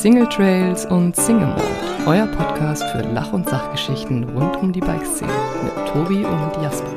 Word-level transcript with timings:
Single 0.00 0.26
Trails 0.30 0.86
und 0.86 1.14
Single 1.14 1.48
Mode, 1.48 1.62
euer 2.06 2.26
Podcast 2.28 2.82
für 2.84 3.02
Lach- 3.12 3.34
und 3.34 3.46
Sachgeschichten 3.46 4.24
rund 4.30 4.56
um 4.56 4.72
die 4.72 4.80
Bikeszene 4.80 5.30
mit 5.62 5.74
Tobi 5.92 6.24
und 6.24 6.62
Jasper. 6.62 6.88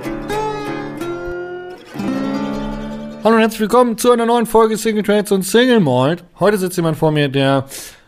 Hallo 3.21 3.35
und 3.35 3.41
herzlich 3.41 3.59
willkommen 3.59 3.97
zu 3.97 4.13
einer 4.13 4.25
neuen 4.25 4.45
Folge 4.45 4.77
Single 4.77 5.03
Trails 5.03 5.33
und 5.33 5.43
Single 5.43 5.81
Malt. 5.81 6.23
Heute 6.39 6.57
sitzt 6.57 6.77
jemand 6.77 6.95
vor 6.95 7.11
mir, 7.11 7.27
der 7.27 7.65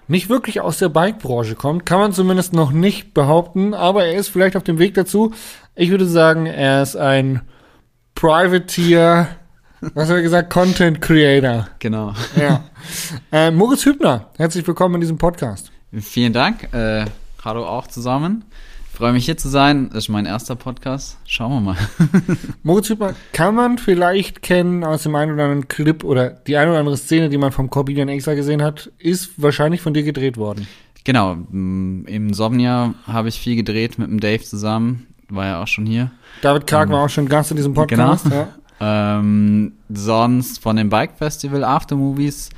nicht 0.08 0.30
wirklich 0.30 0.62
aus 0.62 0.80
der 0.80 0.88
Bike-Branche 0.88 1.56
kommt, 1.56 1.86
kann 1.86 2.00
man 2.00 2.14
zumindest 2.14 2.54
noch 2.54 2.72
nicht 2.72 3.14
behaupten, 3.14 3.74
aber 3.74 4.06
er 4.06 4.18
ist 4.18 4.30
vielleicht 4.30 4.56
auf 4.56 4.64
dem 4.64 4.80
Weg 4.80 4.94
dazu. 4.94 5.34
Ich 5.76 5.90
würde 5.90 6.06
sagen, 6.06 6.46
er 6.46 6.82
ist 6.82 6.96
ein 6.96 7.42
Privateer, 8.16 9.28
was 9.94 10.10
hat 10.10 10.16
er 10.18 10.22
gesagt, 10.22 10.50
Content 10.52 11.02
Creator. 11.02 11.68
Genau. 11.80 12.14
Ja. 12.36 12.64
äh, 13.32 13.52
Moritz 13.52 13.86
Hübner, 13.86 14.30
herzlich 14.38 14.66
willkommen 14.68 14.96
in 14.96 15.02
diesem 15.02 15.18
Podcast. 15.18 15.72
Vielen 15.94 16.34
Dank. 16.34 16.74
Äh, 16.74 17.06
hallo 17.44 17.66
auch 17.66 17.88
zusammen. 17.88 18.46
Freue 18.94 19.14
mich 19.14 19.26
hier 19.26 19.38
zu 19.38 19.50
sein. 19.50 19.90
Das 19.90 20.06
ist 20.06 20.10
mein 20.10 20.26
erster 20.26 20.56
Podcast. 20.56 21.18
Schauen 21.26 21.52
wir 21.52 21.60
mal. 21.62 21.78
Moritz 22.64 22.90
Hübner 22.90 23.14
kann 23.34 23.54
man 23.56 23.78
vielleicht 23.78 24.42
kennen 24.42 24.84
aus 24.84 25.04
dem 25.04 25.16
einen 25.16 25.34
oder 25.34 25.44
anderen 25.44 25.68
Clip 25.68 26.04
oder 26.04 26.30
die 26.30 26.58
eine 26.58 26.72
oder 26.72 26.80
andere 26.80 26.98
Szene, 26.98 27.30
die 27.30 27.38
man 27.38 27.52
vom 27.52 27.70
Corbinian 27.70 28.08
Extra 28.10 28.34
gesehen 28.34 28.62
hat, 28.64 28.92
ist 28.98 29.42
wahrscheinlich 29.42 29.82
von 29.82 29.94
dir 29.94 30.04
gedreht 30.04 30.38
worden. 30.38 30.68
Genau. 31.04 31.34
m, 31.34 32.06
Im 32.08 32.34
Somnia 32.34 32.94
habe 33.06 33.28
ich 33.30 33.40
viel 33.40 33.56
gedreht 33.56 34.00
mit 34.00 34.10
dem 34.10 34.20
Dave 34.20 34.44
zusammen. 34.44 35.08
War 35.30 35.46
ja 35.46 35.62
auch 35.64 35.68
schon 35.68 35.86
hier. 35.86 36.12
David 36.42 36.68
Karg 36.68 36.90
war 36.90 37.04
auch 37.04 37.10
schon 37.10 37.28
Gast 37.28 37.52
in 37.52 37.58
diesem 37.58 37.74
Podcast. 37.74 38.24
Genau. 38.26 38.36
Ja. 38.36 38.48
Ähm, 38.80 39.74
sonst 39.90 40.62
von 40.62 40.76
dem 40.76 40.90
Bike 40.90 41.18
Festival 41.18 41.64
Aftermovies. 41.64 42.50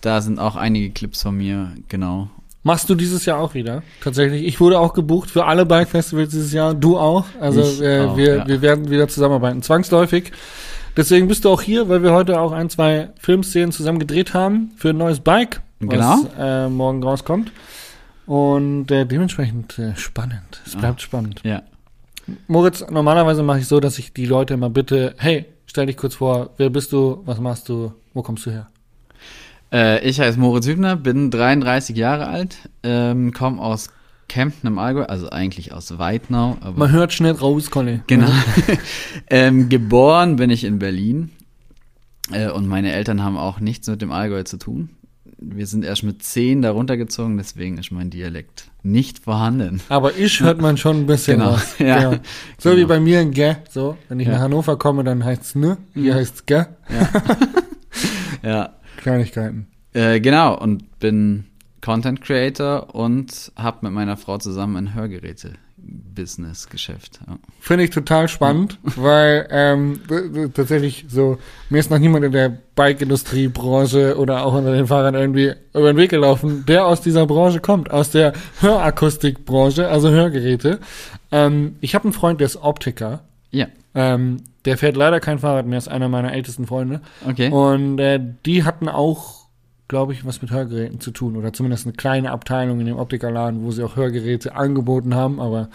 Da 0.00 0.20
sind 0.20 0.38
auch 0.38 0.56
einige 0.56 0.90
Clips 0.90 1.22
von 1.22 1.36
mir. 1.36 1.72
Genau. 1.88 2.28
Machst 2.62 2.90
du 2.90 2.96
dieses 2.96 3.24
Jahr 3.26 3.38
auch 3.38 3.54
wieder? 3.54 3.82
Tatsächlich. 4.02 4.44
Ich 4.44 4.60
wurde 4.60 4.80
auch 4.80 4.92
gebucht 4.92 5.30
für 5.30 5.44
alle 5.44 5.64
Bike-Festivals 5.64 6.30
dieses 6.30 6.52
Jahr. 6.52 6.74
Du 6.74 6.98
auch. 6.98 7.24
Also 7.40 7.60
äh, 7.82 8.00
auch, 8.00 8.16
wir, 8.16 8.36
ja. 8.38 8.46
wir 8.48 8.60
werden 8.60 8.90
wieder 8.90 9.06
zusammenarbeiten. 9.06 9.62
Zwangsläufig. 9.62 10.32
Deswegen 10.96 11.28
bist 11.28 11.44
du 11.44 11.50
auch 11.50 11.62
hier, 11.62 11.88
weil 11.88 12.02
wir 12.02 12.12
heute 12.12 12.40
auch 12.40 12.52
ein, 12.52 12.68
zwei 12.68 13.10
Filmszenen 13.20 13.70
zusammen 13.70 13.98
gedreht 14.00 14.34
haben 14.34 14.72
für 14.76 14.90
ein 14.90 14.96
neues 14.96 15.20
Bike, 15.20 15.60
was 15.78 15.90
Genau. 15.90 16.26
äh, 16.38 16.68
morgen 16.68 17.02
rauskommt. 17.04 17.52
Und 18.26 18.90
äh, 18.90 19.06
dementsprechend 19.06 19.78
äh, 19.78 19.94
spannend. 19.94 20.60
Es 20.66 20.74
bleibt 20.74 21.00
spannend. 21.00 21.42
Ja. 21.44 21.62
Moritz, 22.46 22.84
normalerweise 22.90 23.42
mache 23.42 23.60
ich 23.60 23.66
so, 23.66 23.80
dass 23.80 23.98
ich 23.98 24.12
die 24.12 24.26
Leute 24.26 24.54
immer 24.54 24.70
bitte, 24.70 25.14
hey, 25.18 25.46
stell 25.66 25.86
dich 25.86 25.96
kurz 25.96 26.16
vor, 26.16 26.50
wer 26.56 26.70
bist 26.70 26.92
du, 26.92 27.22
was 27.24 27.40
machst 27.40 27.68
du, 27.68 27.92
wo 28.14 28.22
kommst 28.22 28.46
du 28.46 28.50
her? 28.50 28.68
Äh, 29.72 30.08
ich 30.08 30.20
heiße 30.20 30.38
Moritz 30.38 30.66
Hübner, 30.66 30.96
bin 30.96 31.30
33 31.30 31.96
Jahre 31.96 32.26
alt, 32.26 32.68
ähm, 32.82 33.32
komme 33.32 33.60
aus 33.60 33.90
Kempten 34.28 34.66
im 34.66 34.78
Allgäu, 34.78 35.04
also 35.04 35.30
eigentlich 35.30 35.72
aus 35.72 35.98
Weidnau. 35.98 36.56
Man 36.74 36.90
hört 36.90 37.12
schnell 37.12 37.32
raus, 37.32 37.70
Conny. 37.70 38.00
Genau. 38.06 38.30
ähm, 39.30 39.68
geboren 39.68 40.36
bin 40.36 40.50
ich 40.50 40.64
in 40.64 40.78
Berlin. 40.78 41.30
Äh, 42.32 42.50
und 42.50 42.66
meine 42.66 42.92
Eltern 42.92 43.22
haben 43.22 43.36
auch 43.36 43.60
nichts 43.60 43.86
mit 43.88 44.02
dem 44.02 44.10
Allgäu 44.10 44.42
zu 44.42 44.58
tun. 44.58 44.90
Wir 45.54 45.66
sind 45.66 45.84
erst 45.84 46.02
mit 46.02 46.22
zehn 46.22 46.60
da 46.62 46.70
runtergezogen, 46.72 47.36
deswegen 47.36 47.78
ist 47.78 47.90
mein 47.92 48.10
Dialekt 48.10 48.68
nicht 48.82 49.20
vorhanden. 49.20 49.80
Aber 49.88 50.16
ich 50.16 50.40
hört 50.40 50.60
man 50.60 50.76
schon 50.76 50.96
ein 50.98 51.06
bisschen 51.06 51.38
Genau, 51.38 51.52
was. 51.52 51.78
ja. 51.78 51.98
Genau. 52.10 52.22
So 52.58 52.70
Genau. 52.70 52.82
wie 52.82 52.84
bei 52.86 53.00
mir 53.00 53.20
in 53.20 53.32
Gä. 53.32 53.56
So, 53.70 53.96
wenn 54.08 54.18
ich 54.20 54.26
Ja. 54.26 54.34
nach 54.34 54.40
Hannover 54.40 54.76
komme, 54.76 55.04
dann 55.04 55.24
heißt's 55.24 55.54
ne, 55.54 55.76
hier 55.94 56.14
Mhm. 56.14 56.18
heißt's 56.18 56.46
Gä. 56.46 56.66
Ja. 58.42 58.74
Kleinigkeiten. 58.98 59.66
Äh, 59.92 60.20
genau, 60.20 60.56
und 60.58 60.98
bin 61.00 61.44
Content 61.80 62.20
Creator 62.20 62.94
und 62.94 63.52
habe 63.56 63.78
mit 63.82 63.92
meiner 63.92 64.16
Frau 64.16 64.38
zusammen 64.38 64.76
ein 64.76 64.94
Hörgeräte-Business-Geschäft. 65.86 67.20
Ja. 67.26 67.38
Finde 67.60 67.84
ich 67.84 67.90
total 67.90 68.28
spannend, 68.28 68.78
weil 68.96 69.46
ähm, 69.50 70.00
tatsächlich 70.54 71.04
so, 71.08 71.38
mir 71.70 71.78
ist 71.78 71.90
noch 71.90 71.98
niemand 71.98 72.24
in 72.24 72.32
der 72.32 72.56
Bike-Industrie, 72.74 73.48
Branche 73.48 74.16
oder 74.18 74.44
auch 74.44 74.54
unter 74.54 74.72
den 74.72 74.86
Fahrern 74.86 75.14
irgendwie 75.14 75.52
über 75.74 75.92
den 75.92 75.96
Weg 75.96 76.10
gelaufen, 76.10 76.64
der 76.66 76.86
aus 76.86 77.00
dieser 77.00 77.26
Branche 77.26 77.60
kommt, 77.60 77.90
aus 77.90 78.10
der 78.10 78.32
Hörakustikbranche, 78.60 79.88
also 79.88 80.10
Hörgeräte. 80.10 80.80
Ähm, 81.32 81.76
ich 81.80 81.94
habe 81.94 82.04
einen 82.04 82.12
Freund, 82.12 82.40
der 82.40 82.46
ist 82.46 82.56
Optiker. 82.56 83.20
ja, 83.50 83.66
Ähm, 83.94 84.42
der 84.64 84.76
fährt 84.76 84.96
leider 84.96 85.20
kein 85.20 85.38
Fahrrad 85.38 85.66
mehr, 85.66 85.78
ist 85.78 85.88
einer 85.88 86.08
meiner 86.08 86.32
ältesten 86.32 86.66
Freunde. 86.66 87.00
okay. 87.28 87.50
Und 87.50 87.98
äh, 87.98 88.20
die 88.44 88.64
hatten 88.64 88.88
auch, 88.88 89.45
glaube 89.88 90.12
ich, 90.12 90.26
was 90.26 90.42
mit 90.42 90.50
Hörgeräten 90.50 91.00
zu 91.00 91.10
tun. 91.10 91.36
Oder 91.36 91.52
zumindest 91.52 91.86
eine 91.86 91.94
kleine 91.94 92.30
Abteilung 92.30 92.80
in 92.80 92.86
dem 92.86 92.98
Optikerladen, 92.98 93.62
wo 93.62 93.70
sie 93.70 93.82
auch 93.82 93.96
Hörgeräte 93.96 94.54
angeboten 94.54 95.14
haben. 95.14 95.40
Aber 95.40 95.68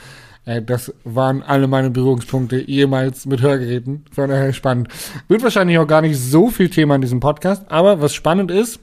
äh, 0.45 0.61
das 0.61 0.93
waren 1.03 1.43
alle 1.43 1.67
meine 1.67 1.89
Berührungspunkte 1.89 2.69
jemals 2.69 3.25
mit 3.25 3.41
Hörgeräten. 3.41 4.05
Von 4.11 4.29
daher 4.29 4.53
spannend. 4.53 4.89
Wird 5.27 5.43
wahrscheinlich 5.43 5.77
auch 5.77 5.87
gar 5.87 6.01
nicht 6.01 6.19
so 6.19 6.49
viel 6.49 6.69
Thema 6.69 6.95
in 6.95 7.01
diesem 7.01 7.19
Podcast. 7.19 7.69
Aber 7.69 8.01
was 8.01 8.13
spannend 8.13 8.51
ist, 8.51 8.79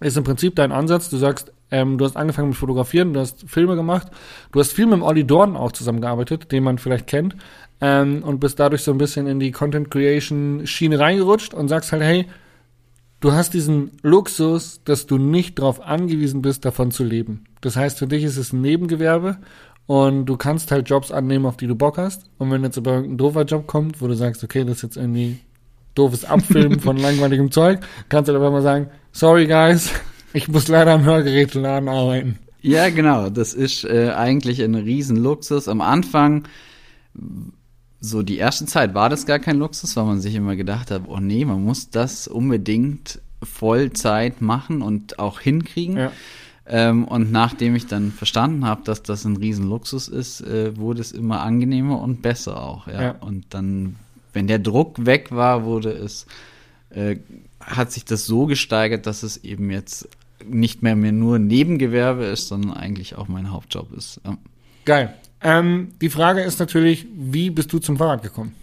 ist 0.00 0.16
im 0.16 0.24
Prinzip 0.24 0.56
dein 0.56 0.72
Ansatz. 0.72 1.10
Du 1.10 1.16
sagst, 1.16 1.52
ähm, 1.70 1.98
du 1.98 2.04
hast 2.04 2.16
angefangen 2.16 2.48
mit 2.48 2.56
Fotografieren, 2.56 3.12
du 3.12 3.20
hast 3.20 3.48
Filme 3.48 3.76
gemacht, 3.76 4.08
du 4.52 4.60
hast 4.60 4.72
viel 4.72 4.86
mit 4.86 5.02
Olli 5.02 5.24
Dorn 5.24 5.56
auch 5.56 5.72
zusammengearbeitet, 5.72 6.50
den 6.52 6.64
man 6.64 6.78
vielleicht 6.78 7.06
kennt, 7.06 7.36
ähm, 7.80 8.22
und 8.24 8.40
bist 8.40 8.58
dadurch 8.58 8.82
so 8.82 8.90
ein 8.90 8.98
bisschen 8.98 9.26
in 9.26 9.38
die 9.38 9.52
Content 9.52 9.90
Creation 9.90 10.66
Schiene 10.66 10.98
reingerutscht 10.98 11.54
und 11.54 11.68
sagst 11.68 11.92
halt, 11.92 12.02
hey, 12.02 12.26
du 13.20 13.32
hast 13.32 13.54
diesen 13.54 13.92
Luxus, 14.02 14.80
dass 14.84 15.06
du 15.06 15.18
nicht 15.18 15.58
darauf 15.58 15.80
angewiesen 15.80 16.42
bist, 16.42 16.64
davon 16.64 16.90
zu 16.90 17.04
leben. 17.04 17.44
Das 17.60 17.76
heißt, 17.76 17.98
für 17.98 18.06
dich 18.06 18.24
ist 18.24 18.36
es 18.36 18.52
ein 18.52 18.60
Nebengewerbe 18.60 19.38
und 19.86 20.26
du 20.26 20.36
kannst 20.36 20.70
halt 20.70 20.88
Jobs 20.88 21.10
annehmen, 21.10 21.46
auf 21.46 21.56
die 21.56 21.66
du 21.66 21.74
Bock 21.74 21.98
hast. 21.98 22.24
Und 22.38 22.50
wenn 22.50 22.64
jetzt 22.64 22.78
aber 22.78 22.92
irgendein 22.92 23.18
doofer 23.18 23.44
Job 23.44 23.66
kommt, 23.66 24.00
wo 24.00 24.06
du 24.06 24.14
sagst, 24.14 24.42
okay, 24.42 24.64
das 24.64 24.76
ist 24.76 24.82
jetzt 24.82 24.96
irgendwie 24.96 25.38
doofes 25.94 26.24
Abfilmen 26.24 26.80
von 26.80 26.96
langweiligem 26.98 27.50
Zeug, 27.50 27.80
kannst 28.08 28.28
du 28.28 28.34
aber 28.34 28.50
mal 28.50 28.62
sagen, 28.62 28.88
sorry 29.12 29.46
guys, 29.46 29.90
ich 30.32 30.48
muss 30.48 30.68
leider 30.68 30.92
am 30.92 31.04
Hörgeräteladen 31.04 31.88
arbeiten. 31.88 32.38
Ja, 32.62 32.90
genau. 32.90 33.30
Das 33.30 33.54
ist 33.54 33.84
äh, 33.84 34.10
eigentlich 34.10 34.62
ein 34.62 34.74
Riesenluxus. 34.74 35.66
Am 35.66 35.80
Anfang, 35.80 36.44
so 38.00 38.22
die 38.22 38.38
erste 38.38 38.66
Zeit, 38.66 38.94
war 38.94 39.08
das 39.08 39.26
gar 39.26 39.38
kein 39.38 39.58
Luxus, 39.58 39.96
weil 39.96 40.04
man 40.04 40.20
sich 40.20 40.34
immer 40.34 40.56
gedacht 40.56 40.90
hat, 40.90 41.02
oh 41.06 41.18
nee, 41.18 41.44
man 41.44 41.62
muss 41.62 41.90
das 41.90 42.28
unbedingt 42.28 43.20
Vollzeit 43.42 44.40
machen 44.40 44.82
und 44.82 45.18
auch 45.18 45.40
hinkriegen. 45.40 45.96
Ja. 45.96 46.12
Ähm, 46.66 47.04
und 47.04 47.32
nachdem 47.32 47.74
ich 47.74 47.86
dann 47.86 48.12
verstanden 48.12 48.64
habe, 48.64 48.82
dass 48.84 49.02
das 49.02 49.24
ein 49.24 49.36
Riesenluxus 49.36 50.08
ist, 50.08 50.40
äh, 50.40 50.76
wurde 50.76 51.00
es 51.00 51.12
immer 51.12 51.40
angenehmer 51.40 52.00
und 52.00 52.22
besser 52.22 52.62
auch. 52.62 52.86
Ja. 52.86 53.02
Ja. 53.02 53.10
Und 53.20 53.46
dann, 53.50 53.96
wenn 54.32 54.46
der 54.46 54.60
Druck 54.60 55.04
weg 55.04 55.32
war, 55.32 55.64
wurde 55.64 55.90
es, 55.90 56.26
äh, 56.90 57.16
hat 57.60 57.92
sich 57.92 58.04
das 58.04 58.24
so 58.24 58.46
gesteigert, 58.46 59.06
dass 59.06 59.22
es 59.22 59.38
eben 59.38 59.70
jetzt 59.70 60.08
nicht 60.44 60.82
mehr, 60.82 60.96
mehr 60.96 61.12
nur 61.12 61.36
ein 61.36 61.48
Nebengewerbe 61.48 62.24
ist, 62.24 62.48
sondern 62.48 62.72
eigentlich 62.72 63.16
auch 63.16 63.28
mein 63.28 63.50
Hauptjob 63.50 63.92
ist. 63.92 64.20
Ja. 64.24 64.38
Geil. 64.84 65.14
Ähm, 65.42 65.92
die 66.00 66.10
Frage 66.10 66.42
ist 66.42 66.60
natürlich, 66.60 67.06
wie 67.14 67.50
bist 67.50 67.72
du 67.72 67.78
zum 67.78 67.96
Fahrrad 67.96 68.22
gekommen? 68.22 68.54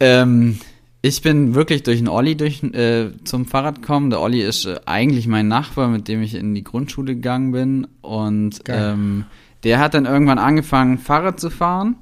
Ähm, 0.00 0.58
ich 1.00 1.22
bin 1.22 1.54
wirklich 1.54 1.82
durch 1.82 1.98
einen 1.98 2.08
Olli 2.08 2.36
durch, 2.36 2.62
äh, 2.62 3.10
zum 3.24 3.46
Fahrrad 3.46 3.82
gekommen. 3.82 4.10
Der 4.10 4.20
Olli 4.20 4.42
ist 4.42 4.64
äh, 4.64 4.80
eigentlich 4.86 5.26
mein 5.26 5.48
Nachbar, 5.48 5.88
mit 5.88 6.08
dem 6.08 6.22
ich 6.22 6.34
in 6.34 6.54
die 6.54 6.64
Grundschule 6.64 7.14
gegangen 7.14 7.52
bin. 7.52 7.86
Und 8.00 8.62
ähm, 8.68 9.26
der 9.64 9.78
hat 9.78 9.94
dann 9.94 10.06
irgendwann 10.06 10.38
angefangen, 10.38 10.98
Fahrrad 10.98 11.40
zu 11.40 11.50
fahren, 11.50 11.96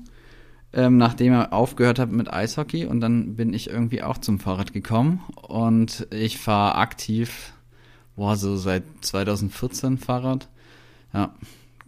ähm, 0.72 0.98
nachdem 0.98 1.32
er 1.32 1.52
aufgehört 1.52 1.98
hat 1.98 2.10
mit 2.10 2.32
Eishockey. 2.32 2.86
Und 2.86 3.00
dann 3.00 3.36
bin 3.36 3.54
ich 3.54 3.70
irgendwie 3.70 4.02
auch 4.02 4.18
zum 4.18 4.38
Fahrrad 4.38 4.72
gekommen. 4.72 5.20
Und 5.34 6.06
ich 6.10 6.38
fahre 6.38 6.76
aktiv, 6.76 7.52
boah, 8.14 8.36
so 8.36 8.56
seit 8.56 8.84
2014 9.00 9.98
Fahrrad. 9.98 10.48
Ja, 11.12 11.34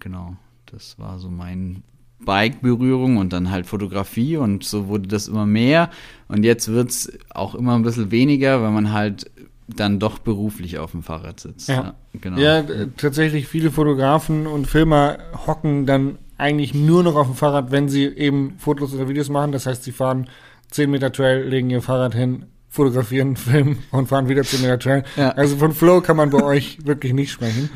genau. 0.00 0.37
Das 0.75 0.99
war 0.99 1.21
so 1.21 1.31
mein 1.31 1.85
Bike-Berührung 2.25 3.17
und 3.17 3.32
dann 3.32 3.50
halt 3.50 3.67
Fotografie 3.67 4.37
und 4.37 4.65
so 4.65 4.88
wurde 4.88 5.09
das 5.09 5.29
immer 5.29 5.47
mehr. 5.47 5.91
Und 6.26 6.44
jetzt 6.44 6.69
wird's 6.69 7.12
auch 7.31 7.55
immer 7.55 7.76
ein 7.76 7.82
bisschen 7.82 8.11
weniger, 8.11 8.61
weil 8.61 8.73
man 8.73 8.93
halt 8.93 9.31
dann 9.69 9.99
doch 9.99 10.19
beruflich 10.19 10.79
auf 10.79 10.91
dem 10.91 11.03
Fahrrad 11.03 11.38
sitzt. 11.41 11.69
Ja. 11.69 11.94
genau. 12.12 12.38
Ja, 12.38 12.59
äh, 12.59 12.88
tatsächlich 12.97 13.47
viele 13.47 13.71
Fotografen 13.71 14.47
und 14.47 14.67
Filmer 14.67 15.19
hocken 15.47 15.87
dann 15.87 16.19
eigentlich 16.37 16.75
nur 16.75 17.03
noch 17.03 17.15
auf 17.15 17.29
dem 17.29 17.37
Fahrrad, 17.37 17.71
wenn 17.71 17.88
sie 17.88 18.05
eben 18.05 18.56
Fotos 18.59 18.93
oder 18.93 19.09
Videos 19.09 19.29
machen. 19.29 19.53
Das 19.53 19.67
heißt, 19.67 19.85
sie 19.85 19.93
fahren 19.93 20.29
10 20.71 20.91
Meter 20.91 21.12
Trail, 21.12 21.47
legen 21.49 21.71
ihr 21.71 21.82
Fahrrad 21.82 22.15
hin, 22.15 22.47
fotografieren, 22.75 23.37
filmen 23.37 23.79
und 23.93 24.09
fahren 24.09 24.29
wieder 24.29 24.43
10 24.43 24.61
Meter 24.62 24.79
Trail. 24.79 25.05
Ja. 25.17 25.31
Also 25.31 25.56
von 25.56 25.73
Flow 25.73 26.00
kann 26.00 26.17
man 26.17 26.31
bei 26.31 26.43
euch 26.43 26.79
wirklich 26.85 27.12
nicht 27.12 27.31
sprechen. 27.31 27.71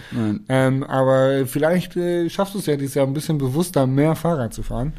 Ähm, 0.49 0.83
aber 0.85 1.47
vielleicht 1.47 1.97
äh, 1.97 2.29
schaffst 2.29 2.55
du 2.55 2.59
es 2.59 2.67
ja 2.67 2.77
dieses 2.77 2.95
Jahr 2.95 3.06
ein 3.06 3.15
bisschen 3.15 3.39
bewusster, 3.39 3.87
mehr 3.87 4.17
Fahrrad 4.17 4.53
zu 4.53 4.62
fahren. 4.62 4.95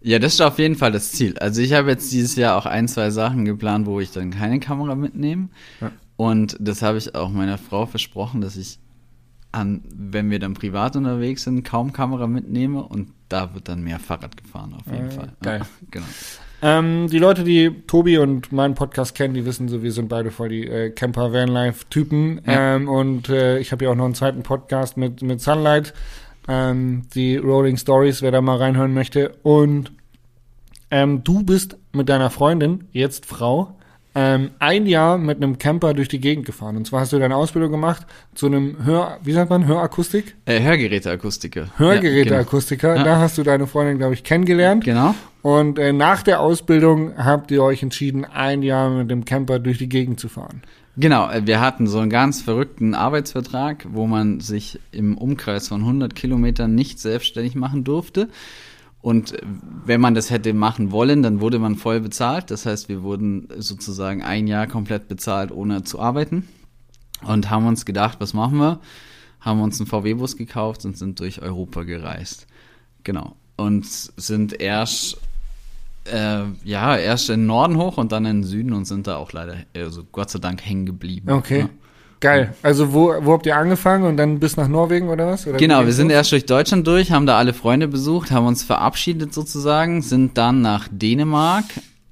Ja, 0.00 0.18
das 0.18 0.34
ist 0.34 0.40
auf 0.40 0.58
jeden 0.58 0.76
Fall 0.76 0.92
das 0.92 1.12
Ziel. 1.12 1.36
Also 1.38 1.60
ich 1.60 1.72
habe 1.72 1.90
jetzt 1.90 2.12
dieses 2.12 2.36
Jahr 2.36 2.56
auch 2.56 2.66
ein, 2.66 2.86
zwei 2.88 3.10
Sachen 3.10 3.44
geplant, 3.44 3.86
wo 3.86 4.00
ich 4.00 4.10
dann 4.12 4.30
keine 4.30 4.60
Kamera 4.60 4.94
mitnehme. 4.94 5.48
Ja. 5.80 5.90
Und 6.16 6.56
das 6.60 6.82
habe 6.82 6.98
ich 6.98 7.14
auch 7.14 7.30
meiner 7.30 7.58
Frau 7.58 7.86
versprochen, 7.86 8.40
dass 8.40 8.56
ich 8.56 8.78
an, 9.50 9.82
wenn 9.94 10.30
wir 10.30 10.38
dann 10.38 10.54
privat 10.54 10.96
unterwegs 10.96 11.42
sind, 11.44 11.62
kaum 11.64 11.92
Kamera 11.92 12.26
mitnehme 12.26 12.82
und 12.82 13.10
da 13.28 13.54
wird 13.54 13.68
dann 13.68 13.82
mehr 13.82 13.98
Fahrrad 13.98 14.36
gefahren 14.36 14.74
auf 14.74 14.86
jeden 14.92 15.08
Äh, 15.08 15.10
Fall. 15.10 15.32
geil. 15.42 15.62
Genau. 15.90 16.06
Ähm, 16.64 17.08
die 17.08 17.18
Leute, 17.18 17.42
die 17.42 17.82
Tobi 17.88 18.18
und 18.18 18.52
meinen 18.52 18.74
Podcast 18.74 19.16
kennen, 19.16 19.34
die 19.34 19.44
wissen 19.44 19.68
so, 19.68 19.82
wir 19.82 19.90
sind 19.90 20.08
beide 20.08 20.30
voll 20.30 20.48
die 20.48 20.66
äh, 20.68 20.90
Camper 20.90 21.32
Vanlife 21.32 21.86
Typen. 21.90 22.40
Ja. 22.46 22.76
Ähm, 22.76 22.88
und 22.88 23.28
äh, 23.28 23.58
ich 23.58 23.72
habe 23.72 23.84
ja 23.84 23.90
auch 23.90 23.96
noch 23.96 24.04
einen 24.04 24.14
zweiten 24.14 24.44
Podcast 24.44 24.96
mit, 24.96 25.22
mit 25.22 25.40
Sunlight, 25.40 25.92
ähm, 26.46 27.02
die 27.16 27.36
Rolling 27.36 27.76
Stories, 27.76 28.22
wer 28.22 28.30
da 28.30 28.40
mal 28.40 28.58
reinhören 28.58 28.94
möchte. 28.94 29.34
Und 29.42 29.90
ähm, 30.92 31.24
du 31.24 31.42
bist 31.42 31.76
mit 31.92 32.08
deiner 32.08 32.30
Freundin, 32.30 32.84
jetzt 32.92 33.26
Frau, 33.26 33.76
ähm, 34.14 34.50
ein 34.58 34.86
Jahr 34.86 35.18
mit 35.18 35.38
einem 35.38 35.58
Camper 35.58 35.94
durch 35.94 36.08
die 36.08 36.20
Gegend 36.20 36.44
gefahren. 36.44 36.76
Und 36.76 36.86
zwar 36.86 37.00
hast 37.00 37.12
du 37.12 37.18
deine 37.18 37.36
Ausbildung 37.36 37.70
gemacht 37.70 38.06
zu 38.34 38.46
einem 38.46 38.76
Hör, 38.84 39.18
wie 39.22 39.32
sagt 39.32 39.50
man, 39.50 39.66
Hörakustik? 39.66 40.34
Äh, 40.44 40.60
Hörgeräteakustiker. 40.60 41.68
Hörgeräteakustiker. 41.76 42.96
Ja. 42.96 43.04
Da 43.04 43.18
hast 43.18 43.38
du 43.38 43.42
deine 43.42 43.66
Freundin, 43.66 43.98
glaube 43.98 44.14
ich, 44.14 44.24
kennengelernt. 44.24 44.84
Genau. 44.84 45.14
Und 45.40 45.78
äh, 45.78 45.92
nach 45.92 46.22
der 46.22 46.40
Ausbildung 46.40 47.16
habt 47.16 47.50
ihr 47.50 47.62
euch 47.62 47.82
entschieden, 47.82 48.24
ein 48.24 48.62
Jahr 48.62 48.90
mit 48.90 49.10
dem 49.10 49.24
Camper 49.24 49.58
durch 49.58 49.78
die 49.78 49.88
Gegend 49.88 50.20
zu 50.20 50.28
fahren. 50.28 50.62
Genau, 50.96 51.30
äh, 51.30 51.46
wir 51.46 51.60
hatten 51.60 51.86
so 51.86 51.98
einen 51.98 52.10
ganz 52.10 52.42
verrückten 52.42 52.94
Arbeitsvertrag, 52.94 53.86
wo 53.92 54.06
man 54.06 54.40
sich 54.40 54.78
im 54.92 55.16
Umkreis 55.16 55.68
von 55.68 55.80
100 55.80 56.14
Kilometern 56.14 56.74
nicht 56.74 57.00
selbstständig 57.00 57.54
machen 57.54 57.82
durfte. 57.82 58.28
Und 59.02 59.36
wenn 59.84 60.00
man 60.00 60.14
das 60.14 60.30
hätte 60.30 60.54
machen 60.54 60.92
wollen, 60.92 61.22
dann 61.22 61.40
wurde 61.40 61.58
man 61.58 61.74
voll 61.74 62.00
bezahlt. 62.00 62.50
Das 62.50 62.66
heißt, 62.66 62.88
wir 62.88 63.02
wurden 63.02 63.48
sozusagen 63.58 64.22
ein 64.22 64.46
Jahr 64.46 64.68
komplett 64.68 65.08
bezahlt, 65.08 65.50
ohne 65.50 65.82
zu 65.82 66.00
arbeiten. 66.00 66.48
Und 67.22 67.50
haben 67.50 67.66
uns 67.66 67.84
gedacht, 67.84 68.18
was 68.20 68.32
machen 68.32 68.58
wir? 68.58 68.80
Haben 69.40 69.60
uns 69.60 69.80
einen 69.80 69.88
VW-Bus 69.88 70.36
gekauft 70.36 70.84
und 70.84 70.96
sind 70.96 71.18
durch 71.18 71.42
Europa 71.42 71.82
gereist. 71.82 72.46
Genau. 73.02 73.34
Und 73.56 73.84
sind 73.86 74.60
erst 74.60 75.18
äh, 76.04 76.44
ja, 76.64 76.96
erst 76.96 77.30
in 77.30 77.40
den 77.40 77.46
Norden 77.46 77.76
hoch 77.76 77.98
und 77.98 78.12
dann 78.12 78.24
in 78.24 78.38
den 78.38 78.44
Süden 78.44 78.72
und 78.72 78.86
sind 78.86 79.06
da 79.06 79.16
auch 79.16 79.32
leider, 79.32 79.56
also 79.76 80.04
Gott 80.10 80.30
sei 80.30 80.38
Dank, 80.38 80.64
hängen 80.64 80.86
geblieben. 80.86 81.30
Okay. 81.30 81.60
Ja. 81.60 81.68
Geil. 82.22 82.54
Also 82.62 82.92
wo, 82.94 83.12
wo 83.20 83.32
habt 83.32 83.46
ihr 83.46 83.56
angefangen 83.56 84.04
und 84.04 84.16
dann 84.16 84.38
bis 84.38 84.56
nach 84.56 84.68
Norwegen 84.68 85.08
oder 85.08 85.26
was? 85.26 85.44
Oder 85.46 85.58
Genau, 85.58 85.84
wir 85.84 85.92
sind 85.92 86.06
los? 86.06 86.14
erst 86.14 86.30
durch 86.32 86.46
Deutschland 86.46 86.86
durch, 86.86 87.10
haben 87.10 87.26
da 87.26 87.36
alle 87.36 87.52
Freunde 87.52 87.88
besucht, 87.88 88.30
haben 88.30 88.46
uns 88.46 88.62
verabschiedet 88.62 89.34
sozusagen, 89.34 90.02
sind 90.02 90.38
dann 90.38 90.62
nach 90.62 90.86
Dänemark, 90.90 91.64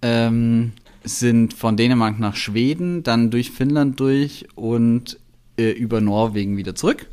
ähm, 0.02 0.72
sind 1.04 1.54
von 1.54 1.76
Dänemark 1.76 2.18
nach 2.18 2.34
Schweden, 2.34 3.04
dann 3.04 3.30
durch 3.30 3.52
Finnland 3.52 4.00
durch 4.00 4.48
und 4.56 5.16
äh, 5.56 5.70
über 5.70 6.00
Norwegen 6.00 6.56
wieder 6.56 6.74
zurück. 6.74 7.06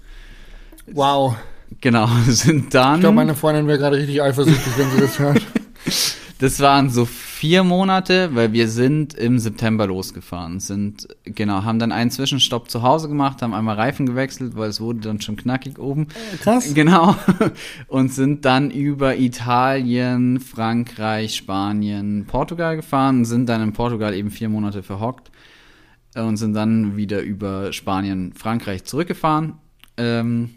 Wow. 0.92 1.36
Genau, 1.82 2.08
sind 2.28 2.74
dann. 2.74 2.96
Ich 2.96 3.02
glaube, 3.02 3.16
meine 3.16 3.36
Freundin 3.36 3.68
wäre 3.68 3.78
gerade 3.78 3.98
richtig 3.98 4.24
eifersüchtig, 4.24 4.74
wenn 4.76 4.90
sie 4.90 5.02
das 5.02 5.20
hört. 5.20 5.42
Das 6.40 6.60
waren 6.60 6.92
so 6.92 7.06
vier 7.06 7.64
Monate, 7.64 8.36
weil 8.36 8.54
wir 8.54 8.68
sind 8.68 9.16
im 9.16 9.40
September 9.40 9.88
losgefahren, 9.88 10.60
sind, 10.60 11.08
genau, 11.24 11.64
haben 11.64 11.80
dann 11.80 11.92
einen 11.92 12.12
Zwischenstopp 12.12 12.70
zu 12.70 12.84
Hause 12.84 13.08
gemacht, 13.08 13.42
haben 13.42 13.56
einmal 13.56 13.76
Reifen 13.76 14.06
gewechselt, 14.06 14.56
weil 14.56 14.70
es 14.70 14.80
wurde 14.80 15.00
dann 15.00 15.20
schon 15.20 15.36
knackig 15.36 15.80
oben. 15.80 16.08
Krass. 16.42 16.74
Genau. 16.76 17.16
Und 17.88 18.14
sind 18.14 18.46
dann 18.46 18.70
über 18.70 19.18
Italien, 19.18 20.40
Frankreich, 20.40 21.36
Spanien, 21.36 22.26
Portugal 22.28 22.76
gefahren, 22.76 23.26
sind 23.26 23.50
dann 23.50 23.64
in 23.64 23.74
Portugal 23.74 24.14
eben 24.14 24.30
vier 24.30 24.50
Monate 24.50 24.84
verhockt 24.84 25.32
äh, 26.14 26.22
und 26.22 26.38
sind 26.38 26.54
dann 26.54 26.98
wieder 26.98 27.22
über 27.22 27.74
Spanien, 27.74 28.34
Frankreich 28.34 28.84
zurückgefahren. 28.84 29.54
Ähm, 29.98 30.52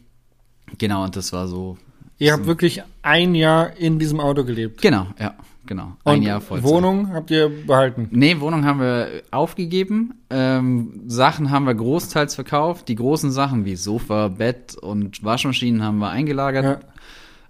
genau, 0.79 1.05
und 1.05 1.17
das 1.17 1.33
war 1.33 1.49
so. 1.49 1.79
Ihr 2.21 2.33
habt 2.35 2.47
wirklich 2.47 2.83
ein 3.03 3.35
Jahr 3.35 3.77
in 3.77 3.99
diesem 3.99 4.21
Auto 4.21 4.45
gelebt. 4.45 4.81
Genau, 4.83 5.07
ja, 5.19 5.35
genau. 5.67 5.97
Ein 6.05 6.19
Und 6.19 6.23
Jahr 6.23 6.41
Vollzeit. 6.41 6.71
Wohnung 6.71 7.13
habt 7.13 7.31
ihr 7.31 7.49
behalten. 7.67 8.09
Nee, 8.13 8.39
Wohnung 8.41 8.65
haben 8.67 8.79
wir 8.79 9.23
aufgegeben. 9.31 10.15
Ähm, 10.31 11.01
Sachen 11.07 11.51
haben 11.51 11.65
wir 11.65 11.75
großteils 11.75 12.35
verkauft. 12.35 12.89
Die 12.89 12.95
großen 12.95 13.33
Sachen 13.33 13.65
wie 13.65 13.75
Sofa, 13.75 14.29
Bett 14.29 14.77
und 14.77 15.25
Waschmaschinen 15.25 15.83
haben 15.83 15.99
wir 15.99 16.11
eingelagert. 16.11 16.85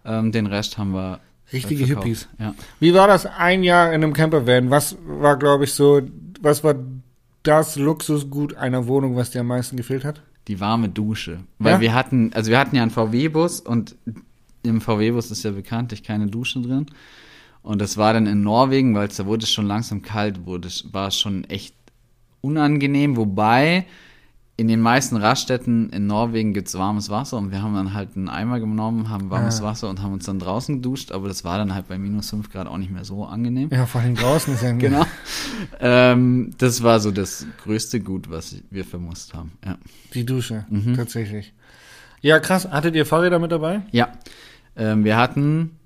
Ja. 0.04 0.18
Ähm, 0.20 0.32
den 0.32 0.46
Rest 0.46 0.78
haben 0.78 0.92
wir 0.92 1.14
äh, 1.50 1.56
Richtige 1.56 1.84
verkauft. 1.86 2.06
Hippies. 2.06 2.28
Ja. 2.38 2.54
Wie 2.78 2.94
war 2.94 3.08
das 3.08 3.26
ein 3.26 3.64
Jahr 3.64 3.88
in 3.88 4.04
einem 4.04 4.12
Campervan? 4.12 4.70
Was 4.70 4.96
war, 5.04 5.36
glaube 5.36 5.64
ich, 5.64 5.74
so, 5.74 6.00
was 6.40 6.62
war 6.62 6.76
das 7.42 7.74
Luxusgut 7.76 8.54
einer 8.54 8.86
Wohnung, 8.86 9.16
was 9.16 9.30
dir 9.32 9.40
am 9.40 9.48
meisten 9.48 9.76
gefehlt 9.76 10.04
hat? 10.04 10.22
Die 10.46 10.60
warme 10.60 10.88
Dusche. 10.88 11.40
Weil 11.58 11.72
Ja? 11.74 11.80
wir 11.80 11.94
hatten, 11.94 12.32
also 12.34 12.50
wir 12.52 12.58
hatten 12.58 12.76
ja 12.76 12.82
einen 12.82 12.90
VW-Bus 12.92 13.60
und 13.60 13.96
im 14.62 14.80
VW-Bus 14.80 15.30
ist 15.30 15.42
ja 15.42 15.50
bekanntlich 15.52 16.02
keine 16.02 16.26
Dusche 16.26 16.60
drin. 16.60 16.86
Und 17.62 17.80
das 17.80 17.96
war 17.96 18.12
dann 18.14 18.26
in 18.26 18.42
Norwegen, 18.42 18.94
weil 18.94 19.08
es 19.08 19.16
da 19.16 19.26
wurde 19.26 19.44
es 19.44 19.50
schon 19.52 19.66
langsam 19.66 20.00
kalt, 20.02 20.46
wurde 20.46 20.68
es, 20.68 20.92
war 20.92 21.08
es 21.08 21.18
schon 21.18 21.44
echt 21.44 21.74
unangenehm, 22.40 23.16
wobei 23.16 23.84
in 24.56 24.68
den 24.68 24.80
meisten 24.82 25.16
Raststätten 25.16 25.88
in 25.90 26.06
Norwegen 26.06 26.52
gibt's 26.52 26.74
warmes 26.76 27.08
Wasser 27.08 27.38
und 27.38 27.50
wir 27.50 27.62
haben 27.62 27.74
dann 27.74 27.94
halt 27.94 28.14
einen 28.14 28.28
Eimer 28.28 28.60
genommen, 28.60 29.08
haben 29.08 29.30
warmes 29.30 29.60
Ah. 29.60 29.64
Wasser 29.64 29.88
und 29.88 30.02
haben 30.02 30.12
uns 30.12 30.26
dann 30.26 30.38
draußen 30.38 30.76
geduscht, 30.76 31.12
aber 31.12 31.28
das 31.28 31.44
war 31.44 31.56
dann 31.56 31.74
halt 31.74 31.88
bei 31.88 31.96
minus 31.98 32.28
5 32.30 32.50
Grad 32.50 32.66
auch 32.66 32.76
nicht 32.76 32.90
mehr 32.90 33.04
so 33.06 33.24
angenehm. 33.24 33.70
Ja, 33.72 33.86
vor 33.86 34.02
allem 34.02 34.14
draußen 34.16 34.52
ist 34.54 34.62
ja 34.62 34.72
Genau. 34.78 35.04
ähm, 35.80 36.50
das 36.58 36.82
war 36.82 37.00
so 37.00 37.10
das 37.10 37.46
größte 37.64 38.00
Gut, 38.00 38.30
was 38.30 38.56
wir 38.70 38.84
vermusst 38.84 39.34
haben. 39.34 39.52
Ja. 39.64 39.78
die 40.14 40.24
Dusche, 40.26 40.66
Mhm. 40.68 40.94
tatsächlich. 40.94 41.52
Ja, 42.22 42.38
krass. 42.38 42.68
Hattet 42.70 42.94
ihr 42.96 43.06
Fahrräder 43.06 43.38
mit 43.38 43.50
dabei? 43.52 43.80
Ja, 43.92 44.08
ähm, 44.80 45.04
wir 45.04 45.16
hatten 45.16 45.76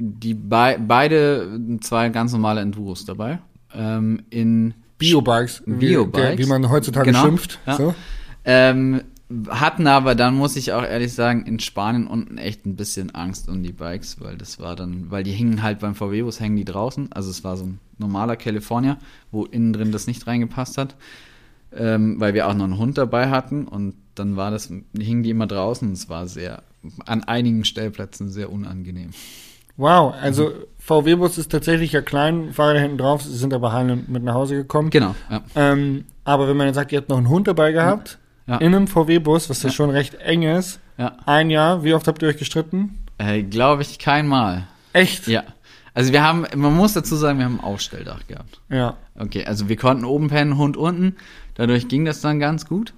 die 0.00 0.34
bei, 0.34 0.78
beide 0.78 1.60
zwei 1.82 2.08
ganz 2.08 2.32
normale 2.32 2.60
Enduros 2.62 3.04
dabei. 3.04 3.38
Ähm, 3.74 4.22
in 4.30 4.74
Biobikes, 4.98 5.62
wie- 5.66 5.74
Biobikes. 5.74 6.38
wie 6.38 6.46
man 6.48 6.68
heutzutage 6.70 7.06
Genau, 7.06 7.22
schimpft. 7.24 7.58
ja. 7.66 7.76
So. 7.76 7.94
ähm, 8.44 9.02
hatten 9.48 9.86
aber 9.86 10.16
dann 10.16 10.34
muss 10.34 10.56
ich 10.56 10.72
auch 10.72 10.82
ehrlich 10.82 11.12
sagen 11.12 11.44
in 11.46 11.60
Spanien 11.60 12.08
unten 12.08 12.36
echt 12.38 12.66
ein 12.66 12.74
bisschen 12.74 13.14
Angst 13.14 13.48
um 13.48 13.62
die 13.62 13.70
Bikes, 13.72 14.20
weil 14.20 14.36
das 14.36 14.58
war 14.58 14.74
dann, 14.74 15.10
weil 15.10 15.22
die 15.22 15.30
hingen 15.30 15.62
halt 15.62 15.78
beim 15.78 15.94
VW-Bus 15.94 16.40
hängen 16.40 16.56
die 16.56 16.64
draußen. 16.64 17.12
Also 17.12 17.30
es 17.30 17.44
war 17.44 17.56
so 17.56 17.64
ein 17.64 17.78
normaler 17.98 18.34
California, 18.36 18.98
wo 19.30 19.44
innen 19.44 19.72
drin 19.72 19.92
das 19.92 20.06
nicht 20.08 20.26
reingepasst 20.26 20.78
hat, 20.78 20.96
ähm, 21.76 22.18
weil 22.18 22.34
wir 22.34 22.48
auch 22.48 22.54
noch 22.54 22.64
einen 22.64 22.78
Hund 22.78 22.98
dabei 22.98 23.28
hatten 23.30 23.68
und 23.68 23.94
dann 24.16 24.34
war 24.36 24.50
das, 24.50 24.66
hingen 24.98 25.22
die 25.22 25.30
immer 25.30 25.46
draußen 25.46 25.86
und 25.86 25.94
es 25.94 26.08
war 26.08 26.26
sehr 26.26 26.62
an 27.06 27.24
einigen 27.24 27.64
Stellplätzen 27.64 28.28
sehr 28.30 28.50
unangenehm. 28.50 29.10
Wow, 29.76 30.14
also 30.20 30.52
VW-Bus 30.78 31.38
ist 31.38 31.50
tatsächlich 31.50 31.92
ja 31.92 32.02
klein, 32.02 32.52
Fahrräder 32.52 32.80
hinten 32.80 32.98
drauf, 32.98 33.22
sie 33.22 33.36
sind 33.36 33.54
aber 33.54 33.72
heil 33.72 33.98
mit 34.08 34.22
nach 34.22 34.34
Hause 34.34 34.56
gekommen. 34.56 34.90
Genau, 34.90 35.14
ja. 35.30 35.42
Ähm, 35.54 36.04
aber 36.24 36.48
wenn 36.48 36.56
man 36.56 36.66
jetzt 36.66 36.76
sagt, 36.76 36.92
ihr 36.92 36.98
habt 36.98 37.08
noch 37.08 37.16
einen 37.18 37.28
Hund 37.28 37.46
dabei 37.48 37.72
gehabt, 37.72 38.18
Ja. 38.46 38.56
in 38.58 38.74
einem 38.74 38.86
VW-Bus, 38.88 39.48
was 39.48 39.62
ja 39.62 39.68
Ja. 39.68 39.74
schon 39.74 39.90
recht 39.90 40.14
eng 40.16 40.42
ist, 40.42 40.80
ein 41.24 41.48
Jahr, 41.48 41.82
wie 41.82 41.94
oft 41.94 42.06
habt 42.08 42.20
ihr 42.22 42.28
euch 42.28 42.36
gestritten? 42.36 42.98
Äh, 43.16 43.42
Glaube 43.42 43.80
ich 43.82 43.98
kein 43.98 44.26
Mal. 44.28 44.66
Echt? 44.92 45.26
Ja. 45.28 45.44
Also 45.94 46.12
wir 46.12 46.22
haben, 46.22 46.44
man 46.56 46.76
muss 46.76 46.92
dazu 46.92 47.16
sagen, 47.16 47.38
wir 47.38 47.46
haben 47.46 47.58
ein 47.58 47.64
Aufstelldach 47.64 48.26
gehabt. 48.26 48.60
Ja. 48.68 48.96
Okay, 49.18 49.44
also 49.46 49.68
wir 49.68 49.76
konnten 49.76 50.04
oben 50.04 50.28
pennen, 50.28 50.58
Hund 50.58 50.76
unten. 50.76 51.16
Dadurch 51.54 51.88
ging 51.88 52.04
das 52.04 52.20
dann 52.20 52.38
ganz 52.38 52.66
gut. 52.66 52.92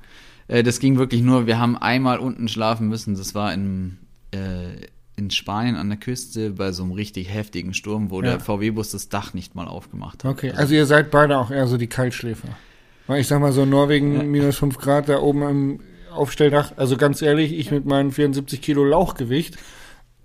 Äh, 0.49 0.63
das 0.63 0.79
ging 0.81 0.99
wirklich 0.99 1.23
nur, 1.23 1.47
wir 1.47 1.59
haben 1.59 1.77
einmal 1.77 2.19
unten 2.19 2.49
schlafen 2.49 2.89
müssen. 2.89 3.15
Das 3.17 3.35
war 3.35 3.53
in, 3.53 3.99
äh, 4.33 4.87
in 5.17 5.31
Spanien 5.31 5.77
an 5.77 5.89
der 5.89 5.99
Küste 5.99 6.51
bei 6.51 6.73
so 6.73 6.83
einem 6.83 6.93
richtig 6.93 7.33
heftigen 7.33 7.75
Sturm, 7.75 8.11
wo 8.11 8.23
Ja. 8.23 8.33
der 8.33 8.41
VW-Bus 8.41 8.91
das 8.93 9.09
Dach 9.09 9.35
nicht 9.35 9.55
mal 9.55 9.69
aufgemacht 9.69 10.25
hat. 10.25 10.31
Okay, 10.31 10.53
also 10.53 10.75
ihr 10.75 10.87
seid 10.87 11.11
beide 11.11 11.37
auch 11.39 11.51
eher 11.51 11.67
so 11.67 11.77
die 11.77 11.87
Kaltschläfer. 11.87 12.49
Weil 13.07 13.21
ich 13.21 13.27
sag 13.29 13.41
mal 13.41 13.53
so 13.53 13.65
Norwegen 13.65 14.15
Ja. 14.17 14.23
minus 14.23 14.57
5 14.59 14.79
Grad 14.79 15.09
da 15.09 15.19
oben 15.21 15.43
im 15.43 15.81
Aufstelldach, 16.13 16.73
also 16.77 16.97
ganz 16.97 17.23
ehrlich, 17.23 17.53
ich 17.53 17.71
mit 17.71 17.85
meinen 17.87 18.11
74 18.13 18.61
Kilo 18.61 18.85
Lauchgewicht, 18.85 19.57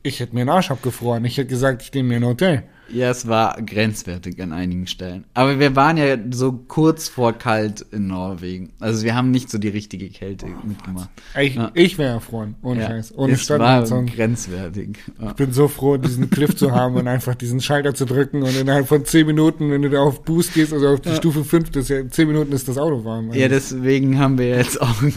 ich 0.07 0.19
hätte 0.19 0.33
mir 0.33 0.41
den 0.41 0.49
Arsch 0.49 0.71
abgefroren. 0.71 1.23
Ich 1.25 1.37
hätte 1.37 1.49
gesagt, 1.49 1.81
ich 1.81 1.93
nehme 1.93 2.09
mir 2.09 2.15
ein 2.17 2.25
Hotel. 2.25 2.63
Ja, 2.89 3.09
es 3.09 3.27
war 3.27 3.61
grenzwertig 3.61 4.41
an 4.41 4.53
einigen 4.53 4.87
Stellen. 4.87 5.25
Aber 5.33 5.59
wir 5.59 5.75
waren 5.75 5.97
ja 5.97 6.15
so 6.31 6.53
kurz 6.53 7.09
vor 7.09 7.33
kalt 7.33 7.85
in 7.91 8.07
Norwegen. 8.07 8.71
Also 8.79 9.03
wir 9.03 9.13
haben 9.13 9.29
nicht 9.29 9.49
so 9.49 9.57
die 9.57 9.67
richtige 9.67 10.07
Kälte 10.09 10.45
mitgemacht. 10.63 11.09
Ich, 11.37 11.55
Ja. 11.55 11.69
ich 11.73 11.97
wäre 11.97 12.13
erfroren, 12.13 12.55
ohne 12.61 12.79
Ja, 12.81 12.87
Scheiß, 12.87 13.13
ohne 13.17 13.33
es 13.33 13.49
war 13.49 13.83
grenzwertig. 14.05 14.99
Ja. 15.19 15.27
Ich 15.27 15.33
bin 15.33 15.51
so 15.51 15.67
froh, 15.67 15.97
diesen 15.97 16.29
Cliff 16.29 16.55
zu 16.55 16.71
haben 16.71 16.95
und 16.95 17.09
einfach 17.09 17.35
diesen 17.35 17.59
Schalter 17.59 17.93
zu 17.93 18.05
drücken 18.05 18.41
und 18.43 18.55
innerhalb 18.55 18.87
von 18.87 19.03
10 19.03 19.27
Minuten, 19.27 19.69
wenn 19.69 19.81
du 19.81 19.89
da 19.89 19.99
auf 19.99 20.23
Boost 20.23 20.53
gehst, 20.53 20.71
also 20.71 20.87
auf 20.87 21.01
die. 21.01 21.13
Stufe 21.15 21.43
5, 21.43 21.71
das 21.71 21.83
ist 21.83 21.89
ja, 21.89 22.07
10 22.09 22.27
Minuten 22.27 22.53
ist 22.53 22.69
das 22.69 22.77
Auto 22.77 23.03
warm. 23.03 23.27
Also 23.29 23.39
Ja, 23.39 23.49
deswegen 23.49 24.17
haben 24.17 24.37
wir 24.37 24.47
jetzt 24.47 24.79
auch 24.81 25.01
einen 25.01 25.11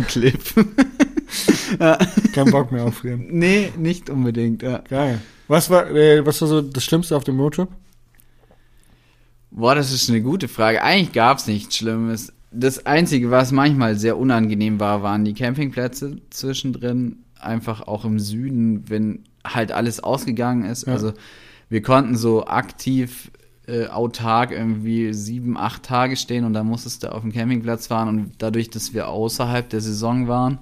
Clip. 1.31 2.33
Kein 2.33 2.51
Bock 2.51 2.73
mehr 2.73 2.85
aufreden. 2.85 3.27
nee, 3.31 3.73
nicht 3.77 4.11
unbedingt. 4.11 4.63
Ja. 4.63 4.79
Geil. 4.89 5.21
Was 5.49 5.71
war, 5.71 5.91
äh, 5.91 6.25
was 6.25 6.41
war 6.41 6.49
so 6.49 6.61
das 6.63 6.85
Schlimmste 6.85 7.17
auf 7.17 7.25
dem 7.25 7.41
Roadtrip? 7.41 7.69
Boah, 9.51 9.75
das 9.75 9.93
ist 9.93 10.09
eine 10.09 10.23
gute 10.23 10.49
Frage. 10.49 10.83
Eigentlich 10.83 11.13
gab's 11.13 11.47
nichts 11.47 11.77
Schlimmes. 11.77 12.33
das 12.53 12.87
Einzige, 12.87 13.31
was 13.31 13.53
manchmal 13.53 13.97
sehr 13.97 14.17
unangenehm 14.17 14.79
war, 14.81 15.03
waren 15.03 15.25
die 15.25 15.35
Campingplätze 15.35 16.19
zwischendrin. 16.31 17.25
Einfach 17.39 17.87
auch 17.87 18.05
im 18.05 18.19
Süden, 18.21 18.89
wenn 18.89 19.25
halt 19.45 19.73
alles 19.73 20.01
ausgegangen 20.01 20.65
ist. 20.65 20.87
Ja. 20.87 20.93
Also 20.93 21.15
wir 21.69 21.83
konnten 21.83 22.17
so 22.17 22.47
aktiv 22.47 23.31
äh, 23.67 23.87
autark 23.87 24.51
irgendwie 24.51 25.15
sieben, 25.15 25.57
acht 25.57 25.85
Tage 25.85 26.17
stehen 26.17 26.45
und 26.45 26.53
dann 26.53 26.67
musstest 26.67 27.03
du 27.03 27.13
auf 27.13 27.23
dem 27.23 27.33
Campingplatz 27.33 27.87
fahren 27.87 28.09
und 28.09 28.33
dadurch, 28.39 28.71
dass 28.71 28.95
wir 28.95 29.09
außerhalb 29.09 29.69
der 29.69 29.81
Saison 29.81 30.29
waren, 30.29 30.59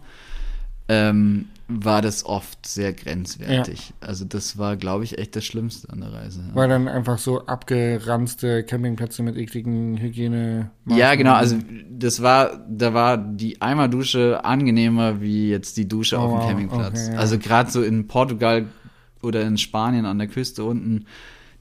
ähm, 0.89 1.47
war 1.71 2.01
das 2.01 2.25
oft 2.25 2.65
sehr 2.67 2.95
grenzwertig. 2.95 3.93
Also 4.01 4.25
das 4.25 4.57
war, 4.57 4.77
glaube 4.79 5.05
ich, 5.05 5.19
echt 5.19 5.37
das 5.37 5.45
Schlimmste 5.45 5.91
an 5.91 6.01
der 6.01 6.13
Reise. 6.15 6.41
ja. 6.49 6.55
Weil 6.55 6.69
dann 6.71 6.89
einfach 6.89 7.19
so 7.19 7.45
abgeranzte 7.47 8.65
Campingplätze 8.65 9.23
mit 9.23 9.37
ekligen 9.37 9.99
Hygiene. 9.99 10.71
Ja, 10.87 11.15
genau, 11.15 11.35
also 11.35 11.57
das 11.91 12.23
war, 12.23 12.65
da 12.71 12.95
war 12.95 13.19
die 13.19 13.61
Eimerdusche 13.61 14.45
angenehmer 14.47 15.21
wie 15.21 15.51
jetzt 15.51 15.77
die 15.77 15.87
Dusche 15.87 16.17
Oh, 16.17 16.21
auf 16.23 16.41
dem 16.41 16.49
Campingplatz. 16.49 17.03
okay, 17.05 17.13
ja. 17.15 17.19
Also 17.19 17.39
gerade 17.39 17.71
so 17.71 17.83
in 17.83 18.07
Portugal 18.07 18.67
oder 19.23 19.43
in 19.43 19.59
Spanien 19.59 20.07
an 20.07 20.19
der 20.19 20.29
Küste 20.29 20.65
unten, 20.65 21.05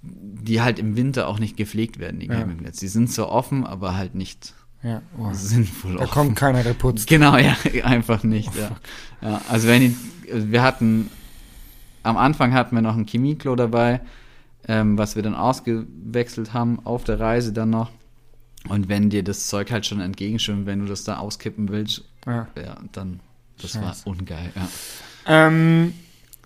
die 0.01 0.61
halt 0.61 0.79
im 0.79 0.95
Winter 0.95 1.27
auch 1.27 1.39
nicht 1.39 1.57
gepflegt 1.57 1.99
werden, 1.99 2.19
die 2.21 2.27
Ja. 2.27 2.35
Campingplätze. 2.35 2.79
Die 2.79 2.87
sind 2.87 3.11
zwar 3.11 3.29
offen, 3.29 3.65
aber 3.65 3.97
halt 3.97 4.15
nicht 4.15 4.53
Ja, 4.83 5.01
oh. 5.17 5.29
sinnvoll 5.33 5.95
Da 5.95 6.03
offen. 6.03 6.11
kommt 6.11 6.35
keiner, 6.35 6.63
der 6.63 6.73
putzt. 6.73 7.07
Genau, 7.07 7.35
ja, 7.37 7.55
einfach 7.83 8.23
nicht. 8.23 8.49
Oh, 8.55 8.59
ja. 8.59 9.29
ja, 9.29 9.41
also 9.49 9.67
wenn 9.67 9.81
die, 9.81 9.95
also 10.31 10.51
wir 10.51 10.61
hatten 10.61 11.09
am 12.03 12.15
Anfang 12.17 12.53
hatten 12.53 12.75
wir 12.75 12.81
noch 12.81 12.95
ein 12.95 13.05
Chemieklo 13.05 13.55
dabei, 13.55 13.99
ähm, 14.67 14.97
was 14.97 15.15
wir 15.15 15.23
dann 15.23 15.35
ausgewechselt 15.35 16.53
haben 16.53 16.79
auf 16.85 17.03
der 17.03 17.19
Reise 17.19 17.51
dann 17.53 17.69
noch. 17.69 17.91
Und 18.69 18.87
wenn 18.89 19.09
dir 19.09 19.23
das 19.23 19.47
Zeug 19.47 19.71
halt 19.71 19.85
schon 19.85 19.99
entgegenschwimmt, 20.01 20.65
wenn 20.65 20.79
du 20.79 20.85
das 20.85 21.03
da 21.03 21.17
auskippen 21.17 21.69
willst, 21.69 22.03
Ja. 22.25 22.47
ja, 22.55 22.75
dann 22.91 23.19
das 23.61 23.71
Scheiße. 23.71 24.05
war 24.05 24.13
ungeil. 24.13 24.51
Ja. 24.55 24.67
Ähm, 25.47 25.93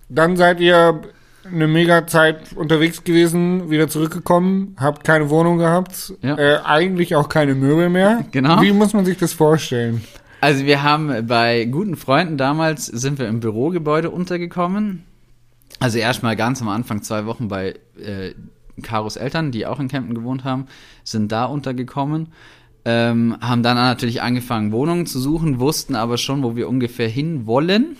dann 0.10 0.38
seid 0.38 0.60
ihr 0.60 1.02
eine 1.46 1.68
mega 1.68 2.06
Zeit 2.08 2.54
unterwegs 2.56 3.04
gewesen, 3.04 3.70
wieder 3.70 3.88
zurückgekommen, 3.88 4.76
habt 4.80 5.04
keine 5.04 5.30
Wohnung 5.30 5.58
gehabt, 5.58 6.14
Ja. 6.22 6.38
äh, 6.38 6.60
eigentlich 6.64 7.16
auch 7.16 7.30
keine 7.30 7.56
Möbel 7.56 7.90
mehr. 7.90 8.26
Genau. 8.32 8.62
Wie 8.62 8.72
muss 8.72 8.94
man 8.94 9.06
sich 9.06 9.18
das 9.18 9.34
vorstellen? 9.34 10.04
Also 10.40 10.66
wir 10.66 10.82
haben 10.84 11.28
bei 11.28 11.66
guten 11.66 11.96
Freunden 11.96 12.38
damals 12.38 12.86
sind 12.88 13.20
wir 13.20 13.28
im 13.28 13.40
Bürogebäude 13.40 14.10
untergekommen. 14.10 15.04
Also 15.80 15.98
erstmal 16.00 16.36
ganz 16.36 16.62
am 16.62 16.70
Anfang 16.70 17.02
zwei 17.02 17.26
Wochen 17.26 17.48
bei 17.48 17.76
äh, 18.00 18.34
Karos 18.82 19.16
Eltern, 19.18 19.52
die 19.52 19.66
auch 19.66 19.80
in 19.80 19.88
Kempten 19.88 20.16
gewohnt 20.16 20.44
haben, 20.44 20.66
sind 21.04 21.32
da 21.32 21.46
untergekommen. 21.46 22.30
Ähm, 22.86 23.38
haben 23.42 23.62
dann 23.62 23.78
natürlich 23.78 24.24
angefangen, 24.24 24.72
Wohnungen 24.72 25.06
zu 25.06 25.20
suchen, 25.20 25.60
wussten 25.60 25.96
aber 25.96 26.18
schon, 26.18 26.42
wo 26.42 26.56
wir 26.56 26.68
ungefähr 26.68 27.08
hin 27.10 27.46
wollen. 27.46 27.96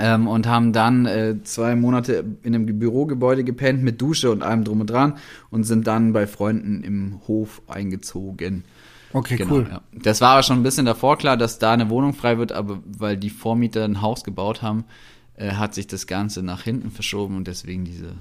Ähm, 0.00 0.26
und 0.26 0.46
haben 0.48 0.72
dann 0.72 1.06
äh, 1.06 1.36
zwei 1.44 1.76
Monate 1.76 2.24
in 2.42 2.54
einem 2.54 2.78
Bürogebäude 2.78 3.44
gepennt 3.44 3.82
mit 3.82 4.00
Dusche 4.00 4.30
und 4.32 4.42
allem 4.42 4.64
drum 4.64 4.80
und 4.80 4.90
dran 4.90 5.14
und 5.50 5.62
sind 5.64 5.86
dann 5.86 6.12
bei 6.12 6.26
Freunden 6.26 6.82
im 6.82 7.20
Hof 7.28 7.62
eingezogen. 7.68 8.64
Okay, 9.12 9.36
Genau, 9.36 9.54
cool. 9.54 9.66
ja. 9.70 9.80
Das 9.92 10.20
war 10.20 10.30
aber 10.30 10.42
schon 10.42 10.58
ein 10.58 10.62
bisschen 10.64 10.86
davor 10.86 11.16
klar, 11.16 11.36
dass 11.36 11.60
da 11.60 11.72
eine 11.72 11.90
Wohnung 11.90 12.12
frei 12.14 12.38
wird, 12.38 12.50
aber 12.50 12.80
weil 12.84 13.16
die 13.16 13.30
Vormieter 13.30 13.84
ein 13.84 14.02
Haus 14.02 14.24
gebaut 14.24 14.62
haben, 14.62 14.84
äh, 15.36 15.52
hat 15.52 15.74
sich 15.74 15.86
das 15.86 16.08
Ganze 16.08 16.42
nach 16.42 16.62
hinten 16.62 16.90
verschoben 16.90 17.36
und 17.36 17.46
deswegen 17.46 17.84
diese 17.84 18.14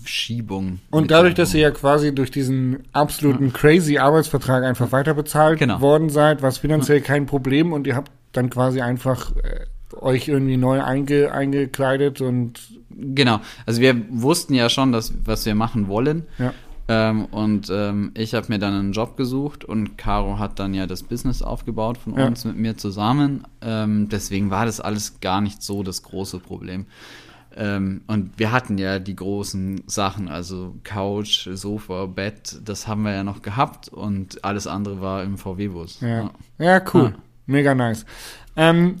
Verschiebung. 0.00 0.78
Und 0.90 1.10
dadurch, 1.10 1.34
dass 1.34 1.52
ihr 1.54 1.60
ja 1.60 1.70
quasi 1.72 2.14
durch 2.14 2.30
diesen 2.30 2.78
absoluten 2.92 3.52
crazy 3.52 3.98
Arbeitsvertrag 3.98 4.62
einfach 4.64 4.92
weiterbezahlt 4.92 5.58
Genau. 5.58 5.80
worden 5.80 6.08
seid, 6.08 6.42
war 6.42 6.48
es 6.48 6.58
finanziell 6.58 7.00
kein 7.00 7.26
Problem 7.26 7.72
und 7.72 7.86
ihr 7.86 7.96
habt 7.96 8.12
dann 8.32 8.50
quasi 8.50 8.80
einfach 8.80 9.34
äh, 9.36 9.66
euch 10.02 10.28
irgendwie 10.28 10.56
neu 10.56 10.82
einge 10.82 11.32
eingekleidet 11.32 12.20
und 12.20 12.60
Genau. 13.00 13.40
Also 13.64 13.80
wir 13.80 13.94
wussten 14.10 14.54
ja 14.54 14.68
schon, 14.68 14.90
dass, 14.92 15.12
was 15.24 15.46
wir 15.46 15.54
machen 15.54 15.88
wollen. 15.88 16.26
ja. 16.38 16.52
Ähm, 16.90 17.26
und 17.26 17.68
ähm, 17.70 18.12
ich 18.14 18.32
habe 18.34 18.46
mir 18.48 18.58
dann 18.58 18.72
einen 18.72 18.92
Job 18.92 19.18
gesucht 19.18 19.62
und 19.62 19.98
Caro 19.98 20.38
hat 20.38 20.58
dann 20.58 20.72
ja 20.72 20.86
das 20.86 21.02
Business 21.02 21.42
aufgebaut 21.42 21.98
von 21.98 22.16
Ja. 22.18 22.26
uns 22.26 22.46
mit 22.46 22.56
mir 22.56 22.78
zusammen. 22.78 23.44
Ähm, 23.60 24.08
deswegen 24.08 24.50
war 24.50 24.64
das 24.64 24.80
alles 24.80 25.20
gar 25.20 25.42
nicht 25.42 25.62
so 25.62 25.82
das 25.82 26.02
große 26.02 26.38
Problem. 26.40 26.86
Ähm, 27.54 28.00
und 28.06 28.38
wir 28.38 28.52
hatten 28.52 28.78
ja 28.78 28.98
die 29.00 29.14
großen 29.16 29.82
Sachen, 29.86 30.28
also 30.28 30.76
Couch, 30.82 31.46
Sofa, 31.52 32.06
Bett, 32.06 32.58
das 32.64 32.88
haben 32.88 33.02
wir 33.02 33.12
ja 33.12 33.22
noch 33.22 33.42
gehabt 33.42 33.88
und 33.88 34.42
alles 34.42 34.66
andere 34.66 35.00
war 35.02 35.22
im 35.24 35.36
VW-Bus. 35.36 36.00
Ja, 36.00 36.30
ja 36.58 36.80
cool. 36.94 37.12
Ja. 37.14 37.22
Mega 37.46 37.74
nice. 37.74 38.06
Ähm, 38.56 39.00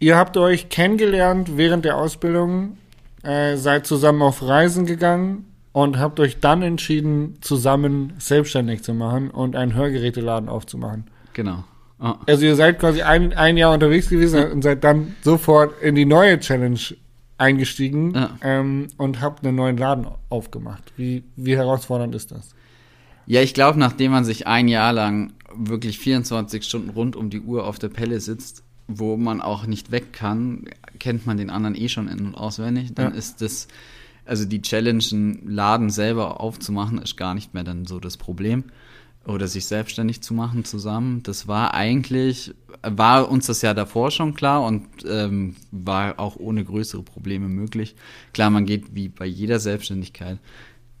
ihr 0.00 0.16
habt 0.16 0.36
euch 0.36 0.68
kennengelernt 0.68 1.56
während 1.56 1.84
der 1.84 1.96
Ausbildung, 1.96 2.76
äh, 3.22 3.56
seid 3.56 3.86
zusammen 3.86 4.22
auf 4.22 4.42
Reisen 4.42 4.86
gegangen 4.86 5.44
und 5.72 5.98
habt 5.98 6.18
euch 6.18 6.40
dann 6.40 6.62
entschieden, 6.62 7.36
zusammen 7.40 8.14
selbstständig 8.18 8.82
zu 8.82 8.92
machen 8.94 9.30
und 9.30 9.54
einen 9.54 9.74
Hörgeräteladen 9.74 10.48
aufzumachen. 10.48 11.04
Genau. 11.34 11.64
Ah. 12.00 12.16
Also 12.26 12.46
ihr 12.46 12.56
seid 12.56 12.78
quasi 12.78 13.02
ein, 13.02 13.34
ein 13.34 13.56
Jahr 13.56 13.72
unterwegs 13.74 14.08
gewesen 14.08 14.50
und 14.50 14.62
seid 14.62 14.82
dann 14.82 15.14
sofort 15.22 15.80
in 15.82 15.94
die 15.94 16.06
neue 16.06 16.40
Challenge 16.40 16.80
eingestiegen 17.36 18.14
Ja. 18.14 18.30
ähm, 18.42 18.88
und 18.96 19.20
habt 19.20 19.46
einen 19.46 19.56
neuen 19.56 19.76
Laden 19.76 20.06
aufgemacht. 20.28 20.92
Wie, 20.96 21.24
wie 21.36 21.56
herausfordernd 21.56 22.14
ist 22.14 22.32
das? 22.32 22.54
Ja, 23.26 23.42
ich 23.42 23.54
glaube, 23.54 23.78
nachdem 23.78 24.12
man 24.12 24.24
sich 24.24 24.46
ein 24.46 24.66
Jahr 24.66 24.92
lang 24.92 25.34
wirklich 25.54 25.98
24 25.98 26.64
Stunden 26.64 26.90
rund 26.90 27.16
um 27.16 27.30
die 27.30 27.40
Uhr 27.40 27.66
auf 27.66 27.78
der 27.78 27.88
Pelle 27.88 28.20
sitzt, 28.20 28.62
wo 28.98 29.16
man 29.16 29.40
auch 29.40 29.66
nicht 29.66 29.90
weg 29.90 30.12
kann, 30.12 30.64
kennt 30.98 31.26
man 31.26 31.36
den 31.36 31.50
anderen 31.50 31.74
eh 31.74 31.88
schon 31.88 32.08
in- 32.08 32.26
und 32.26 32.34
auswendig, 32.34 32.92
dann 32.94 33.12
Ja. 33.12 33.18
ist 33.18 33.40
das, 33.40 33.68
also 34.26 34.44
die 34.44 34.62
Challenge, 34.62 35.02
einen 35.12 35.48
Laden 35.48 35.90
selber 35.90 36.40
aufzumachen, 36.40 36.98
ist 36.98 37.16
gar 37.16 37.34
nicht 37.34 37.54
mehr 37.54 37.64
dann 37.64 37.86
so 37.86 38.00
das 38.00 38.16
Problem. 38.16 38.64
Oder 39.26 39.48
sich 39.48 39.66
selbstständig 39.66 40.22
zu 40.22 40.32
machen 40.32 40.64
zusammen. 40.64 41.22
Das 41.22 41.46
war 41.46 41.74
eigentlich, 41.74 42.54
war 42.82 43.30
uns 43.30 43.46
das 43.46 43.60
ja 43.60 43.74
davor 43.74 44.10
schon 44.10 44.32
klar 44.34 44.62
und 44.64 44.86
ähm, 45.06 45.56
war 45.70 46.18
auch 46.18 46.36
ohne 46.36 46.64
größere 46.64 47.02
Probleme 47.02 47.46
möglich. 47.46 47.96
Klar, 48.32 48.48
man 48.48 48.64
geht 48.64 48.94
wie 48.94 49.08
bei 49.08 49.26
jeder 49.26 49.60
Selbstständigkeit 49.60 50.38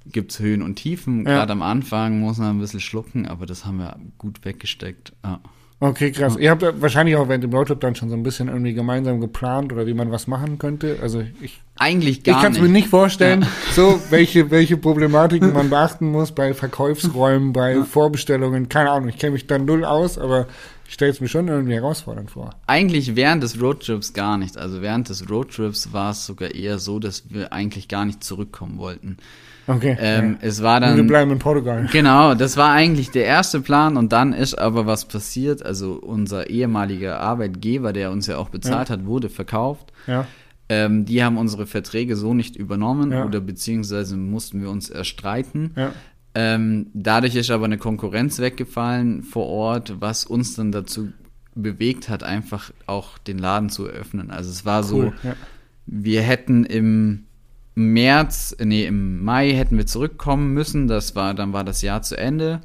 gibt's 0.06 0.38
Höhen 0.38 0.60
und 0.60 0.76
Tiefen. 0.76 1.24
Ja. 1.24 1.32
Gerade 1.38 1.52
am 1.52 1.62
Anfang 1.62 2.20
muss 2.20 2.36
man 2.38 2.56
ein 2.56 2.58
bisschen 2.60 2.80
schlucken, 2.80 3.26
aber 3.26 3.46
das 3.46 3.64
haben 3.64 3.78
wir 3.78 3.96
gut 4.18 4.44
weggesteckt. 4.44 5.12
Ja. 5.24 5.40
Okay, 5.82 6.12
krass. 6.12 6.36
Ihr 6.36 6.50
habt 6.50 6.60
ja 6.60 6.78
wahrscheinlich 6.78 7.16
auch 7.16 7.28
während 7.28 7.42
dem 7.42 7.54
Roadtrip 7.54 7.80
dann 7.80 7.94
schon 7.94 8.10
so 8.10 8.14
ein 8.14 8.22
bisschen 8.22 8.48
irgendwie 8.48 8.74
gemeinsam 8.74 9.18
geplant 9.18 9.72
oder 9.72 9.86
wie 9.86 9.94
man 9.94 10.12
was 10.12 10.26
machen 10.26 10.58
könnte. 10.58 10.98
Also 11.00 11.24
ich, 11.40 11.62
Eigentlich 11.78 12.18
ich 12.18 12.24
gar 12.24 12.42
kann 12.42 12.52
es 12.52 12.60
mir 12.60 12.68
nicht 12.68 12.88
vorstellen, 12.88 13.46
so 13.72 13.98
welche, 14.10 14.50
welche 14.50 14.76
Problematiken 14.76 15.54
man 15.54 15.70
beachten 15.70 16.10
muss 16.10 16.32
bei 16.32 16.52
Verkaufsräumen, 16.52 17.54
bei 17.54 17.82
Vorbestellungen. 17.82 18.68
Keine 18.68 18.90
Ahnung, 18.90 19.08
ich 19.08 19.16
kenne 19.16 19.32
mich 19.32 19.46
dann 19.46 19.64
null 19.64 19.86
aus, 19.86 20.18
aber 20.18 20.48
ich 20.86 20.92
stelle 20.92 21.12
es 21.12 21.22
mir 21.22 21.28
schon 21.28 21.48
irgendwie 21.48 21.74
herausfordernd 21.74 22.30
vor. 22.30 22.50
Eigentlich 22.66 23.16
während 23.16 23.42
des 23.42 23.58
Roadtrips 23.58 24.12
gar 24.12 24.36
nicht. 24.36 24.58
Also 24.58 24.82
während 24.82 25.08
des 25.08 25.30
Roadtrips 25.30 25.94
war 25.94 26.10
es 26.10 26.26
sogar 26.26 26.54
eher 26.54 26.78
so, 26.78 26.98
dass 26.98 27.30
wir 27.30 27.54
eigentlich 27.54 27.88
gar 27.88 28.04
nicht 28.04 28.22
zurückkommen 28.22 28.76
wollten. 28.76 29.16
Okay. 29.76 29.96
Ähm, 30.00 30.32
ja. 30.40 30.48
Es 30.48 30.62
war 30.62 30.76
Und 30.78 30.88
wir 30.88 30.96
dann 30.96 31.06
bleiben 31.06 31.30
in 31.30 31.38
Portugal. 31.38 31.88
Genau, 31.92 32.34
das 32.34 32.56
war 32.56 32.72
eigentlich 32.72 33.10
der 33.10 33.24
erste 33.24 33.60
Plan 33.60 33.96
und 33.96 34.12
dann 34.12 34.32
ist 34.32 34.54
aber 34.58 34.86
was 34.86 35.04
passiert. 35.06 35.64
Also 35.64 35.92
unser 35.94 36.50
ehemaliger 36.50 37.20
Arbeitgeber, 37.20 37.92
der 37.92 38.10
uns 38.10 38.26
ja 38.26 38.36
auch 38.38 38.48
bezahlt 38.48 38.90
hat, 38.90 39.06
wurde 39.06 39.28
verkauft. 39.28 39.92
Ja. 40.06 40.26
Ähm, 40.68 41.04
die 41.04 41.22
haben 41.24 41.36
unsere 41.36 41.66
Verträge 41.66 42.16
so 42.16 42.32
nicht 42.34 42.56
übernommen 42.56 43.10
Ja. 43.12 43.24
oder 43.24 43.40
beziehungsweise 43.40 44.16
mussten 44.16 44.60
wir 44.62 44.70
uns 44.70 44.88
erstreiten. 44.90 45.72
Ja. 45.76 45.92
Ähm, 46.34 46.86
dadurch 46.94 47.34
ist 47.34 47.50
aber 47.50 47.64
eine 47.64 47.76
Konkurrenz 47.78 48.38
weggefallen 48.38 49.22
vor 49.24 49.46
Ort, 49.46 49.94
was 50.00 50.24
uns 50.24 50.54
dann 50.54 50.70
dazu 50.70 51.08
bewegt 51.56 52.08
hat, 52.08 52.22
einfach 52.22 52.70
auch 52.86 53.18
den 53.18 53.38
Laden 53.38 53.68
zu 53.68 53.86
eröffnen. 53.86 54.30
Also 54.30 54.50
es 54.50 54.64
war 54.64 54.80
Cool. 54.82 55.12
so, 55.22 55.28
Ja. 55.28 55.34
wir 55.86 56.22
hätten 56.22 56.64
im 56.64 57.24
März, 57.88 58.56
nee, 58.62 58.86
im 58.86 59.24
Mai 59.24 59.52
hätten 59.52 59.76
wir 59.76 59.86
zurückkommen 59.86 60.54
müssen. 60.54 60.88
Das 60.88 61.14
war, 61.16 61.34
dann 61.34 61.52
war 61.52 61.64
das 61.64 61.82
Jahr 61.82 62.02
zu 62.02 62.16
Ende. 62.16 62.60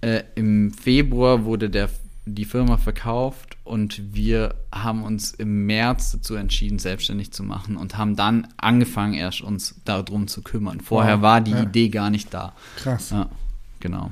Äh, 0.00 0.22
Im 0.34 0.70
Februar 0.72 1.44
wurde 1.44 1.70
der, 1.70 1.88
die 2.26 2.44
Firma 2.44 2.76
verkauft 2.76 3.56
und 3.64 4.14
wir 4.14 4.54
haben 4.72 5.02
uns 5.02 5.32
im 5.32 5.66
März 5.66 6.12
dazu 6.12 6.34
entschieden, 6.34 6.78
selbstständig 6.78 7.32
zu 7.32 7.42
machen 7.42 7.76
und 7.76 7.96
haben 7.96 8.16
dann 8.16 8.48
angefangen, 8.56 9.14
erst 9.14 9.40
uns 9.42 9.74
darum 9.84 10.28
zu 10.28 10.42
kümmern. 10.42 10.80
Vorher 10.80 11.16
Wow, 11.16 11.22
war 11.22 11.40
die 11.40 11.52
ja. 11.52 11.62
Idee 11.62 11.88
gar 11.88 12.10
nicht 12.10 12.32
da. 12.34 12.52
Krass. 12.76 13.10
Ja, 13.10 13.28
genau. 13.80 14.10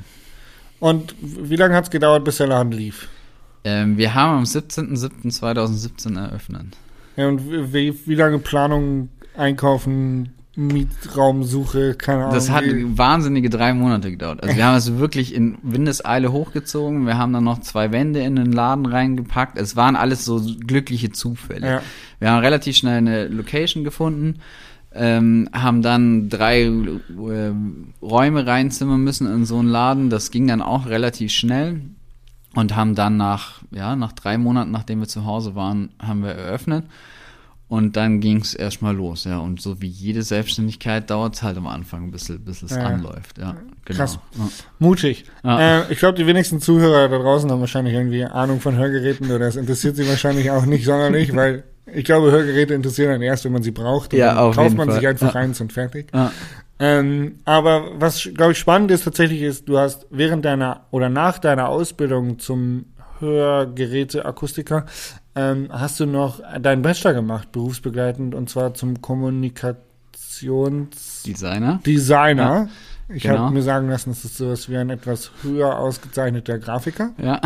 Und 0.81 1.15
wie 1.21 1.57
lange 1.57 1.75
hat 1.75 1.85
es 1.85 1.91
gedauert, 1.91 2.25
bis 2.25 2.39
der 2.39 2.49
Laden 2.49 2.73
lief? 2.73 3.09
Ähm, 3.65 3.97
wir 3.97 4.15
haben 4.15 4.39
am 4.39 4.45
17.07.2017 4.45 6.19
eröffnet. 6.19 6.77
Ja, 7.17 7.29
und 7.29 7.73
wie, 7.73 7.95
wie 8.07 8.15
lange 8.15 8.39
Planung, 8.39 9.09
Einkaufen, 9.37 10.35
Mietraumsuche, 10.57 11.95
keine 11.95 12.23
Ahnung. 12.23 12.35
Das 12.35 12.51
hat 12.51 12.65
wahnsinnige 12.65 13.51
drei 13.51 13.75
Monate 13.75 14.11
gedauert. 14.11 14.43
Also 14.43 14.57
wir 14.57 14.65
haben 14.65 14.77
es 14.77 14.99
wirklich 14.99 15.35
in 15.35 15.59
Windeseile 15.63 16.31
hochgezogen. 16.31 17.07
Wir 17.07 17.19
haben 17.19 17.33
dann 17.33 17.43
noch 17.43 17.61
zwei 17.61 17.91
Wände 17.91 18.21
in 18.21 18.37
den 18.37 18.53
Laden 18.53 18.87
reingepackt. 18.87 19.59
Es 19.59 19.75
waren 19.75 19.97
alles 19.97 20.25
so 20.25 20.41
glückliche 20.67 21.11
Zufälle. 21.11 21.67
Ja. 21.67 21.83
Wir 22.21 22.31
haben 22.31 22.41
relativ 22.41 22.77
schnell 22.77 22.99
eine 22.99 23.27
Location 23.27 23.83
gefunden, 23.83 24.37
ähm, 24.95 25.49
haben 25.53 25.83
dann 25.83 26.29
drei 26.29 26.63
äh, 26.63 27.53
Räume 28.01 28.47
reinzimmern 28.47 29.03
müssen 29.03 29.27
in 29.27 29.45
so 29.45 29.59
einen 29.59 29.69
Laden. 29.69 30.09
Das 30.09 30.31
ging 30.31 30.47
dann 30.47 30.63
auch 30.63 30.87
relativ 30.87 31.33
schnell 31.33 31.81
und 32.55 32.77
haben 32.77 32.95
dann 32.95 33.17
nach, 33.17 33.63
ja, 33.73 33.97
nach 33.97 34.13
drei 34.13 34.39
Monaten, 34.39 34.71
nachdem 34.71 35.01
wir 35.01 35.09
zu 35.09 35.25
Hause 35.25 35.57
waren, 35.57 35.91
haben 36.01 36.23
wir 36.23 36.31
eröffnet. 36.31 36.85
Und 37.67 37.97
dann 37.97 38.21
ging 38.21 38.41
es 38.43 38.55
erstmal 38.55 38.95
los, 38.95 39.25
ja. 39.25 39.39
Und 39.39 39.61
so 39.61 39.81
wie 39.81 39.87
jede 39.89 40.23
Selbstständigkeit 40.23 41.09
dauert 41.11 41.35
es 41.35 41.43
halt 41.43 41.57
am 41.57 41.67
Anfang, 41.67 42.11
bis, 42.11 42.31
bis 42.45 42.63
es 42.63 42.73
Ja, 42.73 42.83
anläuft, 42.85 43.39
ja. 43.39 43.57
Genau. 43.87 43.99
Krass. 43.99 44.19
Ja. 44.37 44.49
Mutig. 44.79 45.25
Ja. 45.43 45.81
Äh, 45.81 45.93
ich 45.93 45.99
glaube, 45.99 46.17
die 46.19 46.27
wenigsten 46.27 46.61
Zuhörer 46.61 47.09
da 47.09 47.19
draußen 47.19 47.51
haben 47.51 47.61
wahrscheinlich 47.61 47.95
irgendwie 47.95 48.25
Ahnung 48.25 48.61
von 48.61 48.77
Hörgeräten 48.77 49.31
oder 49.31 49.47
es 49.49 49.57
interessiert 49.57 49.97
sie 49.97 50.07
wahrscheinlich 50.09 50.51
auch 50.51 50.67
nicht 50.67 50.85
sonderlich, 50.85 51.35
weil 51.37 51.65
ich 51.93 52.05
glaube, 52.05 52.31
Hörgeräte 52.31 52.75
interessieren 52.75 53.13
dann 53.13 53.23
erst, 53.23 53.45
wenn 53.45 53.53
man 53.53 53.63
sie 53.63 53.71
braucht. 53.73 54.13
Und 54.13 54.19
Ja, 54.19 54.29
dann 54.35 54.39
auf 54.39 54.57
kauft 54.57 54.77
man 54.77 54.89
Fall. 54.89 54.97
sich 54.99 55.07
einfach 55.09 55.35
Ja. 55.35 55.41
eins 55.41 55.61
und 55.61 55.73
fertig. 55.73 56.13
Ähm, 56.79 57.37
aber 57.45 57.93
was, 58.01 58.29
glaube 58.35 58.53
ich, 58.53 58.59
spannend 58.59 58.91
ist 58.91 59.05
tatsächlich 59.05 59.43
ist, 59.43 59.69
du 59.69 59.79
hast 59.79 60.07
während 60.11 60.45
deiner 60.45 60.87
oder 60.91 61.09
nach 61.09 61.39
deiner 61.39 61.69
Ausbildung 61.69 62.39
zum 62.39 62.87
Hörgeräteakustiker 63.21 64.87
ähm, 65.37 65.69
hast 65.71 66.01
du 66.01 66.07
noch 66.07 66.41
deinen 66.61 66.83
Bachelor 66.83 67.15
gemacht, 67.15 67.53
berufsbegleitend, 67.53 68.35
und 68.35 68.51
zwar 68.51 68.75
zum 68.75 69.01
Kommunikationsdesigner. 69.01 71.81
Designer, 71.85 72.69
ich 73.09 73.25
genau. 73.25 73.39
habe 73.39 73.55
mir 73.55 73.63
sagen 73.63 73.89
lassen, 73.89 74.11
es 74.11 74.25
ist 74.25 74.37
sowas 74.37 74.69
wie 74.69 74.77
ein 74.77 74.91
etwas 74.91 75.31
höher 75.43 75.79
ausgezeichneter 75.79 76.59
Grafiker. 76.59 77.13
ja. 77.19 77.41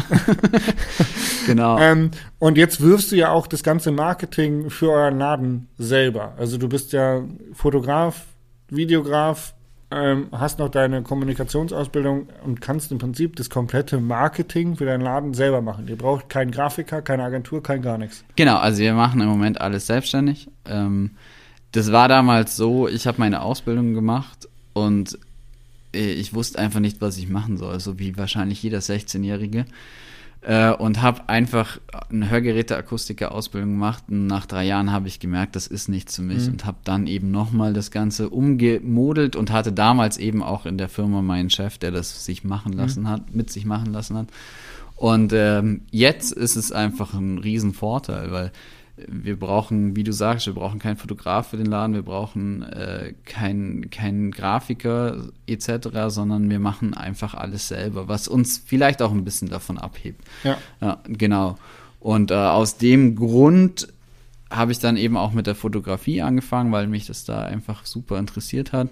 genau. 1.47 1.79
Ähm, 1.79 2.11
und 2.39 2.59
jetzt 2.59 2.81
wirfst 2.81 3.11
du 3.11 3.17
ja 3.17 3.31
auch 3.31 3.47
das 3.47 3.63
ganze 3.63 3.91
Marketing 3.91 4.71
für 4.71 4.91
euren 4.91 5.19
Laden 5.19 5.69
selber. 5.77 6.35
Also 6.37 6.59
du 6.59 6.69
bist 6.69 6.93
ja 6.93 7.23
Fotograf, 7.55 8.27
Videograf, 8.69 9.55
ähm, 9.91 10.29
hast 10.33 10.59
noch 10.59 10.69
deine 10.69 11.03
Kommunikationsausbildung 11.03 12.29
und 12.45 12.61
kannst 12.61 12.93
im 12.93 12.99
Prinzip 12.99 13.37
das 13.37 13.49
komplette 13.49 14.01
Marketing 14.01 14.77
für 14.77 14.85
deinen 14.85 15.01
Laden 15.01 15.33
selber 15.33 15.63
machen. 15.63 15.89
Ihr 15.89 15.97
braucht 15.97 16.29
keinen 16.29 16.51
Grafiker, 16.51 17.01
keine 17.01 17.25
Agentur, 17.25 17.63
kein 17.63 17.81
gar 17.81 17.97
nichts. 17.97 18.25
Genau, 18.37 18.59
also 18.59 18.81
wir 18.81 18.93
machen 18.93 19.21
im 19.21 19.29
Moment 19.29 19.61
alles 19.61 19.87
selbstständig. 19.87 20.49
Ähm, 20.67 21.13
das 21.73 21.91
war 21.91 22.09
damals 22.09 22.57
so, 22.57 22.87
ich 22.87 23.07
habe 23.07 23.19
meine 23.19 23.41
Ausbildung 23.41 23.95
gemacht 23.95 24.49
und 24.75 25.19
äh, 25.95 26.13
ich 26.13 26.35
wusste 26.35 26.59
einfach 26.59 26.81
nicht, 26.81 27.01
was 27.01 27.17
ich 27.17 27.29
machen 27.29 27.57
soll, 27.57 27.81
so 27.81 27.99
wie 27.99 28.17
wahrscheinlich 28.17 28.63
jeder 28.63 28.79
16-Jährige. 28.79 29.65
Äh, 30.41 30.73
und 30.73 31.03
habe 31.03 31.29
einfach 31.29 31.79
eine 32.11 32.31
Hörgeräteakustiker-Ausbildung 32.31 33.71
gemacht. 33.73 34.05
Und 34.09 34.29
nach 34.29 34.47
drei 34.47 34.65
Jahren 34.65 34.93
habe 34.93 35.09
ich 35.09 35.19
gemerkt, 35.19 35.57
das 35.57 35.67
ist 35.67 35.89
nichts 35.89 36.15
für 36.17 36.23
mich 36.23 36.47
Mhm. 36.47 36.53
und 36.53 36.65
habe 36.65 36.79
dann 36.85 37.07
eben 37.09 37.31
nochmal 37.33 37.73
das 37.73 37.91
Ganze 37.91 38.31
umgemodelt 38.31 39.35
und 39.35 39.51
hatte 39.51 39.73
damals 39.73 40.17
eben 40.17 40.43
auch 40.43 40.65
in 40.65 40.79
der 40.79 40.89
Firma 40.89 41.23
meinen 41.23 41.51
Chef, 41.51 41.79
der 41.79 41.91
das 41.91 42.25
sich 42.25 42.45
machen 42.45 42.73
lassen 42.73 43.09
hat, 43.09 43.35
mit 43.35 43.51
sich 43.51 43.65
machen 43.67 43.93
lassen 43.93 44.17
hat. 44.17 44.29
Und 44.95 45.33
ähm, 45.35 45.83
jetzt 45.91 46.33
ist 46.33 46.57
es 46.57 46.73
einfach 46.73 47.15
ein 47.15 47.39
Riesenvorteil, 47.39 48.31
weil 48.33 48.53
wir 49.07 49.39
brauchen, 49.39 49.97
wie 49.97 50.05
du 50.05 50.13
sagst, 50.13 50.47
wir 50.47 50.55
brauchen 50.55 50.79
keinen 50.79 50.97
Fotograf 50.97 51.49
für 51.49 51.57
den 51.57 51.67
Laden, 51.67 51.95
wir 51.95 52.03
brauchen 52.03 52.63
äh, 52.63 53.15
keinen 53.25 53.91
keinen 53.91 54.31
Grafiker 54.31 55.29
etc., 55.47 55.89
sondern 56.09 56.51
wir 56.51 56.59
machen 56.59 56.95
einfach 56.95 57.35
alles 57.35 57.69
selber, 57.69 58.09
was 58.09 58.29
uns 58.29 58.59
vielleicht 58.65 59.03
auch 59.03 59.13
ein 59.13 59.25
bisschen 59.25 59.49
davon 59.49 59.79
abhebt. 59.79 60.25
Ja. 60.45 60.59
Ja, 60.81 60.99
genau. 61.07 61.57
Und 62.01 62.31
äh, 62.31 62.35
aus 62.35 62.79
dem 62.79 63.17
Grund 63.17 63.89
habe 64.51 64.73
ich 64.73 64.79
dann 64.79 64.97
eben 64.97 65.17
auch 65.17 65.33
mit 65.33 65.47
der 65.47 65.55
Fotografie 65.55 66.23
angefangen, 66.23 66.73
weil 66.73 66.87
mich 66.87 67.07
das 67.07 67.25
da 67.25 67.43
einfach 67.43 67.85
super 67.85 68.19
interessiert 68.19 68.73
hat. 68.73 68.89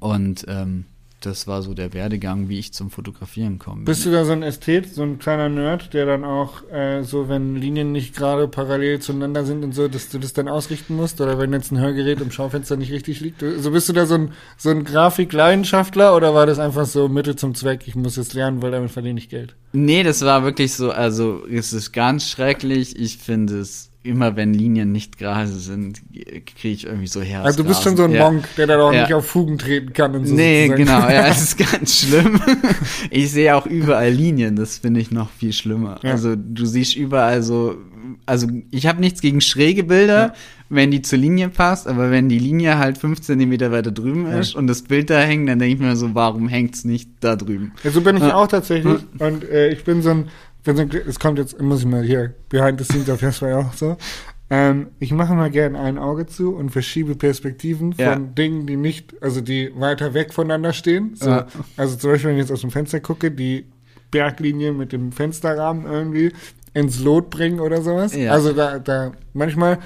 Und 0.00 0.44
ähm, 0.48 0.86
das 1.26 1.46
war 1.46 1.62
so 1.62 1.74
der 1.74 1.92
Werdegang, 1.92 2.48
wie 2.48 2.58
ich 2.58 2.72
zum 2.72 2.90
Fotografieren 2.90 3.58
bin. 3.58 3.84
Bist 3.84 4.06
du 4.06 4.10
da 4.10 4.24
so 4.24 4.32
ein 4.32 4.42
Ästhet, 4.42 4.94
so 4.94 5.02
ein 5.02 5.18
kleiner 5.18 5.48
Nerd, 5.48 5.92
der 5.92 6.06
dann 6.06 6.24
auch 6.24 6.62
äh, 6.70 7.02
so, 7.02 7.28
wenn 7.28 7.56
Linien 7.56 7.92
nicht 7.92 8.14
gerade 8.14 8.48
parallel 8.48 9.00
zueinander 9.00 9.44
sind 9.44 9.64
und 9.64 9.72
so, 9.72 9.88
dass 9.88 10.08
du 10.08 10.18
das 10.18 10.32
dann 10.32 10.48
ausrichten 10.48 10.96
musst? 10.96 11.20
Oder 11.20 11.38
wenn 11.38 11.52
jetzt 11.52 11.72
ein 11.72 11.80
Hörgerät 11.80 12.20
im 12.20 12.30
Schaufenster 12.30 12.76
nicht 12.76 12.92
richtig 12.92 13.20
liegt? 13.20 13.40
So 13.40 13.46
also 13.46 13.70
bist 13.72 13.88
du 13.88 13.92
da 13.92 14.06
so 14.06 14.14
ein, 14.14 14.32
so 14.56 14.70
ein 14.70 14.84
Grafikleidenschaftler 14.84 16.14
oder 16.14 16.34
war 16.34 16.46
das 16.46 16.58
einfach 16.58 16.86
so 16.86 17.08
Mittel 17.08 17.36
zum 17.36 17.54
Zweck, 17.54 17.82
ich 17.86 17.96
muss 17.96 18.16
jetzt 18.16 18.34
lernen, 18.34 18.62
weil 18.62 18.70
damit 18.70 18.90
verdiene 18.90 19.18
ich 19.18 19.28
Geld? 19.28 19.56
Nee, 19.72 20.02
das 20.04 20.24
war 20.24 20.44
wirklich 20.44 20.72
so, 20.72 20.90
also 20.90 21.44
es 21.46 21.72
ist 21.72 21.92
ganz 21.92 22.30
schrecklich. 22.30 22.98
Ich 22.98 23.18
finde 23.18 23.58
es, 23.58 23.90
immer 24.06 24.36
wenn 24.36 24.54
Linien 24.54 24.92
nicht 24.92 25.18
gerade 25.18 25.48
sind, 25.48 26.00
kriege 26.12 26.74
ich 26.74 26.86
irgendwie 26.86 27.06
so 27.06 27.20
Herz. 27.20 27.44
Also 27.44 27.62
du 27.62 27.68
bist 27.68 27.82
schon 27.82 27.96
so 27.96 28.04
ein 28.04 28.12
ja. 28.12 28.22
Monk, 28.30 28.46
der 28.56 28.66
dann 28.66 28.80
auch 28.80 28.92
Ja. 28.92 29.02
nicht 29.02 29.14
auf 29.14 29.26
Fugen 29.26 29.58
treten 29.58 29.92
kann 29.92 30.14
und 30.14 30.26
so. 30.26 30.34
Nee, 30.34 30.68
sozusagen. 30.68 30.84
genau, 30.84 31.08
ja, 31.08 31.26
es 31.28 31.42
ist 31.42 31.58
ganz 31.58 32.00
schlimm. 32.00 32.40
Ich 33.10 33.30
sehe 33.32 33.54
auch 33.54 33.66
überall 33.66 34.10
Linien, 34.10 34.56
das 34.56 34.78
finde 34.78 35.00
ich 35.00 35.10
noch 35.10 35.30
viel 35.30 35.52
schlimmer. 35.52 35.98
Ja. 36.02 36.12
Also 36.12 36.34
du 36.36 36.64
siehst 36.66 36.96
überall 36.96 37.42
so, 37.42 37.76
also 38.24 38.46
ich 38.70 38.86
habe 38.86 39.00
nichts 39.00 39.20
gegen 39.20 39.40
schräge 39.40 39.84
Bilder, 39.84 40.34
wenn 40.68 40.90
die 40.90 41.02
zur 41.02 41.18
Linie 41.18 41.48
passt, 41.48 41.86
aber 41.86 42.10
wenn 42.10 42.28
die 42.28 42.38
Linie 42.40 42.78
halt 42.78 42.98
fünf 42.98 43.20
Zentimeter 43.20 43.70
weiter 43.70 43.92
drüben 43.92 44.26
ist 44.26 44.54
und 44.54 44.66
das 44.66 44.82
Bild 44.82 45.10
da 45.10 45.20
hängt, 45.20 45.48
dann 45.48 45.58
denke 45.60 45.74
ich 45.74 45.80
mir 45.80 45.94
so, 45.96 46.14
warum 46.14 46.48
hängt's 46.48 46.84
nicht 46.84 47.08
da 47.20 47.36
drüben? 47.36 47.72
Ja, 47.84 47.90
so 47.90 48.00
bin 48.00 48.16
ich 48.16 48.22
auch 48.24 48.48
tatsächlich. 48.48 48.98
Und 49.18 49.44
äh, 49.48 49.68
ich 49.68 49.84
bin 49.84 50.02
so 50.02 50.10
ein, 50.10 50.28
es 50.66 51.18
kommt 51.20 51.38
jetzt, 51.38 51.60
muss 51.60 51.80
ich 51.80 51.86
mal 51.86 52.02
hier, 52.02 52.34
behind 52.48 52.80
the 52.80 52.84
scenes 52.84 53.08
auf 53.10 53.20
Jasper 53.22 53.58
auch 53.58 53.72
so. 53.72 53.96
Ähm, 54.48 54.88
ich 55.00 55.12
mache 55.12 55.34
mal 55.34 55.50
gerne 55.50 55.78
ein 55.80 55.98
Auge 55.98 56.26
zu 56.26 56.54
und 56.54 56.70
verschiebe 56.70 57.16
Perspektiven 57.16 57.92
von 57.94 58.04
Ja. 58.04 58.16
Dingen, 58.16 58.66
die 58.66 58.76
nicht, 58.76 59.20
also 59.20 59.40
die 59.40 59.72
weiter 59.76 60.14
weg 60.14 60.32
voneinander 60.32 60.72
stehen. 60.72 61.16
So, 61.16 61.28
Ja. 61.30 61.46
Also 61.76 61.96
zum 61.96 62.10
Beispiel, 62.12 62.30
wenn 62.30 62.36
ich 62.36 62.42
jetzt 62.42 62.52
aus 62.52 62.60
dem 62.60 62.70
Fenster 62.70 63.00
gucke, 63.00 63.30
die 63.32 63.66
Berglinie 64.12 64.72
mit 64.72 64.92
dem 64.92 65.10
Fensterrahmen 65.10 65.84
irgendwie 65.84 66.32
ins 66.76 67.00
Lot 67.00 67.30
bringen 67.30 67.58
oder 67.60 67.80
sowas. 67.80 68.14
Ja. 68.14 68.32
Also 68.32 68.52
da, 68.52 68.78
da 68.78 69.12
manchmal 69.32 69.78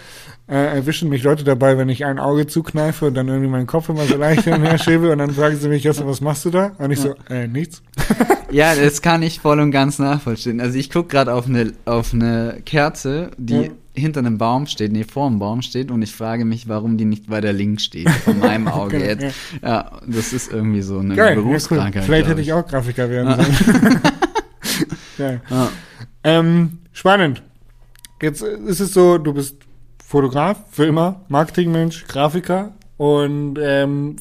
äh, 0.49 0.77
erwischen 0.77 1.09
mich 1.09 1.23
Leute 1.23 1.45
dabei, 1.45 1.79
wenn 1.79 1.89
ich 1.89 2.05
ein 2.05 2.19
Auge 2.19 2.47
zukneife 2.49 3.07
und 3.07 3.15
dann 3.15 3.29
irgendwie 3.29 3.49
meinen 3.49 3.69
Kopf 3.69 3.89
immer 3.89 4.05
so 4.07 4.17
leicht 4.17 4.43
hin 4.43 4.55
und 4.55 4.63
her 4.65 4.77
schiebe 4.77 5.13
und 5.13 5.19
dann 5.19 5.31
fragen 5.31 5.57
sie 5.57 5.69
mich, 5.69 5.85
was 5.87 6.21
machst 6.21 6.45
du 6.45 6.51
da? 6.51 6.73
Und 6.79 6.91
ich 6.91 6.99
so, 6.99 7.15
äh, 7.29 7.47
nichts. 7.47 7.83
Ja, 8.53 8.75
das 8.75 9.01
kann 9.01 9.23
ich 9.23 9.39
voll 9.39 9.61
und 9.61 9.71
ganz 9.71 10.01
nachvollziehen. 10.01 10.61
Also 10.61 10.77
ich 10.77 10.91
gucke 10.91 11.07
gerade 11.07 11.33
auf 11.33 11.47
eine 11.47 11.73
auf 11.85 12.13
eine 12.13 12.57
Kerze, 12.67 13.31
die 13.39 13.55
Ja. 13.55 13.71
hinter 13.95 14.19
einem 14.19 14.39
Baum 14.39 14.67
steht, 14.67 14.91
nee, 14.91 15.05
vor 15.05 15.29
einem 15.29 15.39
Baum 15.39 15.63
steht 15.63 15.93
und 15.93 16.03
ich 16.03 16.13
frage 16.13 16.45
mich, 16.45 16.69
warum 16.69 16.97
die 16.97 17.05
nicht 17.05 17.31
weiter 17.31 17.53
links 17.53 17.85
steht, 17.85 18.11
von 18.11 18.41
meinem 18.41 18.67
Auge 18.81 18.99
Genau, 18.99 19.05
jetzt. 19.09 19.37
Ja, 19.63 19.93
das 20.05 20.33
ist 20.33 20.53
irgendwie 20.53 20.83
so 20.83 20.99
eine 20.99 21.15
Geil, 21.15 21.35
ja, 21.35 21.37
cool. 21.39 21.45
Berufskrankheit. 21.45 22.03
Vielleicht 22.03 22.27
hätte 22.27 22.41
ich 22.41 22.53
auch 22.53 22.67
Grafiker 22.67 23.09
werden 23.09 23.37
sollen. 23.37 24.01
Geil. 25.17 25.41
Ja. 25.49 25.69
Ähm, 26.25 26.79
spannend. 27.01 27.43
Jetzt 28.21 28.43
ist 28.43 28.81
es 28.81 28.93
so, 28.93 29.17
du 29.17 29.33
bist 29.33 29.57
Fotograf, 30.05 30.59
Filmer, 30.71 31.25
Marketingmensch, 31.29 32.07
Grafiker 32.07 32.75
und 32.99 33.59
ähm, 33.59 34.17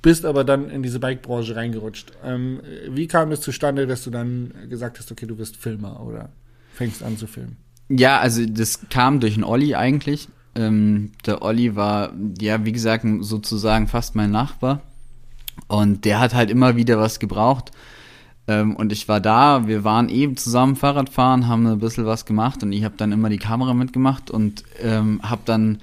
bist 0.00 0.24
aber 0.24 0.42
dann 0.42 0.70
in 0.70 0.82
diese 0.82 1.00
Bike-Branche 1.00 1.54
reingerutscht. 1.54 2.12
Ähm, 2.24 2.62
wie 2.88 3.08
kam 3.08 3.30
es 3.32 3.42
zustande, 3.42 3.86
dass 3.86 4.04
du 4.04 4.10
dann 4.10 4.54
gesagt 4.70 4.98
hast, 4.98 5.12
okay, 5.12 5.26
du 5.26 5.36
bist 5.36 5.58
Filmer 5.58 6.00
oder 6.00 6.30
fängst 6.72 7.02
an 7.02 7.18
zu 7.18 7.26
filmen? 7.26 7.58
Ja, 7.90 8.20
also 8.20 8.46
das 8.46 8.88
kam 8.88 9.20
durch 9.20 9.34
einen 9.34 9.44
Olli 9.44 9.74
eigentlich. 9.74 10.28
Ähm, 10.54 11.12
der 11.26 11.42
Olli 11.42 11.76
war, 11.76 12.14
ja, 12.40 12.64
wie 12.64 12.72
gesagt, 12.72 13.04
sozusagen 13.20 13.86
fast 13.86 14.14
mein 14.14 14.30
Nachbar. 14.30 14.80
Und 15.68 16.06
der 16.06 16.20
hat 16.20 16.32
halt 16.32 16.50
immer 16.50 16.74
wieder 16.76 16.98
was 16.98 17.20
gebraucht. 17.20 17.70
Ähm, 18.46 18.76
und 18.76 18.92
ich 18.92 19.08
war 19.08 19.20
da, 19.20 19.66
wir 19.66 19.84
waren 19.84 20.08
eben 20.08 20.36
zusammen 20.36 20.76
Fahrradfahren, 20.76 21.48
haben 21.48 21.66
ein 21.66 21.78
bisschen 21.78 22.06
was 22.06 22.26
gemacht 22.26 22.62
und 22.62 22.72
ich 22.72 22.84
habe 22.84 22.94
dann 22.96 23.12
immer 23.12 23.30
die 23.30 23.38
Kamera 23.38 23.74
mitgemacht 23.74 24.30
und 24.30 24.64
ähm, 24.82 25.20
habe 25.22 25.42
dann 25.44 25.78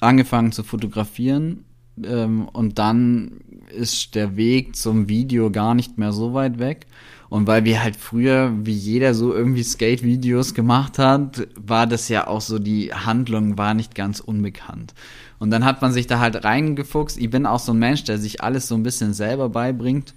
angefangen 0.00 0.52
zu 0.52 0.62
fotografieren. 0.62 1.64
Ähm, 2.04 2.48
und 2.48 2.78
dann 2.78 3.40
ist 3.74 4.14
der 4.14 4.36
Weg 4.36 4.76
zum 4.76 5.08
Video 5.08 5.50
gar 5.50 5.74
nicht 5.74 5.98
mehr 5.98 6.12
so 6.12 6.34
weit 6.34 6.58
weg. 6.58 6.86
Und 7.28 7.46
weil 7.46 7.64
wir 7.64 7.82
halt 7.82 7.96
früher, 7.96 8.52
wie 8.62 8.72
jeder 8.72 9.12
so 9.12 9.34
irgendwie 9.34 9.62
Skate-Videos 9.62 10.54
gemacht 10.54 10.98
hat, 10.98 11.46
war 11.56 11.86
das 11.86 12.08
ja 12.08 12.26
auch 12.26 12.40
so, 12.40 12.58
die 12.58 12.92
Handlung 12.94 13.58
war 13.58 13.74
nicht 13.74 13.94
ganz 13.94 14.20
unbekannt. 14.20 14.94
Und 15.38 15.50
dann 15.50 15.64
hat 15.64 15.82
man 15.82 15.92
sich 15.92 16.06
da 16.06 16.20
halt 16.20 16.42
reingefuchst. 16.44 17.18
Ich 17.18 17.28
bin 17.28 17.44
auch 17.44 17.58
so 17.58 17.72
ein 17.72 17.78
Mensch, 17.78 18.04
der 18.04 18.18
sich 18.18 18.42
alles 18.42 18.66
so 18.66 18.74
ein 18.76 18.82
bisschen 18.82 19.12
selber 19.12 19.50
beibringt. 19.50 20.14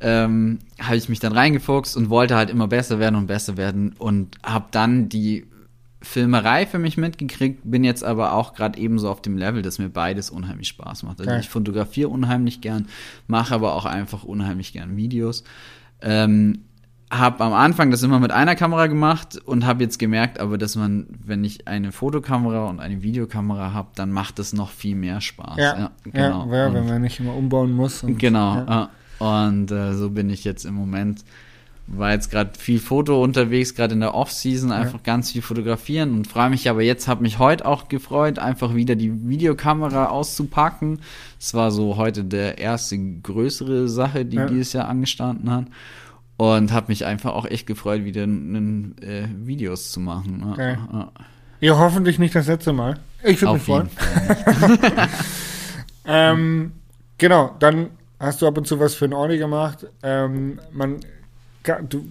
Ähm, 0.00 0.60
habe 0.80 0.96
ich 0.96 1.08
mich 1.10 1.20
dann 1.20 1.32
reingefuchst 1.32 1.96
und 1.96 2.08
wollte 2.08 2.34
halt 2.36 2.48
immer 2.50 2.68
besser 2.68 2.98
werden 2.98 3.16
und 3.16 3.26
besser 3.26 3.56
werden 3.56 3.94
und 3.98 4.36
habe 4.42 4.66
dann 4.70 5.08
die 5.10 5.46
Filmerei 6.02 6.64
für 6.64 6.78
mich 6.78 6.96
mitgekriegt, 6.96 7.60
bin 7.64 7.84
jetzt 7.84 8.02
aber 8.02 8.32
auch 8.32 8.54
gerade 8.54 8.78
ebenso 8.78 9.10
auf 9.10 9.20
dem 9.20 9.36
Level, 9.36 9.60
dass 9.60 9.78
mir 9.78 9.90
beides 9.90 10.30
unheimlich 10.30 10.68
Spaß 10.68 11.02
macht. 11.02 11.20
Also 11.20 11.30
Geil. 11.30 11.40
ich 11.40 11.48
fotografiere 11.50 12.08
unheimlich 12.08 12.62
gern, 12.62 12.86
mache 13.26 13.54
aber 13.54 13.74
auch 13.74 13.84
einfach 13.84 14.24
unheimlich 14.24 14.72
gern 14.72 14.96
Videos. 14.96 15.44
Ähm, 16.00 16.60
habe 17.10 17.44
am 17.44 17.52
Anfang 17.52 17.90
das 17.90 18.02
immer 18.02 18.20
mit 18.20 18.30
einer 18.30 18.54
Kamera 18.54 18.86
gemacht 18.86 19.36
und 19.44 19.66
habe 19.66 19.82
jetzt 19.82 19.98
gemerkt, 19.98 20.38
aber 20.40 20.56
dass 20.56 20.76
man, 20.76 21.06
wenn 21.24 21.42
ich 21.44 21.66
eine 21.66 21.92
Fotokamera 21.92 22.68
und 22.68 22.80
eine 22.80 23.02
Videokamera 23.02 23.72
habe, 23.74 23.88
dann 23.96 24.12
macht 24.12 24.38
das 24.38 24.52
noch 24.52 24.70
viel 24.70 24.94
mehr 24.94 25.20
Spaß. 25.20 25.58
Ja, 25.58 25.78
ja, 25.78 25.90
genau. 26.04 26.50
ja, 26.52 26.72
wenn 26.72 26.86
man 26.86 27.02
nicht 27.02 27.18
immer 27.20 27.34
umbauen 27.34 27.72
muss. 27.72 28.02
und- 28.04 28.16
Genau. 28.18 28.54
Ja. 28.56 28.90
Ja. 29.20 29.46
Und 29.46 29.70
äh, 29.70 29.94
so 29.94 30.10
bin 30.10 30.30
ich 30.30 30.44
jetzt 30.44 30.64
im 30.64 30.74
Moment. 30.74 31.24
War 31.92 32.12
jetzt 32.12 32.30
gerade 32.30 32.56
viel 32.56 32.78
Foto 32.78 33.20
unterwegs, 33.20 33.74
gerade 33.74 33.94
in 33.94 34.00
der 34.00 34.14
Off-Season, 34.14 34.70
einfach 34.70 35.02
ganz 35.02 35.32
viel 35.32 35.42
fotografieren 35.42 36.14
und 36.14 36.28
freue 36.28 36.48
mich 36.48 36.70
aber 36.70 36.82
jetzt, 36.82 37.08
habe 37.08 37.22
mich 37.22 37.40
heute 37.40 37.66
auch 37.66 37.88
gefreut, 37.88 38.38
einfach 38.38 38.76
wieder 38.76 38.94
die 38.94 39.28
Videokamera 39.28 40.06
auszupacken. 40.06 41.00
Es 41.40 41.52
war 41.52 41.72
so 41.72 41.96
heute 41.96 42.22
der 42.22 42.58
erste 42.58 42.96
größere 42.96 43.88
Sache, 43.88 44.24
die 44.24 44.36
Ja. 44.36 44.46
dieses 44.46 44.72
Jahr 44.72 44.86
angestanden 44.88 45.50
hat. 45.50 45.64
Und 46.36 46.72
habe 46.72 46.86
mich 46.88 47.04
einfach 47.06 47.32
auch 47.34 47.44
echt 47.44 47.66
gefreut, 47.66 48.04
wieder 48.04 48.22
n- 48.22 48.54
n- 48.54 48.94
äh, 49.06 49.26
Videos 49.44 49.90
zu 49.90 49.98
machen. 49.98 50.44
Ja, 50.46 50.54
Geil. 50.54 50.78
ja. 50.92 51.12
Ja, 51.60 51.76
hoffentlich 51.78 52.18
nicht 52.20 52.34
das 52.36 52.46
letzte 52.46 52.72
Mal. 52.72 52.98
Ich 53.24 53.42
würde 53.42 53.54
mich 53.54 53.62
freuen. 53.64 53.88
Ähm, 56.06 56.72
genau, 57.18 57.54
dann 57.58 57.88
hast 58.20 58.42
du 58.42 58.46
ab 58.46 58.56
und 58.58 58.66
zu 58.66 58.78
was 58.78 58.94
für 58.94 59.06
einen 59.06 59.14
Ordi 59.14 59.38
gemacht. 59.38 59.86
Ähm, 60.02 60.60
man, 60.72 61.00
du, 61.88 62.04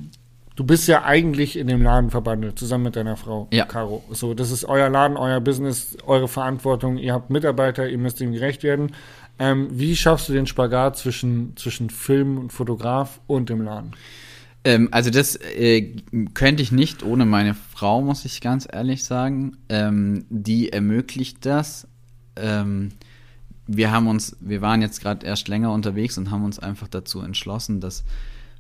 du 0.56 0.64
bist 0.64 0.88
ja 0.88 1.04
eigentlich 1.04 1.58
in 1.58 1.68
dem 1.68 1.82
Laden 1.82 2.10
verbandelt, 2.10 2.60
zusammen 2.60 2.86
mit 2.86 2.96
deiner 2.96 3.16
Frau, 3.16 3.48
Ja. 3.52 3.66
Caro. 3.66 4.04
So, 4.12 4.34
das 4.34 4.52
ist 4.52 4.66
euer 4.66 4.90
Laden, 4.90 5.16
euer 5.16 5.40
Business, 5.40 5.96
eure 6.06 6.28
Verantwortung. 6.28 6.98
Ihr 6.98 7.14
habt 7.14 7.30
Mitarbeiter, 7.30 7.88
ihr 7.88 7.98
müsst 7.98 8.20
ihm 8.20 8.34
gerecht 8.34 8.64
werden. 8.64 8.94
Ähm, 9.38 9.70
wie 9.72 9.96
schaffst 9.96 10.28
du 10.28 10.34
den 10.34 10.48
Spagat 10.48 10.98
zwischen, 10.98 11.56
zwischen 11.56 11.90
Film 11.90 12.38
und 12.38 12.52
Fotograf 12.52 13.22
und 13.28 13.50
dem 13.50 13.62
Laden? 13.62 13.96
Ähm, 14.66 14.90
also 14.92 15.10
das 15.10 15.38
äh, 15.38 15.96
könnte 16.34 16.62
ich 16.62 16.74
nicht 16.74 17.04
ohne 17.04 17.26
meine 17.26 17.54
Frau, 17.54 18.02
muss 18.02 18.26
ich 18.26 18.42
ganz 18.42 18.68
ehrlich 18.70 19.06
sagen. 19.06 19.56
Ähm, 19.70 20.26
die 20.30 20.74
ermöglicht 20.74 21.46
das. 21.46 21.88
Ähm, 22.36 22.90
wir 23.72 23.92
haben 23.92 24.08
uns, 24.08 24.36
wir 24.40 24.62
waren 24.62 24.82
jetzt 24.82 25.00
gerade 25.00 25.26
erst 25.26 25.48
länger 25.48 25.72
unterwegs 25.72 26.18
und 26.18 26.32
haben 26.32 26.44
uns 26.44 26.58
einfach 26.58 26.88
dazu 26.88 27.22
entschlossen, 27.22 27.80
dass 27.80 28.04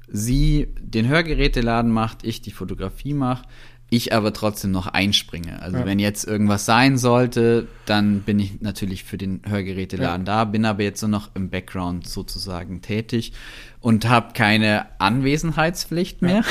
sie 0.07 0.67
den 0.79 1.07
Hörgeräteladen 1.07 1.91
macht, 1.91 2.23
ich 2.23 2.41
die 2.41 2.51
Fotografie 2.51 3.13
mache, 3.13 3.43
ich 3.89 4.13
aber 4.13 4.33
trotzdem 4.33 4.69
noch 4.69 4.85
einspringe. 4.85 5.63
Also 5.63 5.79
Ja. 5.79 5.85
wenn 5.85 5.97
jetzt 5.97 6.27
irgendwas 6.27 6.65
sein 6.65 6.99
sollte, 6.99 7.67
dann 7.87 8.21
bin 8.21 8.37
ich 8.37 8.61
natürlich 8.61 9.03
für 9.03 9.17
den 9.17 9.41
Hörgeräteladen 9.47 10.25
da, 10.25 10.45
bin 10.45 10.63
aber 10.63 10.83
jetzt 10.83 11.01
nur 11.01 11.09
noch 11.09 11.31
im 11.33 11.49
Background 11.49 12.07
sozusagen 12.07 12.83
tätig 12.83 13.33
und 13.79 14.07
habe 14.07 14.33
keine 14.33 14.85
Anwesenheitspflicht 14.99 16.21
mehr. 16.21 16.43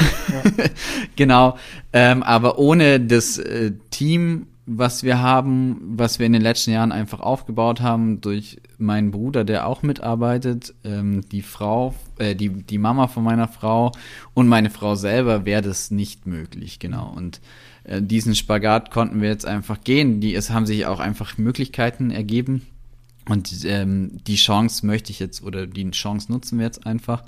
genau, 1.16 1.56
ähm, 1.92 2.24
aber 2.24 2.58
ohne 2.58 2.98
das 2.98 3.38
äh, 3.38 3.72
Team, 3.90 4.48
was 4.70 5.02
wir 5.02 5.20
haben, 5.20 5.80
was 5.96 6.18
wir 6.18 6.26
in 6.26 6.34
den 6.34 6.42
letzten 6.42 6.72
Jahren 6.72 6.92
einfach 6.92 7.20
aufgebaut 7.20 7.80
haben, 7.80 8.20
durch 8.20 8.58
meinen 8.76 9.10
Bruder, 9.10 9.44
der 9.44 9.66
auch 9.66 9.82
mitarbeitet, 9.82 10.74
ähm, 10.84 11.22
die 11.30 11.42
Frau, 11.42 11.94
äh, 12.18 12.34
die, 12.34 12.50
die 12.50 12.78
Mama 12.78 13.06
von 13.06 13.24
meiner 13.24 13.48
Frau 13.48 13.92
und 14.34 14.46
meine 14.46 14.68
Frau 14.68 14.94
selber, 14.94 15.46
wäre 15.46 15.62
das 15.62 15.90
nicht 15.90 16.26
möglich, 16.26 16.78
genau. 16.78 17.10
Und 17.16 17.40
äh, 17.84 18.02
diesen 18.02 18.34
Spagat 18.34 18.90
konnten 18.90 19.22
wir 19.22 19.30
jetzt 19.30 19.46
einfach 19.46 19.80
gehen. 19.82 20.20
Die, 20.20 20.34
es 20.34 20.50
haben 20.50 20.66
sich 20.66 20.84
auch 20.84 21.00
einfach 21.00 21.38
Möglichkeiten 21.38 22.10
ergeben. 22.10 22.66
Und 23.26 23.64
ähm, 23.64 24.18
die 24.26 24.36
Chance 24.36 24.86
möchte 24.86 25.12
ich 25.12 25.18
jetzt, 25.18 25.42
oder 25.42 25.66
die 25.66 25.90
Chance 25.90 26.30
nutzen 26.30 26.58
wir 26.58 26.66
jetzt 26.66 26.86
einfach 26.86 27.24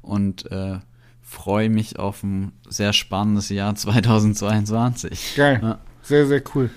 und 0.00 0.50
äh, 0.50 0.78
freue 1.22 1.70
mich 1.70 1.98
auf 1.98 2.22
ein 2.22 2.52
sehr 2.68 2.92
spannendes 2.92 3.48
Jahr 3.48 3.74
2022. 3.76 5.34
Geil. 5.36 5.60
Ja. 5.60 5.78
Sehr, 6.04 6.26
sehr 6.26 6.42
cool. 6.54 6.70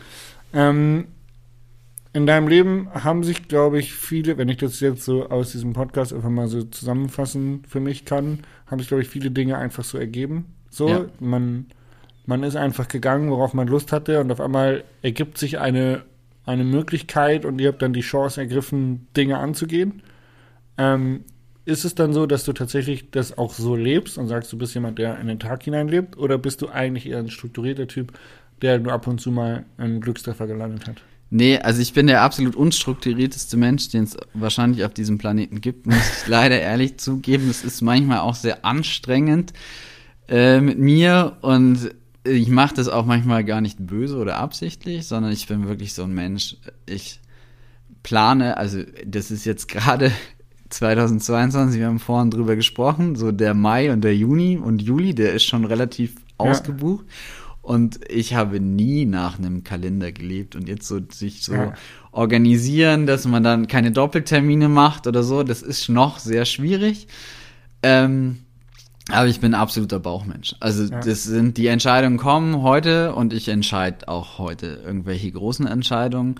Ähm, 0.53 1.05
in 2.13 2.25
deinem 2.25 2.47
Leben 2.47 2.89
haben 2.93 3.23
sich, 3.23 3.47
glaube 3.47 3.77
ich, 3.77 3.93
viele, 3.93 4.37
wenn 4.37 4.49
ich 4.49 4.57
das 4.57 4.79
jetzt 4.79 5.03
so 5.03 5.29
aus 5.29 5.51
diesem 5.51 5.73
Podcast 5.73 6.13
einfach 6.13 6.29
mal 6.29 6.47
so 6.47 6.63
zusammenfassen 6.63 7.61
für 7.67 7.79
mich 7.79 8.05
kann, 8.05 8.39
haben 8.65 8.79
sich, 8.79 8.87
glaube 8.87 9.03
ich, 9.03 9.09
viele 9.09 9.29
Dinge 9.29 9.57
einfach 9.57 9.83
so 9.83 9.97
ergeben. 9.99 10.45
So, 10.71 10.87
Ja. 10.89 11.05
man, 11.19 11.67
man 12.25 12.41
ist 12.43 12.55
einfach 12.55 12.87
gegangen, 12.87 13.29
worauf 13.29 13.53
man 13.53 13.67
Lust 13.67 13.91
hatte 13.91 14.19
und 14.19 14.31
auf 14.31 14.41
einmal 14.41 14.83
ergibt 15.03 15.37
sich 15.37 15.59
eine, 15.59 16.03
eine 16.45 16.63
Möglichkeit 16.63 17.45
und 17.45 17.59
ihr 17.59 17.67
habt 17.67 17.81
dann 17.81 17.93
die 17.93 18.01
Chance 18.01 18.41
ergriffen, 18.41 19.07
Dinge 19.15 19.37
anzugehen. 19.37 20.01
Ähm, 20.77 21.23
ist 21.65 21.83
es 21.83 21.95
dann 21.95 22.13
so, 22.13 22.25
dass 22.25 22.45
du 22.45 22.53
tatsächlich 22.53 23.11
das 23.11 23.37
auch 23.37 23.53
so 23.53 23.75
lebst 23.75 24.17
und 24.17 24.27
sagst, 24.27 24.51
du 24.53 24.57
bist 24.57 24.73
jemand, 24.73 24.99
der 24.99 25.19
in 25.19 25.27
den 25.27 25.39
Tag 25.39 25.63
hineinlebt? 25.63 26.17
Oder 26.17 26.37
bist 26.37 26.61
du 26.61 26.69
eigentlich 26.69 27.09
eher 27.09 27.19
ein 27.19 27.29
strukturierter 27.29 27.87
Typ, 27.87 28.13
der 28.61 28.79
nur 28.79 28.93
ab 28.93 29.07
und 29.07 29.19
zu 29.21 29.31
mal 29.31 29.65
einen 29.77 30.01
Glückstreffer 30.01 30.47
gelandet 30.47 30.87
hat? 30.87 30.97
Nee, 31.29 31.57
also 31.59 31.81
ich 31.81 31.93
bin 31.93 32.07
der 32.07 32.21
absolut 32.21 32.55
unstrukturierteste 32.55 33.57
Mensch, 33.57 33.89
den 33.89 34.03
es 34.05 34.15
wahrscheinlich 34.33 34.85
auf 34.85 34.93
diesem 34.93 35.17
Planeten 35.17 35.59
gibt, 35.59 35.85
muss 35.85 35.97
ich 36.23 36.27
leider 36.27 36.59
ehrlich 36.59 36.97
zugeben. 36.97 37.49
Es 37.49 37.63
ist 37.65 37.81
manchmal 37.81 38.19
auch 38.19 38.35
sehr 38.35 38.63
anstrengend 38.63 39.51
äh, 40.29 40.61
mit 40.61 40.79
mir 40.79 41.37
und 41.41 41.91
ich 42.23 42.47
mache 42.49 42.75
das 42.75 42.87
auch 42.89 43.05
manchmal 43.05 43.43
gar 43.43 43.61
nicht 43.61 43.77
böse 43.85 44.17
oder 44.17 44.37
absichtlich, 44.37 45.05
sondern 45.07 45.31
ich 45.31 45.47
bin 45.47 45.67
wirklich 45.67 45.93
so 45.93 46.03
ein 46.03 46.13
Mensch. 46.13 46.57
Ich 46.85 47.19
plane, 48.03 48.55
also 48.57 48.79
das 49.05 49.29
ist 49.31 49.43
jetzt 49.45 49.67
gerade 49.67 50.11
2022, 50.69 51.79
wir 51.79 51.87
haben 51.87 51.99
vorhin 51.99 52.31
drüber 52.31 52.55
gesprochen, 52.55 53.15
so 53.15 53.31
der 53.31 53.53
Mai 53.53 53.91
und 53.91 54.01
der 54.01 54.15
Juni 54.15 54.57
und 54.57 54.81
Juli, 54.81 55.13
der 55.15 55.33
ist 55.33 55.43
schon 55.43 55.65
relativ 55.65 56.15
Ja. 56.15 56.51
ausgebucht. 56.51 57.05
Und 57.67 57.99
ich 58.09 58.33
habe 58.33 58.61
nie 58.61 59.03
nach 59.05 59.37
einem 59.39 59.65
Kalender 59.65 60.13
gelebt 60.13 60.55
und 60.55 60.69
jetzt 60.69 60.87
so 60.87 61.01
sich 61.11 61.43
so 61.43 61.53
Ja. 61.53 61.73
organisieren, 62.13 63.07
dass 63.07 63.27
man 63.27 63.43
dann 63.43 63.67
keine 63.67 63.91
Doppeltermine 63.91 64.69
macht 64.69 65.05
oder 65.05 65.21
so, 65.21 65.43
das 65.43 65.63
ist 65.63 65.89
noch 65.89 66.17
sehr 66.19 66.45
schwierig. 66.45 67.09
Ähm, 67.83 68.37
aber 69.11 69.27
ich 69.27 69.41
bin 69.41 69.53
absoluter 69.53 69.99
Bauchmensch. 69.99 70.55
Also 70.61 70.85
Ja. 70.85 71.01
das 71.01 71.23
sind 71.25 71.57
die 71.57 71.67
Entscheidungen 71.67 72.15
kommen 72.15 72.61
heute 72.61 73.13
und 73.13 73.33
ich 73.33 73.49
entscheide 73.49 74.07
auch 74.07 74.37
heute 74.37 74.81
irgendwelche 74.85 75.29
großen 75.29 75.67
Entscheidungen 75.67 76.35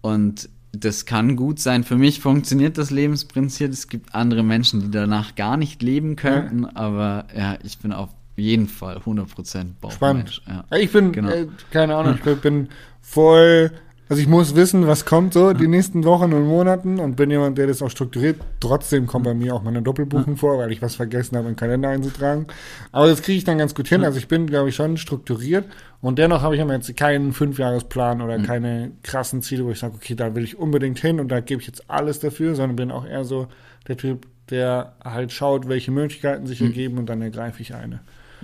und 0.00 0.48
das 0.70 1.06
kann 1.06 1.34
gut 1.34 1.58
sein. 1.58 1.82
Für 1.82 1.96
mich 1.96 2.20
funktioniert 2.20 2.78
das 2.78 2.92
Lebensprinzip. 2.92 3.70
Es 3.72 3.88
gibt 3.88 4.14
andere 4.14 4.44
Menschen, 4.44 4.80
die 4.80 4.90
danach 4.92 5.34
gar 5.34 5.56
nicht 5.56 5.82
leben 5.82 6.14
könnten, 6.14 6.64
aber 6.66 7.26
ja, 7.36 7.58
ich 7.64 7.78
bin 7.78 7.92
auf 7.92 8.10
jeden 8.36 8.68
Fall 8.68 8.98
100% 8.98 9.74
Bauchmensch. 9.80 10.34
Spannend. 10.36 10.42
Ja. 10.70 10.78
Ich 10.78 10.92
bin, 10.92 11.12
Genau. 11.12 11.30
äh, 11.30 11.46
keine 11.70 11.96
Ahnung, 11.96 12.18
ich 12.24 12.40
bin 12.40 12.68
voll, 13.00 13.70
also 14.08 14.20
ich 14.20 14.28
muss 14.28 14.54
wissen, 14.54 14.86
was 14.86 15.04
kommt 15.06 15.32
so 15.32 15.52
die 15.54 15.68
nächsten 15.68 16.04
Wochen 16.04 16.32
und 16.34 16.46
Monaten 16.46 16.98
und 17.00 17.16
bin 17.16 17.30
jemand, 17.30 17.56
der 17.56 17.66
das 17.66 17.80
auch 17.82 17.88
strukturiert. 17.90 18.38
Trotzdem 18.60 19.06
kommt 19.06 19.24
bei 19.24 19.32
mir 19.32 19.54
auch 19.54 19.62
mal 19.62 19.70
eine 19.70 19.80
Doppelbuchung 19.82 20.36
vor, 20.36 20.58
weil 20.58 20.70
ich 20.70 20.82
was 20.82 20.96
vergessen 20.96 21.36
habe, 21.36 21.46
einen 21.46 21.56
Kalender 21.56 21.88
einzutragen. 21.88 22.46
Aber 22.90 23.06
das 23.06 23.22
kriege 23.22 23.38
ich 23.38 23.44
dann 23.44 23.56
ganz 23.58 23.74
gut 23.74 23.88
hin. 23.88 24.04
Also 24.04 24.18
ich 24.18 24.28
bin, 24.28 24.46
glaube 24.46 24.68
ich, 24.68 24.74
schon 24.76 24.98
strukturiert 24.98 25.64
und 26.02 26.18
dennoch 26.18 26.42
habe 26.42 26.54
ich 26.56 26.60
aber 26.60 26.74
jetzt 26.74 26.94
keinen 26.96 27.32
Fünfjahresplan 27.32 28.20
oder 28.20 28.38
keine 28.40 28.92
krassen 29.02 29.40
Ziele, 29.40 29.64
wo 29.64 29.70
ich 29.70 29.78
sage, 29.78 29.94
okay, 29.94 30.14
da 30.14 30.34
will 30.34 30.44
ich 30.44 30.58
unbedingt 30.58 30.98
hin 30.98 31.18
und 31.18 31.28
da 31.28 31.40
gebe 31.40 31.62
ich 31.62 31.66
jetzt 31.66 31.90
alles 31.90 32.18
dafür, 32.18 32.54
sondern 32.54 32.76
bin 32.76 32.90
auch 32.90 33.06
eher 33.06 33.24
so 33.24 33.46
der 33.88 33.96
Typ, 33.96 34.26
der 34.50 34.92
halt 35.02 35.32
schaut, 35.32 35.68
welche 35.68 35.90
Möglichkeiten 35.90 36.46
sich 36.46 36.60
ergeben 36.60 36.98
und 36.98 37.06
dann 37.06 37.22
ergreife 37.22 37.62
ich 37.62 37.74
eine. 37.74 38.00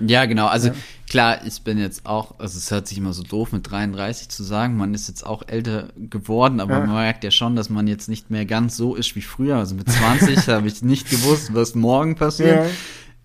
Ja, 0.07 0.27
genau. 0.27 0.47
Also 0.47 0.71
klar, 1.09 1.45
ich 1.47 1.61
bin 1.63 1.79
jetzt 1.79 2.07
auch, 2.07 2.39
also 2.39 2.57
es 2.59 2.71
hört 2.71 2.87
sich 2.87 2.99
immer 2.99 3.13
so 3.13 3.23
doof 3.23 3.53
mit 3.53 3.71
33 3.71 4.29
zu 4.29 4.43
sagen, 4.45 4.77
man 4.77 4.95
ist 4.95 5.09
jetzt 5.09 5.25
auch 5.27 5.43
älter 5.47 5.89
geworden, 5.97 6.61
aber 6.61 6.75
Ja. 6.75 6.81
man 6.87 6.95
merkt 6.95 7.25
ja 7.25 7.31
schon, 7.31 7.57
dass 7.57 7.69
man 7.71 7.87
jetzt 7.87 8.09
nicht 8.09 8.31
mehr 8.31 8.47
ganz 8.47 8.77
so 8.77 8.95
ist 8.95 9.15
wie 9.17 9.23
früher. 9.23 9.57
Also 9.57 9.75
mit 9.75 9.91
20 9.91 10.37
habe 10.49 10.69
ich 10.69 10.83
nicht 10.83 11.11
gewusst, 11.11 11.53
was 11.55 11.75
morgen 11.75 12.15
passiert. 12.15 12.65
Ja. 12.67 12.71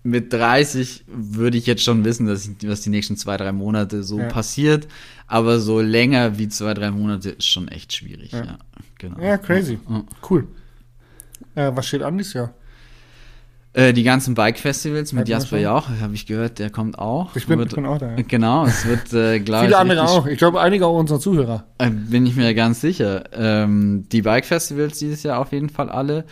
Mit 0.06 0.34
30 0.34 1.06
würde 1.08 1.58
ich 1.58 1.66
jetzt 1.66 1.82
schon 1.84 2.04
wissen, 2.04 2.26
dass 2.26 2.46
ich, 2.46 2.68
was 2.68 2.82
die 2.82 2.90
nächsten 2.90 3.16
zwei, 3.16 3.38
drei 3.38 3.52
Monate 3.54 4.04
so 4.04 4.20
Ja. 4.20 4.28
passiert. 4.28 4.88
Aber 5.28 5.60
so 5.60 5.80
länger 5.80 6.38
wie 6.38 6.50
zwei, 6.50 6.74
drei 6.74 6.92
Monate 6.92 7.30
ist 7.32 7.48
schon 7.48 7.68
echt 7.70 7.94
schwierig. 7.94 8.32
Ja. 8.34 8.44
Ja, 8.44 8.58
genau. 8.98 9.20
Ja, 9.22 9.38
crazy. 9.38 9.80
Ja. 9.90 10.04
Cool. 10.30 10.48
Äh, 11.56 11.72
was 11.74 11.88
steht 11.88 12.02
an 12.04 12.18
dieses 12.18 12.34
Jahr? 12.34 12.54
Äh, 13.76 13.92
die 13.94 14.04
ganzen 14.04 14.36
Bike-Festivals 14.36 15.14
mit 15.14 15.28
Jasper? 15.28 15.58
Jauch, 15.58 15.90
habe 16.00 16.14
ich 16.14 16.28
gehört, 16.28 16.60
der 16.60 16.70
kommt 16.70 17.00
auch. 17.00 17.36
Ich 17.36 17.48
bin, 17.48 17.58
Wird- 17.58 17.70
ich 17.70 17.76
bin 17.76 17.86
auch 17.88 17.98
da. 17.98 18.12
Ja. 18.16 18.22
Genau, 18.28 18.66
es 18.66 18.86
wird, 18.86 19.12
äh, 19.14 19.40
glaube 19.44 19.64
ich, 19.66 19.70
Viele 19.70 19.78
andere 19.80 20.04
auch. 20.08 20.28
Ich 20.28 20.38
glaube, 20.38 20.62
einige 20.62 20.86
auch 20.86 20.98
unserer 21.00 21.20
Zuhörer. 21.20 21.66
Äh, 21.80 21.90
Bin 21.90 22.26
ich 22.28 22.36
mir 22.36 22.54
ganz 22.54 22.82
sicher. 22.82 23.24
Ähm, 23.34 24.06
die 24.12 24.22
Bike-Festivals 24.22 25.00
dieses 25.00 25.24
Jahr 25.24 25.40
auf 25.40 25.52
jeden 25.52 25.70
Fall 25.70 25.90
alle. 25.90 26.26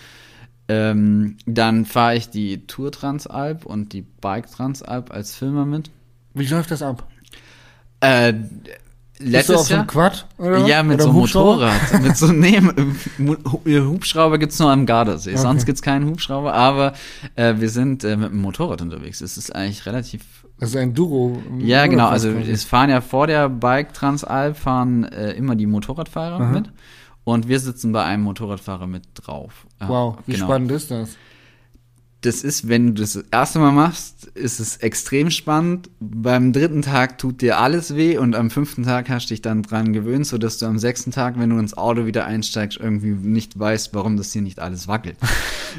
Ähm, 0.67 1.37
dann 1.47 1.85
fahre 1.85 2.15
ich 2.15 2.29
die 2.29 2.67
Tour 2.67 2.91
Transalp 2.91 3.65
und 3.65 3.91
die 3.93 4.01
Bike 4.03 4.49
Transalp 4.49 5.11
als 5.11 5.35
Filmer 5.35 5.65
mit. 5.65 5.89
Wie 6.35 6.45
läuft 6.45 6.69
das 6.71 6.81
ab? 6.83 7.07
Äh, 8.01 8.33
Bist 9.21 9.27
du 9.27 9.31
letztes 9.31 9.55
auf 9.57 9.69
einem 9.69 9.79
Jahr. 9.79 9.87
Quad? 9.87 10.25
Oder? 10.37 10.67
Ja, 10.67 10.83
mit 10.83 10.95
oder 10.95 11.03
so 11.03 11.09
einem 11.09 11.19
Hubschrauber? 11.19 11.51
Motorrad. 11.71 12.01
mit 12.01 12.17
so, 12.17 12.27
nee, 12.27 12.61
Mu- 13.17 13.37
Hubschrauber 13.65 14.37
gibt's 14.37 14.59
nur 14.59 14.71
am 14.71 14.85
Gardasee. 14.85 15.31
Okay. 15.31 15.39
Sonst 15.39 15.65
gibt's 15.65 15.81
keinen 15.81 16.07
Hubschrauber, 16.07 16.53
aber 16.53 16.93
äh, 17.35 17.55
wir 17.57 17.69
sind 17.69 18.03
äh, 18.03 18.15
mit 18.17 18.31
dem 18.31 18.41
Motorrad 18.41 18.81
unterwegs. 18.81 19.21
Es 19.21 19.37
ist 19.37 19.55
eigentlich 19.55 19.85
relativ. 19.85 20.21
Das 20.59 20.69
ist 20.69 20.75
ein 20.75 20.93
Duro. 20.93 21.41
Ja, 21.59 21.87
genau. 21.87 22.07
Also 22.07 22.29
es 22.29 22.63
fahren 22.63 22.89
ja 22.89 23.01
vor 23.01 23.27
der 23.27 23.49
Bike 23.49 23.93
Transalp 23.93 24.57
fahren 24.57 25.05
äh, 25.05 25.31
immer 25.31 25.55
die 25.55 25.65
Motorradfahrer 25.65 26.39
Aha. 26.39 26.51
mit. 26.51 26.69
Und 27.23 27.47
wir 27.47 27.59
sitzen 27.59 27.91
bei 27.91 28.03
einem 28.03 28.23
Motorradfahrer 28.23 28.87
mit 28.87 29.03
drauf. 29.15 29.65
Wow, 29.79 30.17
wie 30.25 30.33
genau. 30.33 30.45
spannend 30.45 30.71
ist 30.71 30.89
das? 30.91 31.17
Das 32.21 32.43
ist, 32.43 32.67
wenn 32.67 32.93
du 32.93 33.01
das 33.01 33.15
erste 33.31 33.57
Mal 33.57 33.71
machst, 33.71 34.27
ist 34.35 34.59
es 34.59 34.77
extrem 34.77 35.31
spannend. 35.31 35.89
Beim 35.99 36.53
dritten 36.53 36.83
Tag 36.83 37.17
tut 37.17 37.41
dir 37.41 37.57
alles 37.57 37.95
weh 37.95 38.17
und 38.19 38.35
am 38.35 38.51
fünften 38.51 38.83
Tag 38.83 39.09
hast 39.09 39.25
du 39.25 39.33
dich 39.33 39.41
dann 39.41 39.63
dran 39.63 39.91
gewöhnt, 39.91 40.27
sodass 40.27 40.59
du 40.59 40.67
am 40.67 40.77
sechsten 40.77 41.09
Tag, 41.11 41.39
wenn 41.39 41.49
du 41.49 41.57
ins 41.57 41.75
Auto 41.75 42.05
wieder 42.05 42.25
einsteigst, 42.25 42.77
irgendwie 42.79 43.09
nicht 43.09 43.57
weißt, 43.57 43.95
warum 43.95 44.17
das 44.17 44.31
hier 44.33 44.43
nicht 44.43 44.59
alles 44.59 44.87
wackelt. 44.87 45.17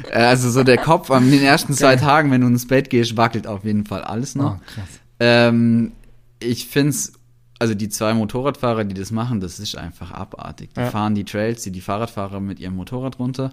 Äh, 0.09 0.23
also 0.23 0.49
so 0.49 0.63
der 0.63 0.79
Kopf 0.79 1.11
an 1.11 1.29
den 1.29 1.43
ersten 1.43 1.73
zwei 1.75 1.95
Tagen, 1.95 2.31
wenn 2.31 2.41
du 2.41 2.47
ins 2.47 2.67
Bett 2.67 2.89
gehst, 2.89 3.15
wackelt 3.15 3.45
auf 3.45 3.63
jeden 3.63 3.85
Fall 3.85 4.01
alles 4.01 4.33
noch. 4.33 4.55
Oh, 4.55 4.61
krass. 4.73 4.87
Ähm, 5.19 5.91
ich 6.39 6.67
find's, 6.67 7.13
also 7.59 7.75
die 7.75 7.89
zwei 7.89 8.15
Motorradfahrer, 8.15 8.85
die 8.85 8.95
das 8.95 9.11
machen, 9.11 9.39
das 9.39 9.59
ist 9.59 9.77
einfach 9.77 10.09
abartig. 10.11 10.71
Die 10.75 10.79
Ja. 10.79 10.89
fahren 10.89 11.13
die 11.13 11.25
Trails, 11.25 11.61
die 11.61 11.69
die 11.69 11.79
Fahrradfahrer 11.79 12.39
mit 12.39 12.59
ihrem 12.59 12.75
Motorrad 12.75 13.19
runter. 13.19 13.51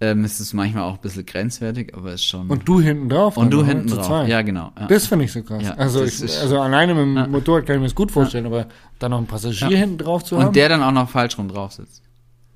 Ähm, 0.00 0.24
es 0.24 0.40
ist 0.40 0.52
manchmal 0.54 0.82
auch 0.82 0.94
ein 0.94 1.00
bisschen 1.00 1.24
grenzwertig, 1.24 1.94
aber 1.96 2.08
es 2.08 2.14
ist 2.16 2.24
schon. 2.26 2.50
Und 2.50 2.68
du 2.68 2.80
hinten 2.80 3.08
drauf? 3.08 3.36
Und 3.36 3.50
du 3.50 3.58
oder? 3.58 3.68
hinten 3.68 3.88
Zu 3.88 3.96
drauf. 3.96 4.06
zweit. 4.06 4.28
Ja, 4.28 4.42
genau. 4.42 4.72
Ja. 4.78 4.86
Das 4.88 5.06
finde 5.06 5.24
ich 5.24 5.32
so 5.32 5.42
krass. 5.42 5.62
Ja, 5.62 5.74
also, 5.74 6.04
ich, 6.04 6.20
also 6.40 6.60
alleine 6.60 6.94
mit 6.94 7.02
dem 7.04 7.16
Ja. 7.16 7.26
Motorrad 7.28 7.64
kann 7.66 7.76
ich 7.76 7.80
mir 7.80 7.86
das 7.86 7.94
gut 7.94 8.10
vorstellen, 8.10 8.46
aber 8.46 8.66
dann 8.98 9.12
noch 9.12 9.18
einen 9.18 9.26
Passagier 9.26 9.76
hinten 9.78 9.98
drauf 9.98 10.24
zu 10.24 10.36
haben. 10.36 10.48
Und 10.48 10.56
der 10.56 10.68
dann 10.68 10.82
auch 10.82 10.90
noch 10.92 11.08
falsch 11.08 11.38
rum 11.38 11.48
drauf 11.48 11.72
sitzt. 11.72 12.02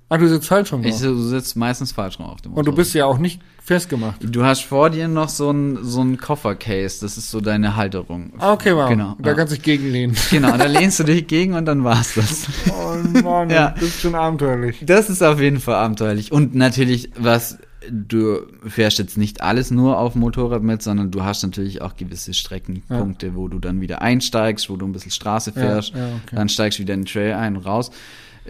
Ah, 0.09 0.17
du 0.19 0.29
sitzt 0.29 0.49
falsch 0.49 0.73
rum 0.73 0.83
Ich 0.85 0.93
drauf. 0.93 1.01
so- 1.01 1.23
sitzt 1.29 1.57
meistens 1.57 1.93
falsch 1.93 2.19
rum 2.19 2.27
auf 2.27 2.41
dem 2.41 2.53
Und 2.55 2.67
du 2.67 2.73
bist 2.73 2.95
ja 2.95 3.07
auch 3.07 3.19
nicht 3.19 3.41
festgemacht. 3.63 4.17
Du 4.23 4.45
hast 4.45 4.63
vor 4.63 4.89
dir 4.91 5.09
noch 5.09 5.29
so 5.29 5.51
ein, 5.51 5.79
so 5.83 6.01
ein 6.03 6.17
Koffercase, 6.17 7.01
das 7.03 7.19
ist 7.19 7.31
so 7.31 7.41
deine 7.41 7.77
Halterung. 7.77 8.33
Ah, 8.39 8.53
okay, 8.55 8.75
wow. 8.75 8.89
Genau. 8.89 9.15
Da 9.19 9.31
ja. 9.31 9.37
kannst 9.37 9.53
du 9.53 9.57
dich 9.57 9.65
gegenlehnen. 9.65 10.17
Genau, 10.31 10.57
da 10.57 10.65
lehnst 10.65 10.99
du 11.01 11.05
dich 11.05 11.27
gegen 11.27 11.55
und 11.55 11.67
dann 11.67 11.85
war's 11.85 12.15
das. 12.15 12.47
Oh 12.73 12.97
Mann, 13.23 13.51
Ja. 13.51 13.71
das 13.73 13.83
ist 13.85 14.01
schon 14.01 14.15
abenteuerlich. 14.15 14.83
Das 14.87 15.11
ist 15.11 15.23
auf 15.23 15.41
jeden 15.41 15.61
Fall 15.61 15.75
abenteuerlich. 15.75 16.33
Und 16.33 16.55
natürlich, 16.55 17.11
was 17.19 17.59
du 17.91 18.41
fährst 18.67 18.99
jetzt 18.99 19.17
nicht 19.17 19.41
alles 19.41 19.71
nur 19.71 19.99
auf 19.99 20.13
dem 20.15 20.21
Motorrad 20.21 20.63
mit, 20.63 20.83
sondern 20.83 21.11
du 21.11 21.23
hast 21.23 21.43
natürlich 21.43 21.81
auch 21.81 21.95
gewisse 21.97 22.35
Streckenpunkte, 22.35 23.35
wo 23.35 23.49
du 23.49 23.59
dann 23.59 23.81
wieder 23.81 24.03
einsteigst, 24.03 24.69
wo 24.69 24.77
du 24.77 24.87
ein 24.87 24.93
bisschen 24.93 25.11
Straße 25.13 25.53
Ja, 25.55 25.61
fährst, 25.61 25.95
ja, 25.95 26.07
okay. 26.25 26.37
dann 26.37 26.49
steigst 26.49 26.79
du 26.79 26.83
wieder 26.83 26.95
in 26.95 27.03
den 27.03 27.07
Trail 27.07 27.35
ein 27.35 27.57
und 27.57 27.65
raus. 27.67 27.91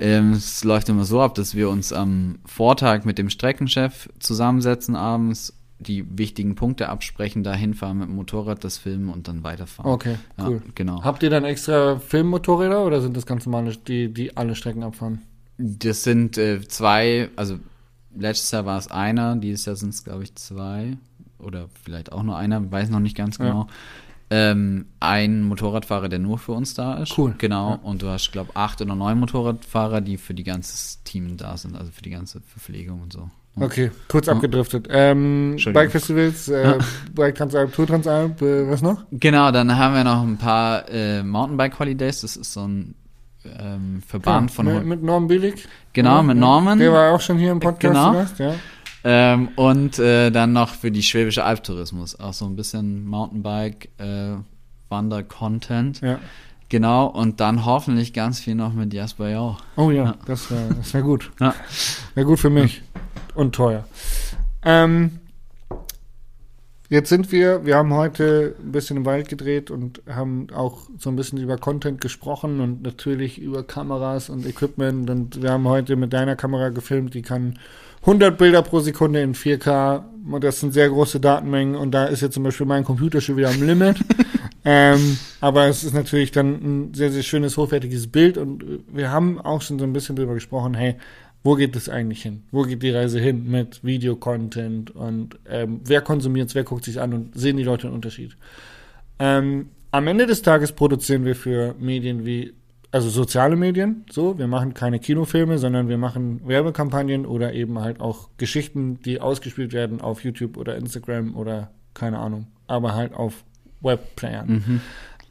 Ähm, 0.00 0.32
es 0.32 0.64
läuft 0.64 0.88
immer 0.88 1.04
so 1.04 1.20
ab, 1.20 1.34
dass 1.34 1.54
wir 1.54 1.68
uns 1.70 1.92
am 1.92 2.38
Vortag 2.46 3.04
mit 3.04 3.18
dem 3.18 3.30
Streckenchef 3.30 4.08
zusammensetzen 4.20 4.94
abends, 4.96 5.54
die 5.80 6.04
wichtigen 6.18 6.54
Punkte 6.56 6.88
absprechen, 6.88 7.44
da 7.44 7.54
hinfahren 7.54 7.98
mit 7.98 8.08
dem 8.08 8.16
Motorrad, 8.16 8.64
das 8.64 8.78
filmen 8.78 9.08
und 9.10 9.28
dann 9.28 9.44
weiterfahren. 9.44 9.92
Okay, 9.92 10.16
Ja, 10.36 10.48
cool. 10.48 10.62
genau. 10.74 11.02
Habt 11.04 11.22
ihr 11.22 11.30
dann 11.30 11.44
extra 11.44 11.98
Filmmotorräder 11.98 12.84
oder 12.84 13.00
sind 13.00 13.16
das 13.16 13.26
ganz 13.26 13.46
normale, 13.46 13.76
die, 13.76 14.12
die 14.12 14.36
alle 14.36 14.54
Strecken 14.54 14.82
abfahren? 14.82 15.22
Das 15.56 16.02
sind 16.02 16.36
äh, 16.38 16.60
zwei, 16.66 17.30
also 17.36 17.58
letztes 18.16 18.50
Jahr 18.50 18.66
war 18.66 18.78
es 18.78 18.90
einer, 18.90 19.36
dieses 19.36 19.66
Jahr 19.66 19.76
sind 19.76 19.90
es, 19.90 20.04
glaube 20.04 20.24
ich, 20.24 20.34
zwei. 20.34 20.96
Oder 21.38 21.68
vielleicht 21.84 22.10
auch 22.10 22.24
nur 22.24 22.36
einer, 22.36 22.70
weiß 22.70 22.90
noch 22.90 22.98
nicht 23.00 23.16
ganz 23.16 23.38
Ja. 23.38 23.66
Ähm, 24.30 24.86
ein 25.00 25.42
Motorradfahrer, 25.42 26.08
der 26.10 26.18
nur 26.18 26.38
für 26.38 26.52
uns 26.52 26.74
da 26.74 26.98
ist. 26.98 27.16
Cool. 27.16 27.34
Genau. 27.38 27.70
Ja. 27.70 27.78
Und 27.82 28.02
du 28.02 28.08
hast, 28.08 28.30
glaube 28.30 28.50
acht 28.54 28.80
oder 28.82 28.94
neun 28.94 29.18
Motorradfahrer, 29.20 30.02
die 30.02 30.18
für 30.18 30.34
die 30.34 30.44
ganze 30.44 30.98
Team 31.04 31.36
da 31.38 31.56
sind, 31.56 31.76
also 31.76 31.90
für 31.90 32.02
die 32.02 32.10
ganze 32.10 32.40
Verpflegung 32.42 33.00
und 33.00 33.12
so. 33.12 33.30
Ja. 33.56 33.64
Okay, 33.66 33.90
kurz 34.06 34.26
Ja. 34.26 34.34
abgedriftet. 34.34 34.86
Ähm. 34.90 35.56
Bike 35.72 35.90
Festivals, 35.90 36.46
äh, 36.48 36.78
Bike 37.14 37.34
Transalp, 37.36 37.72
Tour 37.72 37.86
Transalp, 37.86 38.42
äh, 38.42 38.70
was 38.70 38.82
noch? 38.82 39.02
Genau, 39.12 39.50
dann 39.50 39.76
haben 39.76 39.94
wir 39.94 40.04
noch 40.04 40.22
ein 40.22 40.36
paar 40.36 40.88
äh, 40.90 41.22
Mountainbike 41.22 41.78
Holidays. 41.78 42.20
Das 42.20 42.36
ist 42.36 42.52
so 42.52 42.68
ein 42.68 42.94
ähm, 43.58 44.02
Verband 44.06 44.50
von 44.50 44.66
mit, 44.66 44.84
mit 44.84 45.02
Norman 45.02 45.26
Billig. 45.28 45.66
Genau, 45.94 46.22
mit. 46.22 46.36
Norman. 46.36 46.78
Der 46.78 46.92
war 46.92 47.14
auch 47.14 47.20
schon 47.20 47.38
hier 47.38 47.50
im 47.50 47.60
Podcast 47.60 47.94
Genau. 47.94 48.10
zu 48.12 48.18
Gast, 48.18 48.38
ja. 48.38 48.54
Ähm, 49.04 49.48
und 49.56 49.98
äh, 49.98 50.30
dann 50.30 50.52
noch 50.52 50.70
für 50.74 50.90
die 50.90 51.02
schwäbische 51.02 51.44
Albtourismus. 51.44 52.18
Auch 52.18 52.32
so 52.32 52.44
ein 52.46 52.56
bisschen 52.56 53.06
Mountainbike, 53.06 53.88
äh, 53.98 54.34
Wander-Content. 54.88 56.00
ja. 56.00 56.18
Genau, 56.70 57.06
und 57.06 57.40
dann 57.40 57.64
hoffentlich 57.64 58.12
ganz 58.12 58.40
viel 58.40 58.54
noch 58.54 58.74
mit 58.74 58.92
Jasper 58.92 59.30
Jau. 59.30 59.56
Oh 59.76 59.90
ja, 59.90 60.04
Ja. 60.04 60.14
das 60.26 60.50
wäre 60.50 60.74
das 60.74 60.92
wär 60.92 61.00
gut. 61.00 61.30
Ja. 61.40 61.54
Wäre 62.14 62.26
gut 62.26 62.38
für 62.40 62.50
mich. 62.50 62.82
Und 63.34 63.54
teuer. 63.54 63.84
Ähm, 64.62 65.12
jetzt 66.90 67.08
sind 67.08 67.32
wir, 67.32 67.64
wir 67.64 67.76
haben 67.76 67.94
heute 67.94 68.54
ein 68.62 68.70
bisschen 68.72 68.98
im 68.98 69.06
Wald 69.06 69.30
gedreht 69.30 69.70
und 69.70 70.02
haben 70.10 70.48
auch 70.54 70.80
so 70.98 71.08
ein 71.08 71.16
bisschen 71.16 71.38
über 71.38 71.56
Content 71.56 72.02
gesprochen 72.02 72.60
und 72.60 72.82
natürlich 72.82 73.38
über 73.40 73.62
Kameras 73.62 74.28
und 74.28 74.44
Equipment. 74.44 75.08
Und 75.08 75.42
wir 75.42 75.52
haben 75.52 75.66
heute 75.68 75.96
mit 75.96 76.12
deiner 76.12 76.36
Kamera 76.36 76.68
gefilmt, 76.68 77.14
die 77.14 77.22
kann 77.22 77.58
100 78.02 78.38
Bilder 78.38 78.62
pro 78.62 78.80
Sekunde 78.80 79.20
in 79.22 79.34
4K. 79.34 80.04
Und 80.30 80.44
das 80.44 80.60
sind 80.60 80.72
sehr 80.72 80.88
große 80.88 81.20
Datenmengen. 81.20 81.74
Und 81.74 81.92
da 81.92 82.04
ist 82.04 82.20
jetzt 82.20 82.34
zum 82.34 82.42
Beispiel 82.42 82.66
mein 82.66 82.84
Computer 82.84 83.20
schon 83.20 83.36
wieder 83.36 83.50
am 83.50 83.62
Limit. 83.62 83.96
ähm, 84.64 85.18
aber 85.40 85.66
es 85.66 85.84
ist 85.84 85.94
natürlich 85.94 86.32
dann 86.32 86.52
ein 86.52 86.94
sehr, 86.94 87.10
sehr 87.10 87.22
schönes, 87.22 87.56
hochwertiges 87.56 88.06
Bild. 88.08 88.38
Und 88.38 88.64
wir 88.92 89.10
haben 89.10 89.40
auch 89.40 89.62
schon 89.62 89.78
so 89.78 89.84
ein 89.84 89.92
bisschen 89.92 90.16
drüber 90.16 90.34
gesprochen, 90.34 90.74
hey, 90.74 90.96
wo 91.42 91.54
geht 91.54 91.76
es 91.76 91.88
eigentlich 91.88 92.22
hin? 92.22 92.42
Wo 92.50 92.62
geht 92.62 92.82
die 92.82 92.90
Reise 92.90 93.20
hin 93.20 93.48
mit 93.50 93.84
Videocontent 93.84 94.90
und 94.90 95.38
ähm, 95.48 95.80
wer 95.84 96.00
konsumiert 96.00 96.48
es, 96.48 96.54
wer 96.54 96.64
guckt 96.64 96.84
sich 96.84 97.00
an 97.00 97.14
und 97.14 97.38
sehen 97.38 97.56
die 97.56 97.62
Leute 97.62 97.86
einen 97.86 97.94
Unterschied? 97.94 98.36
Ähm, 99.18 99.70
am 99.90 100.06
Ende 100.06 100.26
des 100.26 100.42
Tages 100.42 100.72
produzieren 100.72 101.24
wir 101.24 101.34
für 101.34 101.74
Medien 101.78 102.26
wie, 102.26 102.52
also 102.90 103.10
soziale 103.10 103.56
Medien, 103.56 104.04
so, 104.10 104.38
wir 104.38 104.46
machen 104.46 104.72
keine 104.74 104.98
Kinofilme, 104.98 105.58
sondern 105.58 105.88
wir 105.88 105.98
machen 105.98 106.40
Werbekampagnen 106.46 107.26
oder 107.26 107.52
eben 107.52 107.78
halt 107.80 108.00
auch 108.00 108.30
Geschichten, 108.38 109.00
die 109.02 109.20
ausgespielt 109.20 109.72
werden 109.72 110.00
auf 110.00 110.24
YouTube 110.24 110.56
oder 110.56 110.76
Instagram 110.76 111.36
oder 111.36 111.70
keine 111.92 112.18
Ahnung, 112.18 112.46
aber 112.66 112.94
halt 112.94 113.12
auf 113.12 113.44
Webplayern. 113.80 114.48
Mhm. 114.48 114.80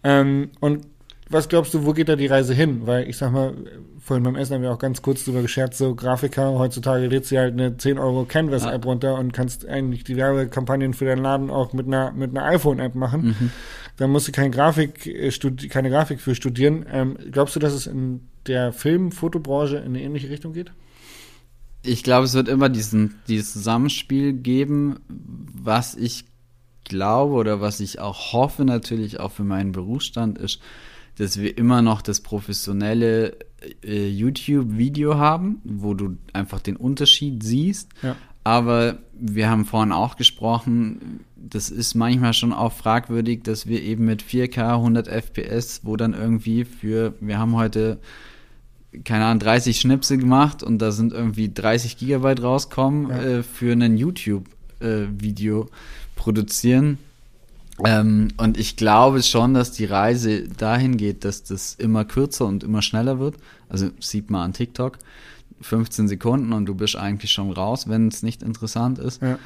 Ähm, 0.03 0.51
und 0.59 0.87
was 1.29 1.49
glaubst 1.49 1.73
du, 1.73 1.85
wo 1.85 1.93
geht 1.93 2.09
da 2.09 2.15
die 2.15 2.27
Reise 2.27 2.53
hin? 2.53 2.81
Weil 2.85 3.09
ich 3.09 3.17
sag 3.17 3.31
mal, 3.31 3.53
vorhin 3.99 4.23
beim 4.23 4.35
Essen 4.35 4.55
haben 4.55 4.61
wir 4.61 4.71
auch 4.71 4.79
ganz 4.79 5.01
kurz 5.01 5.25
drüber 5.25 5.41
gescherzt, 5.41 5.77
so 5.77 5.93
Grafiker, 5.93 6.57
heutzutage 6.57 7.07
lädst 7.07 7.31
du 7.31 7.37
halt 7.37 7.53
eine 7.53 7.75
10 7.75 7.99
Euro 7.99 8.25
Canvas-App 8.25 8.85
runter 8.85 9.15
und 9.19 9.33
kannst 9.33 9.67
eigentlich 9.67 10.03
die 10.03 10.15
Werbekampagnen 10.15 10.93
für 10.93 11.05
deinen 11.05 11.23
Laden 11.23 11.49
auch 11.49 11.73
mit 11.73 11.87
einer, 11.87 12.11
mit 12.13 12.31
einer 12.31 12.45
iPhone-App 12.45 12.95
machen. 12.95 13.35
Mhm. 13.39 13.51
Da 13.97 14.07
musst 14.07 14.27
du 14.27 14.31
keine 14.31 14.51
Grafik, 14.51 15.05
äh, 15.07 15.31
keine 15.69 15.89
Grafik 15.89 16.21
für 16.21 16.35
studieren. 16.35 16.85
Ähm, 16.91 17.17
glaubst 17.31 17.55
du, 17.55 17.59
dass 17.59 17.73
es 17.73 17.87
in 17.87 18.27
der 18.45 18.71
Film-Fotobranche 18.71 19.77
in 19.77 19.87
eine 19.87 20.01
ähnliche 20.01 20.29
Richtung 20.29 20.53
geht? 20.53 20.71
Ich 21.83 22.03
glaube, 22.03 22.25
es 22.25 22.33
wird 22.33 22.47
immer 22.47 22.69
diesen, 22.69 23.15
dieses 23.27 23.53
Zusammenspiel 23.53 24.33
geben, 24.33 24.99
was 25.07 25.95
ich 25.95 26.25
glaube 26.83 27.33
oder 27.35 27.59
was 27.59 27.79
ich 27.79 27.99
auch 27.99 28.33
hoffe 28.33 28.65
natürlich 28.65 29.19
auch 29.19 29.31
für 29.31 29.43
meinen 29.43 29.73
Berufsstand 29.73 30.37
ist, 30.37 30.61
dass 31.17 31.39
wir 31.39 31.57
immer 31.57 31.81
noch 31.81 32.01
das 32.01 32.21
professionelle 32.21 33.37
äh, 33.83 34.07
YouTube-Video 34.09 35.17
haben, 35.17 35.61
wo 35.63 35.93
du 35.93 36.17
einfach 36.33 36.61
den 36.61 36.75
Unterschied 36.75 37.43
siehst. 37.43 37.89
Ja. 38.03 38.15
Aber 38.43 38.99
wir 39.19 39.49
haben 39.49 39.65
vorhin 39.65 39.91
auch 39.91 40.15
gesprochen, 40.15 41.21
das 41.35 41.69
ist 41.69 41.95
manchmal 41.95 42.33
schon 42.33 42.53
auch 42.53 42.71
fragwürdig, 42.71 43.43
dass 43.43 43.67
wir 43.67 43.81
eben 43.81 44.05
mit 44.05 44.23
4K 44.23 44.75
100 44.75 45.07
FPS, 45.07 45.81
wo 45.83 45.97
dann 45.97 46.13
irgendwie 46.13 46.63
für, 46.63 47.13
wir 47.19 47.37
haben 47.39 47.55
heute 47.55 47.99
keine 49.03 49.25
Ahnung, 49.25 49.39
30 49.39 49.79
Schnipsel 49.79 50.17
gemacht 50.17 50.63
und 50.63 50.79
da 50.79 50.91
sind 50.91 51.11
irgendwie 51.13 51.51
30 51.53 51.97
Gigabyte 51.97 52.41
rauskommen 52.41 53.09
Ja. 53.09 53.21
äh, 53.21 53.43
für 53.43 53.73
ein 53.73 53.97
YouTube-Video 53.97 55.69
produzieren. 56.15 56.97
Ähm, 57.85 58.29
und 58.37 58.57
ich 58.57 58.75
glaube 58.75 59.21
schon, 59.21 59.53
dass 59.53 59.71
die 59.71 59.85
Reise 59.85 60.47
dahin 60.47 60.97
geht, 60.97 61.25
dass 61.25 61.43
das 61.43 61.75
immer 61.75 62.05
kürzer 62.05 62.45
und 62.45 62.63
immer 62.63 62.81
schneller 62.81 63.19
wird. 63.19 63.35
Also 63.69 63.89
sieht 63.99 64.29
man 64.31 64.41
an 64.41 64.53
TikTok. 64.53 64.97
15 65.61 66.07
Sekunden 66.07 66.53
und 66.53 66.65
du 66.65 66.75
bist 66.75 66.95
eigentlich 66.95 67.31
schon 67.31 67.51
raus, 67.51 67.87
wenn 67.87 68.07
es 68.07 68.21
nicht 68.23 68.43
interessant 68.43 68.99
ist. 68.99 69.21
Ja. 69.21 69.39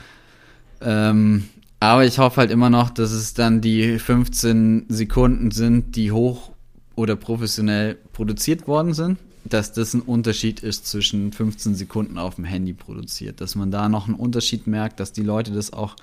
Ähm, 0.82 1.46
aber 1.80 2.06
ich 2.06 2.20
hoffe 2.20 2.42
halt 2.42 2.52
immer 2.52 2.70
noch, 2.70 2.90
dass 2.90 3.12
es 3.12 3.34
dann 3.34 3.62
die 3.62 3.98
15 3.98 4.86
Sekunden 4.90 5.52
sind, 5.52 5.96
die 5.96 6.12
hoch 6.12 6.52
oder 6.96 7.16
professionell 7.16 7.96
produziert 8.14 8.68
worden 8.68 8.94
sind. 8.94 9.18
Dass 9.44 9.74
das 9.74 9.96
ein 9.96 10.02
Unterschied 10.02 10.60
ist 10.60 10.86
zwischen 10.86 11.32
15 11.32 11.74
Sekunden 11.74 12.20
auf 12.20 12.36
dem 12.36 12.44
Handy 12.44 12.74
produziert. 12.74 13.42
Dass 13.42 13.56
man 13.56 13.72
da 13.72 13.90
noch 13.90 14.08
einen 14.08 14.16
Unterschied 14.16 14.68
merkt, 14.68 15.00
dass 15.00 15.14
die 15.14 15.24
Leute 15.24 15.52
das 15.52 15.74
auch 15.74 15.96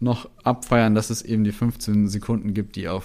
noch 0.00 0.28
abfeiern, 0.44 0.94
dass 0.94 1.10
es 1.10 1.22
eben 1.22 1.44
die 1.44 1.52
15 1.52 2.08
Sekunden 2.08 2.54
gibt, 2.54 2.76
die 2.76 2.88
auf 2.88 3.04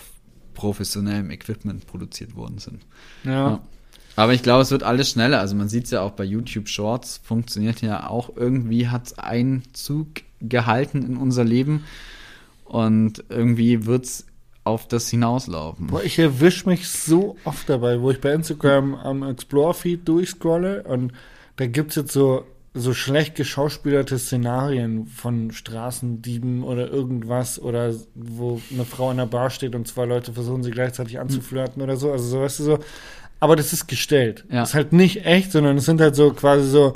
professionellem 0.53 1.32
Equipment 1.32 1.88
produziert 1.88 2.36
worden 2.36 2.60
sind. 2.60 2.86
Ja. 3.23 3.32
Ja. 3.32 3.62
Aber 4.15 4.34
ich 4.34 4.43
glaube, 4.43 4.62
es 4.62 4.69
wird 4.69 4.84
alles 4.84 5.10
schneller. 5.10 5.39
Also 5.39 5.56
man 5.56 5.69
sieht 5.69 5.86
es 5.86 5.91
ja 5.91 6.01
auch 6.01 6.12
bei 6.12 6.23
YouTube 6.23 6.69
Shorts, 6.69 7.19
funktioniert 7.23 7.82
ja 7.82 8.08
auch 8.08 8.36
irgendwie, 8.36 8.88
hat 8.88 9.17
Einzug 9.17 10.08
gehalten 10.39 11.01
in 11.03 11.17
unser 11.17 11.43
Leben. 11.43 11.84
Und 12.65 13.23
irgendwie 13.29 13.86
wird 13.86 14.06
es 14.06 14.25
auf 14.63 14.88
das 14.88 15.10
hinauslaufen. 15.10 15.88
Boah, 15.88 16.03
ich 16.03 16.19
erwische 16.19 16.69
mich 16.69 16.88
so 16.88 17.36
oft 17.43 17.67
dabei, 17.67 18.01
wo 18.01 18.12
ich 18.12 18.21
bei 18.21 18.34
Instagram 18.34 18.95
am 18.95 19.23
Explore-Feed 19.23 20.08
durchscrolle 20.08 20.84
und 20.84 21.12
da 21.58 21.67
gibt's 21.67 21.95
jetzt 21.95 22.13
so, 22.13 22.45
so 22.75 22.93
schlecht 22.93 23.36
geschauspielerte 23.36 24.17
Szenarien 24.17 25.05
von 25.05 25.51
Straßendieben 25.51 26.63
oder 26.63 26.89
irgendwas 26.89 27.59
oder 27.62 27.93
wo 28.15 28.62
eine 28.71 28.86
Frau 28.86 29.12
in 29.12 29.17
der 29.17 29.27
Bar 29.27 29.49
steht 29.51 29.75
und 29.75 29.88
zwei 29.88 30.05
Leute 30.05 30.33
versuchen 30.33 30.63
sie 30.63 30.71
gleichzeitig 30.71 31.19
anzuflirten 31.19 31.81
oder 31.83 31.97
so. 31.97 32.12
Also 32.12 32.25
so, 32.25 32.41
weißt 32.41 32.59
du, 32.59 32.63
so. 32.63 32.79
Aber 33.39 33.55
das 33.55 33.73
ist 33.73 33.88
gestellt. 33.88 34.45
Ja. 34.49 34.62
Das 34.62 34.69
ist 34.69 34.75
halt 34.75 34.93
nicht 34.93 35.25
echt, 35.25 35.51
sondern 35.51 35.77
es 35.77 35.86
sind 35.86 36.01
halt 36.01 36.15
so 36.15 36.31
quasi 36.31 36.67
so, 36.67 36.93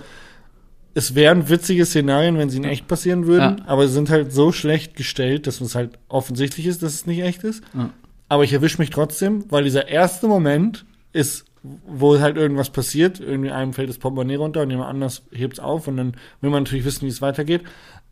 es 0.96 1.14
wären 1.14 1.48
witzige 1.48 1.86
Szenarien, 1.86 2.40
wenn 2.40 2.50
sie 2.50 2.58
in 2.58 2.64
echt 2.64 2.88
passieren 2.88 3.28
würden, 3.28 3.58
Ja. 3.60 3.66
aber 3.68 3.88
sie 3.88 3.94
sind 3.94 4.10
halt 4.10 4.34
so 4.34 4.52
schlecht 4.52 4.96
gestellt, 4.96 5.46
dass 5.46 5.62
es 5.62 5.76
halt 5.76 6.00
offensichtlich 6.08 6.66
ist, 6.66 6.82
dass 6.82 6.94
es 6.94 7.06
nicht 7.06 7.22
echt 7.22 7.44
ist. 7.44 7.64
Ja. 7.76 7.92
Aber 8.30 8.44
ich 8.44 8.52
erwische 8.54 8.80
mich 8.80 8.90
trotzdem, 8.90 9.46
weil 9.50 9.64
dieser 9.64 9.88
erste 9.90 10.28
Moment 10.28 10.86
ist, 11.14 11.46
wo 11.64 12.20
halt 12.20 12.38
irgendwas 12.38 12.70
passiert. 12.70 13.20
Irgendwie 13.20 13.52
einem 13.52 13.74
fällt 13.74 13.90
das 13.90 13.98
Portemonnaie 13.98 14.36
runter 14.36 14.62
und 14.62 14.70
jemand 14.70 14.90
anders 14.90 15.24
hebt's 15.32 15.60
auf 15.60 15.88
und 15.88 15.98
dann 15.98 16.14
will 16.42 16.50
man 16.50 16.64
natürlich 16.64 16.86
wissen, 16.86 17.06
wie 17.06 17.10
es 17.10 17.22
weitergeht. 17.22 17.64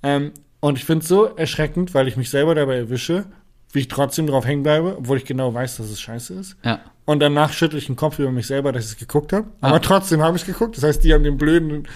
Ähm, 0.03 0.31
und 0.60 0.77
ich 0.77 0.86
finde 0.86 1.03
es 1.03 1.08
so 1.08 1.25
erschreckend, 1.25 1.93
weil 1.93 2.08
ich 2.08 2.17
mich 2.17 2.29
selber 2.29 2.55
dabei 2.55 2.77
erwische, 2.77 3.25
wie 3.71 3.79
ich 3.79 3.88
trotzdem 3.88 4.25
drauf 4.27 4.45
hängen 4.45 4.63
bleibe, 4.63 4.95
obwohl 4.97 5.17
ich 5.17 5.25
genau 5.25 5.53
weiß, 5.53 5.77
dass 5.77 5.89
es 5.89 5.99
scheiße 6.01 6.34
ist. 6.34 6.58
Ja. 6.63 6.79
Und 7.05 7.19
danach 7.19 7.53
schüttel 7.53 7.77
ich 7.77 7.86
den 7.88 7.95
Kopf 7.95 8.17
über 8.19 8.31
mich 8.31 8.47
selber, 8.47 8.71
dass 8.71 8.86
ich 8.86 8.91
es 8.93 8.97
geguckt 8.97 9.31
habe. 9.34 9.47
Aber 9.62 9.75
Ah. 9.75 9.79
trotzdem 9.79 10.21
habe 10.21 10.36
ich 10.38 10.43
es 10.43 10.47
geguckt. 10.47 10.75
Das 10.77 10.84
heißt, 10.84 11.03
die 11.03 11.13
haben 11.13 11.23
den 11.23 11.38
blöden 11.38 11.88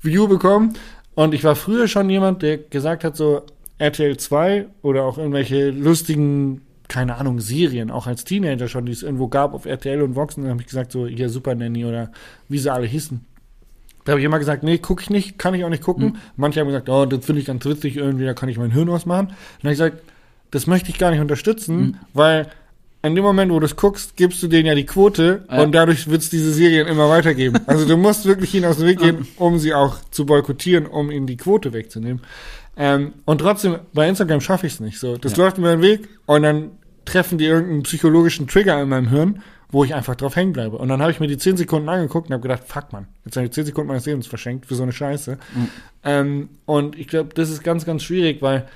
View 0.00 0.26
bekommen. 0.28 0.74
Und 1.14 1.34
ich 1.34 1.44
war 1.44 1.54
früher 1.54 1.86
schon 1.86 2.08
jemand, 2.08 2.42
der 2.42 2.58
gesagt 2.58 3.04
hat, 3.04 3.16
so 3.16 3.42
RTL 3.78 4.16
2 4.16 4.66
oder 4.82 5.04
auch 5.04 5.18
irgendwelche 5.18 5.70
lustigen, 5.70 6.62
keine 6.88 7.16
Ahnung, 7.16 7.40
Serien, 7.40 7.90
auch 7.90 8.06
als 8.06 8.24
Teenager 8.24 8.68
schon, 8.68 8.86
die 8.86 8.92
es 8.92 9.02
irgendwo 9.02 9.28
gab 9.28 9.54
auf 9.54 9.66
RTL 9.66 10.02
und 10.02 10.14
Vox. 10.16 10.36
Und 10.36 10.44
dann 10.44 10.52
habe 10.52 10.60
ich 10.60 10.66
gesagt, 10.68 10.92
so 10.92 11.06
hier 11.06 11.28
Super 11.30 11.54
Nanny 11.54 11.84
oder 11.84 12.10
wie 12.48 12.58
sie 12.58 12.72
alle 12.72 12.86
hießen. 12.86 13.20
Da 14.04 14.12
habe 14.12 14.20
ich 14.20 14.26
immer 14.26 14.38
gesagt, 14.38 14.62
nee, 14.62 14.76
gucke 14.78 15.02
ich 15.02 15.08
nicht, 15.10 15.38
kann 15.38 15.54
ich 15.54 15.64
auch 15.64 15.70
nicht 15.70 15.82
gucken. 15.82 16.18
Manche 16.36 16.60
haben 16.60 16.66
gesagt, 16.66 16.90
oh, 16.90 17.06
das 17.06 17.24
finde 17.24 17.40
ich 17.40 17.46
ganz 17.46 17.64
witzig, 17.64 17.96
irgendwie, 17.96 18.26
da 18.26 18.34
kann 18.34 18.50
ich 18.50 18.58
mein 18.58 18.70
Hirn 18.70 18.90
ausmachen. 18.90 19.28
Dann 19.28 19.70
habe 19.70 19.72
ich 19.72 19.78
gesagt, 19.78 20.02
das 20.50 20.66
möchte 20.66 20.90
ich 20.90 20.98
gar 20.98 21.10
nicht 21.10 21.20
unterstützen, 21.20 21.98
weil 22.12 22.48
in 23.02 23.14
dem 23.14 23.24
Moment, 23.24 23.50
wo 23.50 23.58
du 23.60 23.66
es 23.66 23.76
guckst, 23.76 24.16
gibst 24.16 24.42
du 24.42 24.48
denen 24.48 24.66
ja 24.66 24.74
die 24.74 24.86
Quote 24.86 25.44
Ja. 25.50 25.62
und 25.62 25.74
dadurch 25.74 26.08
wird 26.08 26.22
es 26.22 26.30
diese 26.30 26.52
Serien 26.52 26.86
immer 26.86 27.08
weitergeben. 27.08 27.60
Also 27.66 27.86
du 27.86 27.96
musst 27.96 28.24
wirklich 28.26 28.54
ihnen 28.54 28.64
aus 28.66 28.78
dem 28.78 28.86
Weg 28.86 28.98
gehen, 28.98 29.26
um 29.36 29.58
sie 29.58 29.74
auch 29.74 29.96
zu 30.10 30.26
boykottieren, 30.26 30.86
um 30.86 31.10
ihnen 31.10 31.26
die 31.26 31.36
Quote 31.36 31.72
wegzunehmen. 31.72 32.22
Ähm, 32.76 33.12
und 33.24 33.38
trotzdem, 33.38 33.78
bei 33.92 34.08
Instagram 34.08 34.40
schaffe 34.40 34.66
ich 34.66 34.74
es 34.74 34.80
nicht. 34.80 34.98
So, 34.98 35.16
das 35.16 35.36
Ja. 35.36 35.44
läuft 35.44 35.58
mir 35.58 35.70
den 35.70 35.82
Weg 35.82 36.08
und 36.26 36.42
dann 36.42 36.72
treffen 37.04 37.38
die 37.38 37.44
irgendeinen 37.44 37.82
psychologischen 37.84 38.46
Trigger 38.48 38.80
in 38.82 38.88
meinem 38.88 39.08
Hirn, 39.08 39.42
wo 39.70 39.84
ich 39.84 39.94
einfach 39.94 40.14
drauf 40.14 40.36
hängen 40.36 40.52
bleibe. 40.52 40.76
Und 40.78 40.88
dann 40.88 41.00
habe 41.02 41.10
ich 41.10 41.20
mir 41.20 41.26
die 41.26 41.36
10 41.36 41.56
Sekunden 41.56 41.88
angeguckt 41.88 42.28
und 42.28 42.32
habe 42.32 42.42
gedacht, 42.42 42.62
fuck 42.66 42.92
man, 42.92 43.06
jetzt 43.24 43.36
habe 43.36 43.46
ich 43.46 43.52
10 43.52 43.66
Sekunden 43.66 43.88
meines 43.88 44.06
Lebens 44.06 44.26
verschenkt 44.26 44.66
für 44.66 44.74
so 44.74 44.82
eine 44.82 44.92
Scheiße. 44.92 45.38
Ähm, 46.04 46.48
und 46.66 46.98
ich 46.98 47.08
glaube, 47.08 47.30
das 47.34 47.50
ist 47.50 47.62
ganz, 47.62 47.84
ganz 47.84 48.02
schwierig, 48.02 48.42
weil 48.42 48.66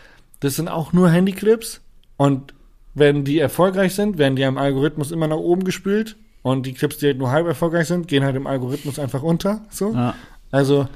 das 0.41 0.57
sind 0.57 0.69
auch 0.69 0.93
nur 0.93 1.11
Handyclips 1.11 1.81
und 2.17 2.55
wenn 2.95 3.25
die 3.25 3.39
erfolgreich 3.39 3.95
sind, 3.95 4.19
werden 4.19 4.35
die 4.37 4.45
am 4.45 4.59
Algorithmus 4.59 5.11
immer 5.13 5.29
nach 5.29 5.37
oben 5.37 5.65
gespült 5.65 6.17
und 6.43 6.67
die 6.67 6.73
Clips, 6.75 6.99
die 6.99 7.07
halt 7.07 7.19
nur 7.19 7.31
halb 7.31 7.47
erfolgreich 7.47 7.87
sind, 7.87 8.09
gehen 8.09 8.25
halt 8.25 8.35
im 8.37 8.47
Algorithmus 8.47 8.99
einfach 8.99 9.23
unter. 9.23 9.61
So. 9.71 9.93
Ja. 9.95 10.15
Also 10.51 10.89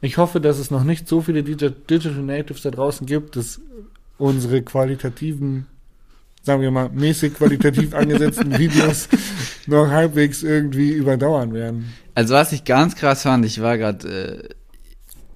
ich 0.00 0.16
hoffe, 0.16 0.40
dass 0.40 0.58
es 0.58 0.70
noch 0.70 0.84
nicht 0.84 1.08
so 1.08 1.20
viele 1.20 1.42
Digi 1.42 1.70
Digital 1.70 2.22
Natives 2.22 2.62
da 2.62 2.70
draußen 2.70 3.06
gibt, 3.06 3.36
dass 3.36 3.60
unsere 4.16 4.62
qualitativen, 4.62 5.66
sagen 6.42 6.62
wir 6.62 6.70
mal, 6.70 6.88
mäßig 6.90 7.34
qualitativ 7.34 7.94
angesetzten 7.94 8.58
Videos 8.58 9.08
noch 9.66 9.88
halbwegs 9.88 10.42
irgendwie 10.42 10.92
überdauern 10.92 11.52
werden. 11.52 11.92
Also 12.14 12.34
was 12.34 12.52
ich 12.52 12.64
ganz 12.64 12.96
krass 12.96 13.22
fand, 13.22 13.44
ich 13.44 13.60
war 13.60 13.78
gerade 13.78 14.08
äh, 14.08 14.48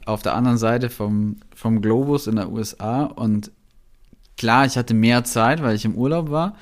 auf 0.05 0.23
der 0.23 0.35
anderen 0.35 0.59
Seite 0.59 0.91
vom, 0.91 1.37
vom 1.55 1.81
Globus 1.81 2.27
in 2.27 2.37
der 2.37 2.51
USA 2.51 3.05
und 3.05 3.51
klar, 4.37 4.67
ich 4.67 4.77
hatte 4.77 4.95
mehr 4.95 5.25
Zeit, 5.25 5.63
weil 5.63 5.77
ich 5.77 5.85
im 5.85 5.95
Urlaub 5.95 6.31
war. 6.31 6.57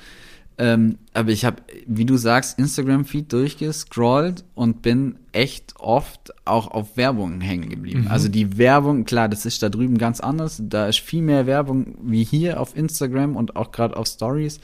Ähm, 0.61 0.99
aber 1.15 1.31
ich 1.31 1.43
habe, 1.43 1.63
wie 1.87 2.05
du 2.05 2.17
sagst, 2.17 2.59
Instagram-Feed 2.59 3.33
durchgescrollt 3.33 4.43
und 4.53 4.83
bin 4.83 5.15
echt 5.31 5.73
oft 5.79 6.35
auch 6.45 6.69
auf 6.69 6.97
Werbung 6.97 7.41
hängen 7.41 7.69
geblieben. 7.69 8.05
Also 8.11 8.29
die 8.29 8.59
Werbung, 8.59 9.05
klar, 9.05 9.27
das 9.27 9.47
ist 9.47 9.63
da 9.63 9.69
drüben 9.69 9.97
ganz 9.97 10.19
anders. 10.19 10.61
Da 10.63 10.85
ist 10.85 10.99
viel 10.99 11.23
mehr 11.23 11.47
Werbung 11.47 11.95
wie 12.03 12.23
hier 12.23 12.61
auf 12.61 12.77
Instagram 12.77 13.35
und 13.35 13.55
auch 13.55 13.71
gerade 13.71 13.97
auf 13.97 14.05
Stories. 14.05 14.59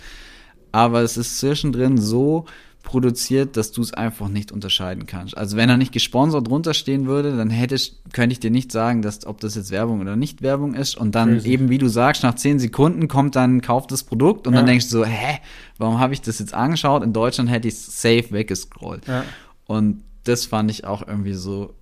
Aber 0.72 1.02
es 1.02 1.18
ist 1.18 1.40
zwischendrin 1.40 1.98
so 1.98 2.46
produziert, 2.88 3.58
dass 3.58 3.74
du 3.74 3.82
es 3.82 3.94
einfach 3.94 4.30
nicht 4.30 4.54
unterscheiden 4.54 5.06
kannst. 5.08 5.36
Also 5.38 5.58
wenn 5.58 5.70
er 5.70 5.76
nicht 5.76 5.92
gesponsert 5.92 6.48
drunter 6.48 6.74
stehen 6.74 7.06
würde, 7.06 7.36
dann 7.36 7.50
hätte 7.50 7.76
ich, 7.76 7.98
könnte 8.14 8.32
ich 8.32 8.40
dir 8.40 8.50
nicht 8.50 8.72
sagen, 8.72 9.02
dass, 9.02 9.26
ob 9.28 9.42
das 9.42 9.56
jetzt 9.56 9.72
Werbung 9.72 10.00
oder 10.00 10.16
nicht 10.16 10.42
Werbung 10.42 10.74
ist. 10.74 10.96
Und 10.96 11.14
dann 11.14 11.34
Crazy. 11.34 11.50
eben, 11.50 11.70
wie 11.70 11.80
du 11.80 11.90
sagst, 11.90 12.24
nach 12.24 12.36
zehn 12.36 12.60
Sekunden 12.60 13.10
kommt 13.10 13.36
dann, 13.36 13.60
kauft 13.62 13.92
das 13.92 14.06
Produkt 14.06 14.48
und 14.48 14.54
dann 14.54 14.64
Ja. 14.66 14.72
denkst 14.72 14.86
du 14.86 14.92
so, 15.00 15.06
hä, 15.06 15.40
warum 15.78 16.00
habe 16.00 16.14
ich 16.14 16.22
das 16.22 16.40
jetzt 16.40 16.54
angeschaut? 16.54 17.04
In 17.04 17.12
Deutschland 17.12 17.50
hätte 17.50 17.68
ich 17.68 17.74
es 17.74 18.02
safe 18.02 18.32
weggescrollt. 18.32 19.06
Ja. 19.06 19.26
Und 19.66 20.04
das 20.24 20.46
fand 20.46 20.72
ich 20.72 20.86
auch 20.86 21.06
irgendwie 21.06 21.34
so 21.34 21.74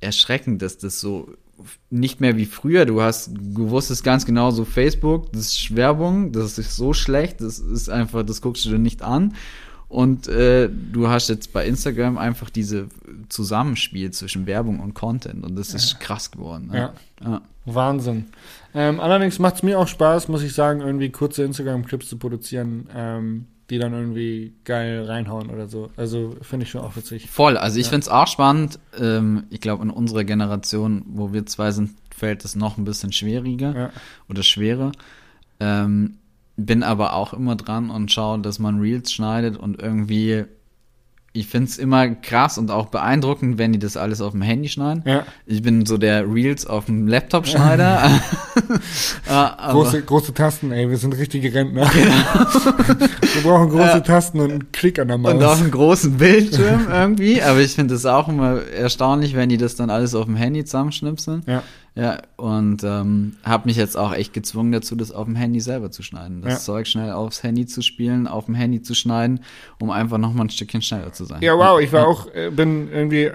erschreckend, 0.00 0.60
dass 0.62 0.76
das 0.76 1.00
so 1.00 1.28
nicht 1.88 2.20
mehr 2.20 2.36
wie 2.36 2.46
früher. 2.46 2.84
Du 2.84 3.00
hast, 3.00 3.30
du 3.32 3.70
wusstest 3.70 4.02
ganz 4.02 4.26
genau 4.26 4.50
so 4.50 4.64
Facebook, 4.64 5.32
das 5.32 5.52
ist 5.52 5.76
Werbung, 5.76 6.32
das 6.32 6.58
ist 6.58 6.74
so 6.74 6.92
schlecht, 6.92 7.40
das 7.40 7.60
ist 7.60 7.88
einfach, 7.88 8.24
das 8.24 8.42
guckst 8.42 8.64
du 8.64 8.70
dir 8.70 8.78
nicht 8.78 9.02
an. 9.02 9.34
Und 9.88 10.28
äh, 10.28 10.68
du 10.68 11.08
hast 11.08 11.28
jetzt 11.28 11.52
bei 11.52 11.66
Instagram 11.66 12.18
einfach 12.18 12.50
diese 12.50 12.88
Zusammenspiel 13.30 14.10
zwischen 14.10 14.46
Werbung 14.46 14.80
und 14.80 14.94
Content 14.94 15.44
und 15.44 15.56
das 15.56 15.72
ist 15.72 15.98
krass 16.00 16.30
geworden. 16.30 16.68
Ne? 16.70 16.92
Ja. 17.24 17.40
Wahnsinn. 17.64 18.26
Ähm, 18.74 19.00
allerdings 19.00 19.38
macht 19.38 19.56
es 19.56 19.62
mir 19.62 19.78
auch 19.78 19.88
Spaß, 19.88 20.28
muss 20.28 20.42
ich 20.42 20.52
sagen, 20.54 20.80
irgendwie 20.80 21.10
kurze 21.10 21.42
Instagram-Clips 21.44 22.08
zu 22.08 22.18
produzieren, 22.18 22.88
ähm, 22.94 23.46
die 23.70 23.78
dann 23.78 23.92
irgendwie 23.92 24.54
geil 24.64 25.04
reinhauen 25.04 25.50
oder 25.50 25.68
so. 25.68 25.90
Also 25.96 26.36
finde 26.42 26.64
ich 26.64 26.70
schon 26.70 26.80
auch 26.82 26.96
witzig. 26.96 27.28
Voll, 27.30 27.56
also 27.56 27.78
ich 27.78 27.86
Ja. 27.86 27.90
find's 27.92 28.08
auch 28.08 28.26
spannend. 28.26 28.78
Ähm, 28.98 29.44
ich 29.50 29.60
glaube, 29.60 29.82
in 29.84 29.90
unserer 29.90 30.24
Generation, 30.24 31.02
wo 31.06 31.32
wir 31.32 31.44
zwei 31.46 31.70
sind, 31.70 31.90
fällt 32.14 32.44
es 32.44 32.56
noch 32.56 32.76
ein 32.78 32.84
bisschen 32.84 33.12
schwieriger 33.12 33.74
Ja. 33.74 33.90
oder 34.28 34.42
schwerer. 34.42 34.92
Ähm, 35.60 36.16
bin 36.58 36.82
aber 36.82 37.14
auch 37.14 37.32
immer 37.32 37.56
dran 37.56 37.88
und 37.88 38.10
schaue, 38.12 38.40
dass 38.40 38.58
man 38.58 38.80
Reels 38.80 39.12
schneidet 39.12 39.56
und 39.56 39.80
irgendwie, 39.80 40.44
ich 41.32 41.46
find's 41.46 41.78
immer 41.78 42.08
krass 42.08 42.58
und 42.58 42.70
auch 42.72 42.86
beeindruckend, 42.86 43.58
wenn 43.58 43.72
die 43.72 43.78
das 43.78 43.96
alles 43.96 44.20
auf 44.20 44.32
dem 44.32 44.42
Handy 44.42 44.68
schneiden. 44.68 45.02
Ja. 45.06 45.24
Ich 45.46 45.62
bin 45.62 45.86
so 45.86 45.96
der 45.98 46.28
Reels 46.28 46.66
auf 46.66 46.86
dem 46.86 47.06
Laptop-Schneider. 47.06 48.10
Ja, 49.28 49.54
aber- 49.58 49.72
Große, 49.84 50.02
große 50.02 50.34
Tasten, 50.34 50.72
ey, 50.72 50.90
wir 50.90 50.96
sind 50.98 51.16
richtige 51.16 51.54
Rentner. 51.54 51.82
wir 51.92 53.42
brauchen 53.42 53.68
große 53.68 53.82
Ja. 53.82 54.00
Tasten 54.00 54.40
und 54.40 54.50
einen 54.50 54.72
Klick 54.72 54.98
an 54.98 55.08
der 55.08 55.18
Maus. 55.18 55.34
Und 55.34 55.44
auf 55.44 55.60
einem 55.60 55.70
großen 55.70 56.16
Bildschirm 56.16 56.88
irgendwie. 56.90 57.40
Aber 57.42 57.60
ich 57.60 57.72
finde 57.74 57.94
es 57.94 58.04
auch 58.04 58.28
immer 58.28 58.62
erstaunlich, 58.62 59.34
wenn 59.36 59.48
die 59.48 59.58
das 59.58 59.76
dann 59.76 59.90
alles 59.90 60.14
auf 60.14 60.24
dem 60.24 60.36
Handy 60.36 60.64
zusammenschnipseln. 60.64 61.42
ja. 61.46 61.62
Ja, 62.00 62.18
und 62.36 62.84
ähm, 62.84 63.34
habe 63.42 63.66
mich 63.66 63.76
jetzt 63.76 63.96
auch 63.96 64.14
echt 64.14 64.32
gezwungen 64.32 64.70
dazu, 64.70 64.94
das 64.94 65.10
auf 65.10 65.24
dem 65.24 65.34
Handy 65.34 65.58
selber 65.58 65.90
zu 65.90 66.04
schneiden. 66.04 66.42
Das 66.42 66.52
Ja. 66.52 66.58
Zeug 66.60 66.86
schnell 66.86 67.10
aufs 67.10 67.42
Handy 67.42 67.66
zu 67.66 67.82
spielen, 67.82 68.28
auf 68.28 68.44
dem 68.44 68.54
Handy 68.54 68.82
zu 68.82 68.94
schneiden, 68.94 69.40
um 69.80 69.90
einfach 69.90 70.18
noch 70.18 70.32
mal 70.32 70.44
ein 70.44 70.50
Stückchen 70.50 70.80
schneller 70.80 71.12
zu 71.12 71.24
sein. 71.24 71.42
Ja, 71.42 71.58
wow, 71.58 71.80
ich 71.80 71.92
war 71.92 72.06
auch, 72.06 72.32
äh, 72.32 72.50
bin 72.50 72.88
irgendwie, 72.92 73.30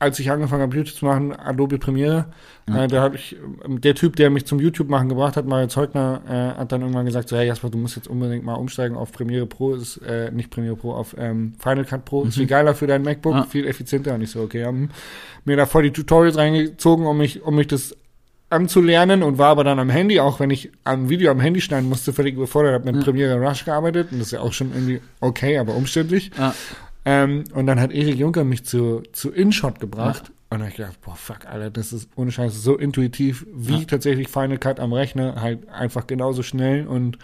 als 0.00 0.18
ich 0.18 0.28
angefangen 0.28 0.62
habe, 0.62 0.74
YouTube 0.76 0.96
zu 0.96 1.04
machen, 1.04 1.32
Adobe 1.32 1.78
Premiere, 1.78 2.26
Ja. 2.68 2.84
äh, 2.84 2.88
da 2.88 3.00
habe 3.02 3.14
ich, 3.14 3.36
ähm, 3.64 3.80
der 3.80 3.94
Typ, 3.94 4.16
der 4.16 4.28
mich 4.30 4.44
zum 4.44 4.58
YouTube 4.58 4.88
machen 4.88 5.08
gebracht 5.08 5.36
hat, 5.36 5.46
Mario 5.46 5.68
Zeugner, 5.68 6.22
äh, 6.28 6.58
hat 6.58 6.72
dann 6.72 6.80
irgendwann 6.80 7.06
gesagt, 7.06 7.28
so, 7.28 7.36
hey 7.36 7.46
Jasper, 7.46 7.70
du 7.70 7.78
musst 7.78 7.94
jetzt 7.94 8.08
unbedingt 8.08 8.44
mal 8.44 8.54
umsteigen 8.54 8.96
auf 8.96 9.12
Premiere 9.12 9.46
Pro, 9.46 9.74
ist, 9.74 9.98
äh, 9.98 10.32
nicht 10.32 10.50
Premiere 10.50 10.74
Pro, 10.74 10.94
auf 10.94 11.14
ähm, 11.16 11.52
Final 11.60 11.84
Cut 11.84 12.04
Pro, 12.06 12.24
ist 12.24 12.36
viel 12.38 12.46
geiler 12.46 12.74
für 12.74 12.88
dein 12.88 13.02
MacBook, 13.02 13.34
Ja. 13.34 13.42
viel 13.44 13.66
effizienter 13.68 14.14
und 14.14 14.22
ich 14.22 14.30
so, 14.32 14.40
okay, 14.40 14.64
haben 14.64 14.88
mir 15.44 15.56
da 15.56 15.64
voll 15.66 15.84
die 15.84 15.92
Tutorials 15.92 16.36
reingezogen, 16.36 17.06
um 17.06 17.16
mich, 17.18 17.42
um 17.42 17.54
mich 17.54 17.68
das 17.68 17.94
anzulernen 18.50 19.22
und 19.22 19.38
war 19.38 19.48
aber 19.48 19.64
dann 19.64 19.78
am 19.78 19.88
Handy, 19.90 20.20
auch 20.20 20.40
wenn 20.40 20.50
ich 20.50 20.70
am 20.84 21.08
Video 21.08 21.30
am 21.30 21.40
Handy 21.40 21.60
schneiden 21.60 21.88
musste, 21.88 22.12
völlig 22.12 22.34
überfordert, 22.34 22.74
habe 22.74 22.84
mit 22.86 22.96
Ja. 22.96 23.02
Premiere 23.02 23.40
Rush 23.40 23.64
gearbeitet 23.64 24.08
und 24.12 24.18
das 24.18 24.28
ist 24.28 24.32
ja 24.32 24.40
auch 24.40 24.52
schon 24.52 24.72
irgendwie 24.72 25.00
okay, 25.20 25.56
aber 25.58 25.74
umständlich. 25.74 26.30
Ja. 26.36 26.54
Ähm, 27.04 27.44
und 27.54 27.66
dann 27.66 27.80
hat 27.80 27.92
Erik 27.92 28.16
Juncker 28.16 28.44
mich 28.44 28.64
zu, 28.64 29.02
zu 29.12 29.30
InShot 29.30 29.80
gebracht. 29.80 30.30
Und 30.50 30.58
dann 30.58 30.62
hab 30.62 30.68
ich 30.70 30.76
gedacht, 30.76 31.00
boah, 31.00 31.14
fuck, 31.14 31.46
Alter, 31.46 31.70
das 31.70 31.92
ist 31.92 32.08
ohne 32.16 32.32
Scheiß 32.32 32.60
so 32.62 32.76
intuitiv 32.76 33.46
wie 33.54 33.78
Ja. 33.78 33.84
tatsächlich 33.86 34.28
Final 34.28 34.58
Cut 34.58 34.80
am 34.80 34.92
Rechner, 34.92 35.40
halt 35.40 35.68
einfach 35.68 36.06
genauso 36.08 36.42
schnell 36.42 36.86
und 36.88 37.18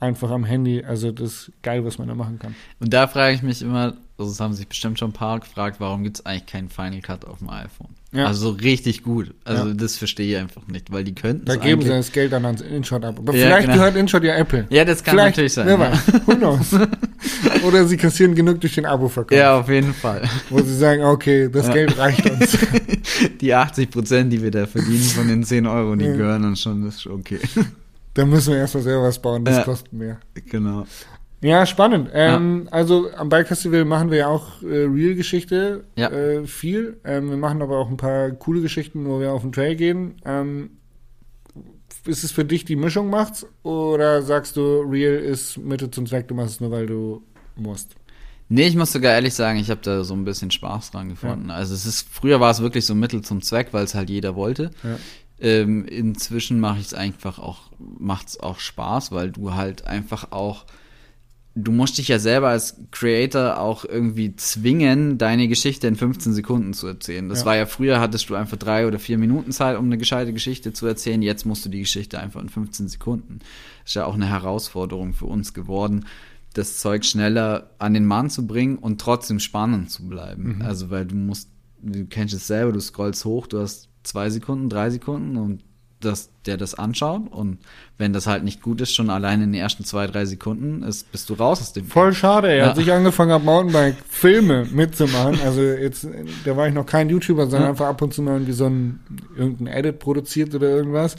einfach 0.00 0.30
am 0.30 0.44
Handy. 0.44 0.82
Also 0.82 1.12
das 1.12 1.30
ist 1.48 1.52
geil, 1.62 1.84
was 1.84 1.98
man 1.98 2.08
da 2.08 2.14
machen 2.14 2.38
kann. 2.38 2.54
Und 2.80 2.92
da 2.92 3.06
frage 3.06 3.34
ich 3.34 3.42
mich 3.42 3.60
immer, 3.62 3.94
also 4.18 4.30
das 4.30 4.40
haben 4.40 4.54
sich 4.54 4.66
bestimmt 4.66 4.98
schon 4.98 5.10
ein 5.10 5.14
paar 5.14 5.40
gefragt, 5.40 5.76
warum 5.78 6.02
gibt 6.04 6.16
es 6.18 6.26
eigentlich 6.26 6.46
keinen 6.46 6.70
Final 6.70 7.00
Cut 7.02 7.26
auf 7.26 7.38
dem 7.38 7.50
iPhone? 7.50 7.88
Ja. 8.14 8.26
Also 8.26 8.50
so 8.50 8.56
richtig 8.56 9.02
gut. 9.02 9.34
Also 9.44 9.66
Ja. 9.68 9.74
das 9.74 9.96
verstehe 9.96 10.30
ich 10.36 10.36
einfach 10.40 10.66
nicht, 10.68 10.92
weil 10.92 11.02
die 11.04 11.14
könnten 11.14 11.44
Da 11.46 11.56
geben 11.56 11.82
sie 11.82 11.88
das 11.88 12.12
Geld 12.12 12.32
dann 12.32 12.44
ans 12.44 12.60
InShot 12.60 13.04
ab. 13.04 13.16
Aber 13.18 13.34
Ja, 13.34 13.46
vielleicht 13.46 13.66
genau. 13.66 13.78
gehört 13.78 13.96
InShot 13.96 14.22
ja 14.24 14.36
Apple. 14.36 14.66
Ja, 14.70 14.84
das 14.84 15.02
kann 15.02 15.14
vielleicht, 15.14 15.32
natürlich 15.36 15.52
sein. 15.52 15.66
Wer 15.66 15.78
weiß. 15.80 15.98
Who 16.26 16.34
knows? 16.36 16.66
Oder 17.66 17.86
sie 17.86 17.96
kassieren 17.96 18.34
genug 18.34 18.60
durch 18.60 18.74
den 18.74 18.86
Abo-Verkauf. 18.86 19.36
ja, 19.36 19.58
auf 19.58 19.68
jeden 19.68 19.92
Fall. 19.94 20.22
Wo 20.50 20.60
sie 20.62 20.76
sagen, 20.76 21.02
okay, 21.02 21.48
das. 21.50 21.70
Geld 21.72 21.98
reicht 21.98 22.28
uns. 22.30 22.56
Die 23.40 23.52
80 23.54 23.90
Prozent, 23.90 24.32
die 24.32 24.42
wir 24.42 24.50
da 24.50 24.66
verdienen 24.66 25.02
von 25.02 25.26
den 25.28 25.42
10 25.42 25.66
Euro, 25.66 25.94
die 25.96 26.04
gehören 26.04 26.44
uns 26.44 26.60
schon, 26.60 26.84
das 26.84 26.94
ist 26.96 27.02
schon 27.02 27.12
okay. 27.12 27.38
Dann 28.14 28.28
müssen 28.28 28.52
wir 28.52 28.60
erstmal 28.60 28.82
selber 28.84 29.02
was 29.04 29.18
bauen, 29.20 29.44
das 29.44 29.64
kostet 29.64 29.92
mehr. 29.92 30.18
genau. 30.48 30.86
Ja, 31.44 31.66
spannend. 31.66 32.08
Ähm, 32.14 32.68
Also 32.70 33.10
am 33.14 33.28
Bike 33.28 33.48
Festival 33.48 33.84
machen 33.84 34.10
wir 34.10 34.18
ja 34.18 34.28
auch 34.28 34.62
äh, 34.62 34.84
Real-Geschichte 34.84 35.84
Ja. 35.94 36.08
äh, 36.10 36.46
viel. 36.46 36.98
Ähm, 37.04 37.28
wir 37.28 37.36
machen 37.36 37.60
aber 37.60 37.78
auch 37.78 37.90
ein 37.90 37.98
paar 37.98 38.30
coole 38.30 38.62
Geschichten, 38.62 39.06
wo 39.06 39.20
wir 39.20 39.32
auf 39.32 39.42
den 39.42 39.52
Trail 39.52 39.76
gehen. 39.76 40.14
Ähm, 40.24 40.70
ist 42.06 42.24
es 42.24 42.32
für 42.32 42.44
dich 42.46 42.64
die 42.64 42.76
Mischung 42.76 43.10
macht's 43.10 43.46
oder 43.62 44.22
sagst 44.22 44.56
du, 44.56 44.80
Real 44.88 45.14
ist 45.16 45.58
Mittel 45.58 45.90
zum 45.90 46.06
Zweck, 46.06 46.28
du 46.28 46.34
machst 46.34 46.54
es 46.54 46.60
nur, 46.60 46.70
weil 46.70 46.86
du 46.86 47.22
musst? 47.56 47.94
Nee, 48.48 48.66
ich 48.66 48.76
muss 48.76 48.92
sogar 48.92 49.12
ehrlich 49.12 49.34
sagen, 49.34 49.58
ich 49.58 49.70
habe 49.70 49.80
da 49.82 50.02
so 50.04 50.14
ein 50.14 50.24
bisschen 50.24 50.50
Spaß 50.50 50.92
dran 50.92 51.08
gefunden. 51.10 51.50
Also 51.50 51.74
es 51.74 51.84
ist, 51.86 52.06
früher 52.10 52.40
war 52.40 52.50
es 52.50 52.60
wirklich 52.60 52.86
so 52.86 52.94
Mittel 52.94 53.22
zum 53.22 53.42
Zweck, 53.42 53.68
weil 53.72 53.84
es 53.84 53.94
halt 53.94 54.08
jeder 54.10 54.34
wollte. 54.34 54.70
Ja. 54.82 54.96
Ähm, 55.40 55.84
inzwischen 55.86 56.60
mache 56.60 56.78
ich 56.78 56.86
es 56.86 56.94
einfach 56.94 57.38
auch, 57.38 57.70
macht's 57.78 58.38
auch 58.40 58.58
Spaß, 58.60 59.12
weil 59.12 59.30
du 59.30 59.54
halt 59.54 59.86
einfach 59.86 60.30
auch, 60.32 60.64
du 61.56 61.70
musst 61.72 61.98
dich 61.98 62.08
ja 62.08 62.18
selber 62.18 62.48
als 62.48 62.76
Creator 62.90 63.58
auch 63.60 63.84
irgendwie 63.84 64.34
zwingen, 64.36 65.18
deine 65.18 65.46
Geschichte 65.48 65.86
in 65.86 65.94
15 65.96 66.32
Sekunden 66.32 66.72
zu 66.72 66.86
erzählen. 66.88 67.28
Das 67.28 67.40
Ja. 67.40 67.46
war 67.46 67.56
ja 67.56 67.66
früher, 67.66 68.00
hattest 68.00 68.28
du 68.28 68.34
einfach 68.34 68.56
drei 68.56 68.86
oder 68.86 68.98
vier 68.98 69.18
Minuten 69.18 69.52
Zeit, 69.52 69.78
um 69.78 69.84
eine 69.84 69.98
gescheite 69.98 70.32
Geschichte 70.32 70.72
zu 70.72 70.86
erzählen. 70.86 71.22
Jetzt 71.22 71.46
musst 71.46 71.64
du 71.64 71.68
die 71.68 71.80
Geschichte 71.80 72.18
einfach 72.18 72.40
in 72.40 72.48
15 72.48 72.88
Sekunden. 72.88 73.38
Das 73.82 73.90
ist 73.90 73.94
ja 73.94 74.04
auch 74.06 74.14
eine 74.14 74.26
Herausforderung 74.28 75.12
für 75.12 75.26
uns 75.26 75.54
geworden, 75.54 76.06
das 76.54 76.78
Zeug 76.78 77.04
schneller 77.04 77.70
an 77.78 77.94
den 77.94 78.04
Mann 78.06 78.30
zu 78.30 78.46
bringen 78.46 78.78
und 78.78 79.00
trotzdem 79.00 79.38
spannend 79.40 79.90
zu 79.90 80.08
bleiben. 80.08 80.62
Also, 80.62 80.90
weil 80.90 81.04
du 81.06 81.14
musst, 81.14 81.48
du 81.82 82.04
kennst 82.06 82.34
es 82.34 82.46
selber, 82.46 82.72
du 82.72 82.80
scrollst 82.80 83.24
hoch, 83.24 83.46
du 83.46 83.58
hast 83.60 83.88
zwei 84.04 84.30
Sekunden, 84.30 84.68
drei 84.68 84.90
Sekunden 84.90 85.36
und 85.36 85.64
dass 86.04 86.30
der 86.46 86.56
das 86.56 86.74
anschaut 86.74 87.22
und 87.30 87.58
wenn 87.96 88.12
das 88.12 88.26
halt 88.26 88.44
nicht 88.44 88.60
gut 88.60 88.80
ist, 88.80 88.92
schon 88.94 89.08
allein 89.08 89.40
in 89.40 89.52
den 89.52 89.60
ersten 89.60 89.84
zwei, 89.84 90.06
drei 90.06 90.24
Sekunden 90.26 90.82
ist, 90.82 91.10
bist 91.12 91.30
du 91.30 91.34
raus 91.34 91.60
aus 91.60 91.72
dem 91.72 91.86
Voll 91.86 92.12
schade, 92.12 92.48
ey. 92.48 92.58
Ja. 92.58 92.70
Als 92.70 92.78
ich 92.78 92.90
angefangen 92.92 93.30
habe, 93.32 93.44
Mountainbike-Filme 93.44 94.66
mitzumachen, 94.72 95.38
also 95.44 95.60
jetzt, 95.62 96.06
da 96.44 96.56
war 96.56 96.68
ich 96.68 96.74
noch 96.74 96.86
kein 96.86 97.08
YouTuber, 97.08 97.44
sondern 97.44 97.62
Ja. 97.62 97.68
einfach 97.70 97.86
ab 97.86 98.02
und 98.02 98.12
zu 98.12 98.22
mal 98.22 98.32
irgendwie 98.34 98.52
so 98.52 98.66
ein, 98.66 99.00
irgendein 99.36 99.68
Edit 99.68 99.98
produziert 100.00 100.54
oder 100.54 100.68
irgendwas. 100.68 101.16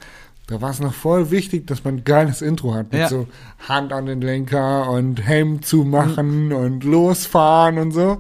Da 0.48 0.62
war 0.62 0.70
es 0.70 0.80
noch 0.80 0.94
voll 0.94 1.32
wichtig, 1.32 1.66
dass 1.66 1.84
man 1.84 1.96
ein 1.98 2.04
geiles 2.04 2.42
Intro 2.44 2.74
hat. 2.76 2.92
Mit 2.92 3.02
Ja. 3.02 3.10
so 3.10 3.28
Hand 3.68 3.92
an 3.92 4.06
den 4.06 4.22
Lenker 4.22 4.90
und 4.92 5.22
Helm 5.26 5.64
zumachen 5.64 6.54
und 6.54 6.84
losfahren 6.84 7.80
und 7.80 7.92
so. 7.92 8.20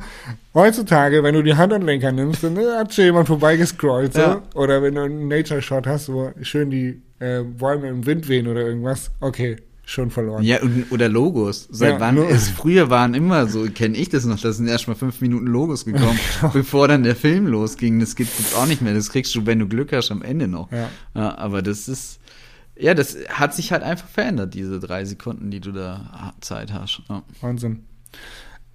Heutzutage, 0.55 1.21
wenn 1.21 1.36
du 1.36 1.43
die 1.43 1.55
Hand 1.55 1.71
an 1.73 1.82
den 1.82 1.88
Lenker 1.88 2.11
nimmst, 2.11 2.43
dann 2.43 2.57
hat 2.57 2.93
schon 2.93 3.05
jemand 3.05 3.28
vorbeigescrollt. 3.28 4.13
So. 4.13 4.19
Ja. 4.19 4.41
Oder 4.55 4.82
wenn 4.82 4.95
du 4.95 5.01
einen 5.01 5.28
Nature-Shot 5.28 5.86
hast, 5.86 6.11
wo 6.11 6.32
schön 6.41 6.71
die 6.71 7.01
äh, 7.19 7.43
Bäume 7.43 7.89
im 7.89 8.05
Wind 8.05 8.28
wehen 8.28 8.47
oder 8.47 8.61
irgendwas. 8.61 9.11
Okay, 9.19 9.57
schon 9.86 10.10
verloren. 10.10 10.44
Ja, 10.44 10.58
oder 10.90 11.08
Logos. 11.10 11.68
Seit 11.72 11.94
Ja, 11.94 12.00
wann 12.00 12.18
ist, 12.18 12.50
früher 12.50 12.90
waren 12.90 13.14
immer 13.14 13.48
so, 13.48 13.66
kenne 13.70 13.96
ich 13.98 14.10
das 14.10 14.26
noch, 14.26 14.40
da 14.40 14.52
sind 14.52 14.68
erst 14.68 14.88
mal 14.88 14.96
fünf 14.96 15.22
Minuten 15.22 15.46
Logos 15.48 15.86
gekommen, 15.86 16.20
Genau. 16.42 16.54
bevor 16.54 16.88
dann 16.88 17.04
der 17.04 17.16
Film 17.16 17.48
losging. 17.48 18.00
Das 18.00 18.16
gibt 18.16 18.38
es 18.40 18.56
auch 18.56 18.66
nicht 18.66 18.82
mehr. 18.82 18.94
Das 18.94 19.10
kriegst 19.12 19.34
du, 19.36 19.46
wenn 19.46 19.60
du 19.60 19.68
Glück 19.68 19.92
hast, 19.94 20.12
am 20.12 20.22
Ende 20.22 20.48
noch. 20.48 20.72
Ja. 20.72 20.90
Ja, 21.14 21.38
aber 21.38 21.62
das 21.62 21.88
ist, 21.88 22.20
ja, 22.78 22.94
das 22.94 23.16
hat 23.30 23.54
sich 23.54 23.72
halt 23.72 23.84
einfach 23.84 24.08
verändert, 24.10 24.54
diese 24.54 24.80
drei 24.80 25.06
Sekunden, 25.06 25.52
die 25.52 25.60
du 25.60 25.72
da 25.72 26.34
Zeit 26.42 26.74
hast. 26.74 27.02
Ja. 27.10 27.22
Wahnsinn. 27.42 27.84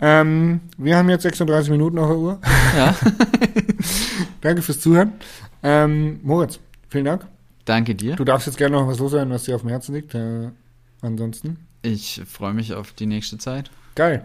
Ähm, 0.03 0.61
wir 0.79 0.97
haben 0.97 1.11
jetzt 1.11 1.23
36 1.25 1.71
Minuten 1.71 1.99
auf 1.99 2.09
der 2.09 2.17
Uhr. 2.19 2.41
ja. 2.77 2.95
Danke 4.41 4.63
fürs 4.63 4.81
Zuhören. 4.81 5.13
Ähm, 5.63 6.21
Moritz, 6.23 6.59
vielen 6.89 7.05
Dank. 7.05 7.27
Danke 7.67 7.95
dir. 7.95 8.17
Du 8.17 8.25
darfst 8.25 8.47
jetzt 8.47 8.57
gerne 8.57 8.77
noch 8.77 8.87
was 8.89 8.99
loswerden, 8.99 9.33
was 9.33 9.45
dir 9.45 9.55
auf 9.55 9.61
dem 9.61 9.69
Herzen 9.71 9.95
liegt. 9.95 10.15
Ansonsten, 11.03 11.59
Ich 11.83 12.23
freue 12.27 12.53
mich 12.55 12.75
auf 12.75 12.93
die 12.93 13.07
nächste 13.07 13.39
Zeit. 13.39 13.71
geil. 13.95 14.25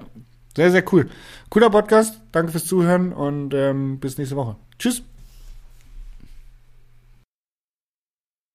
Sehr, 0.55 0.71
sehr 0.71 0.83
cool. 0.93 1.09
Cooler 1.49 1.69
Podcast. 1.69 2.21
Danke 2.31 2.53
fürs 2.53 2.65
Zuhören 2.65 3.11
und 3.11 3.53
ähm, 3.53 3.99
bis 3.99 4.17
nächste 4.17 4.37
Woche. 4.37 4.55
Tschüss. 4.79 5.03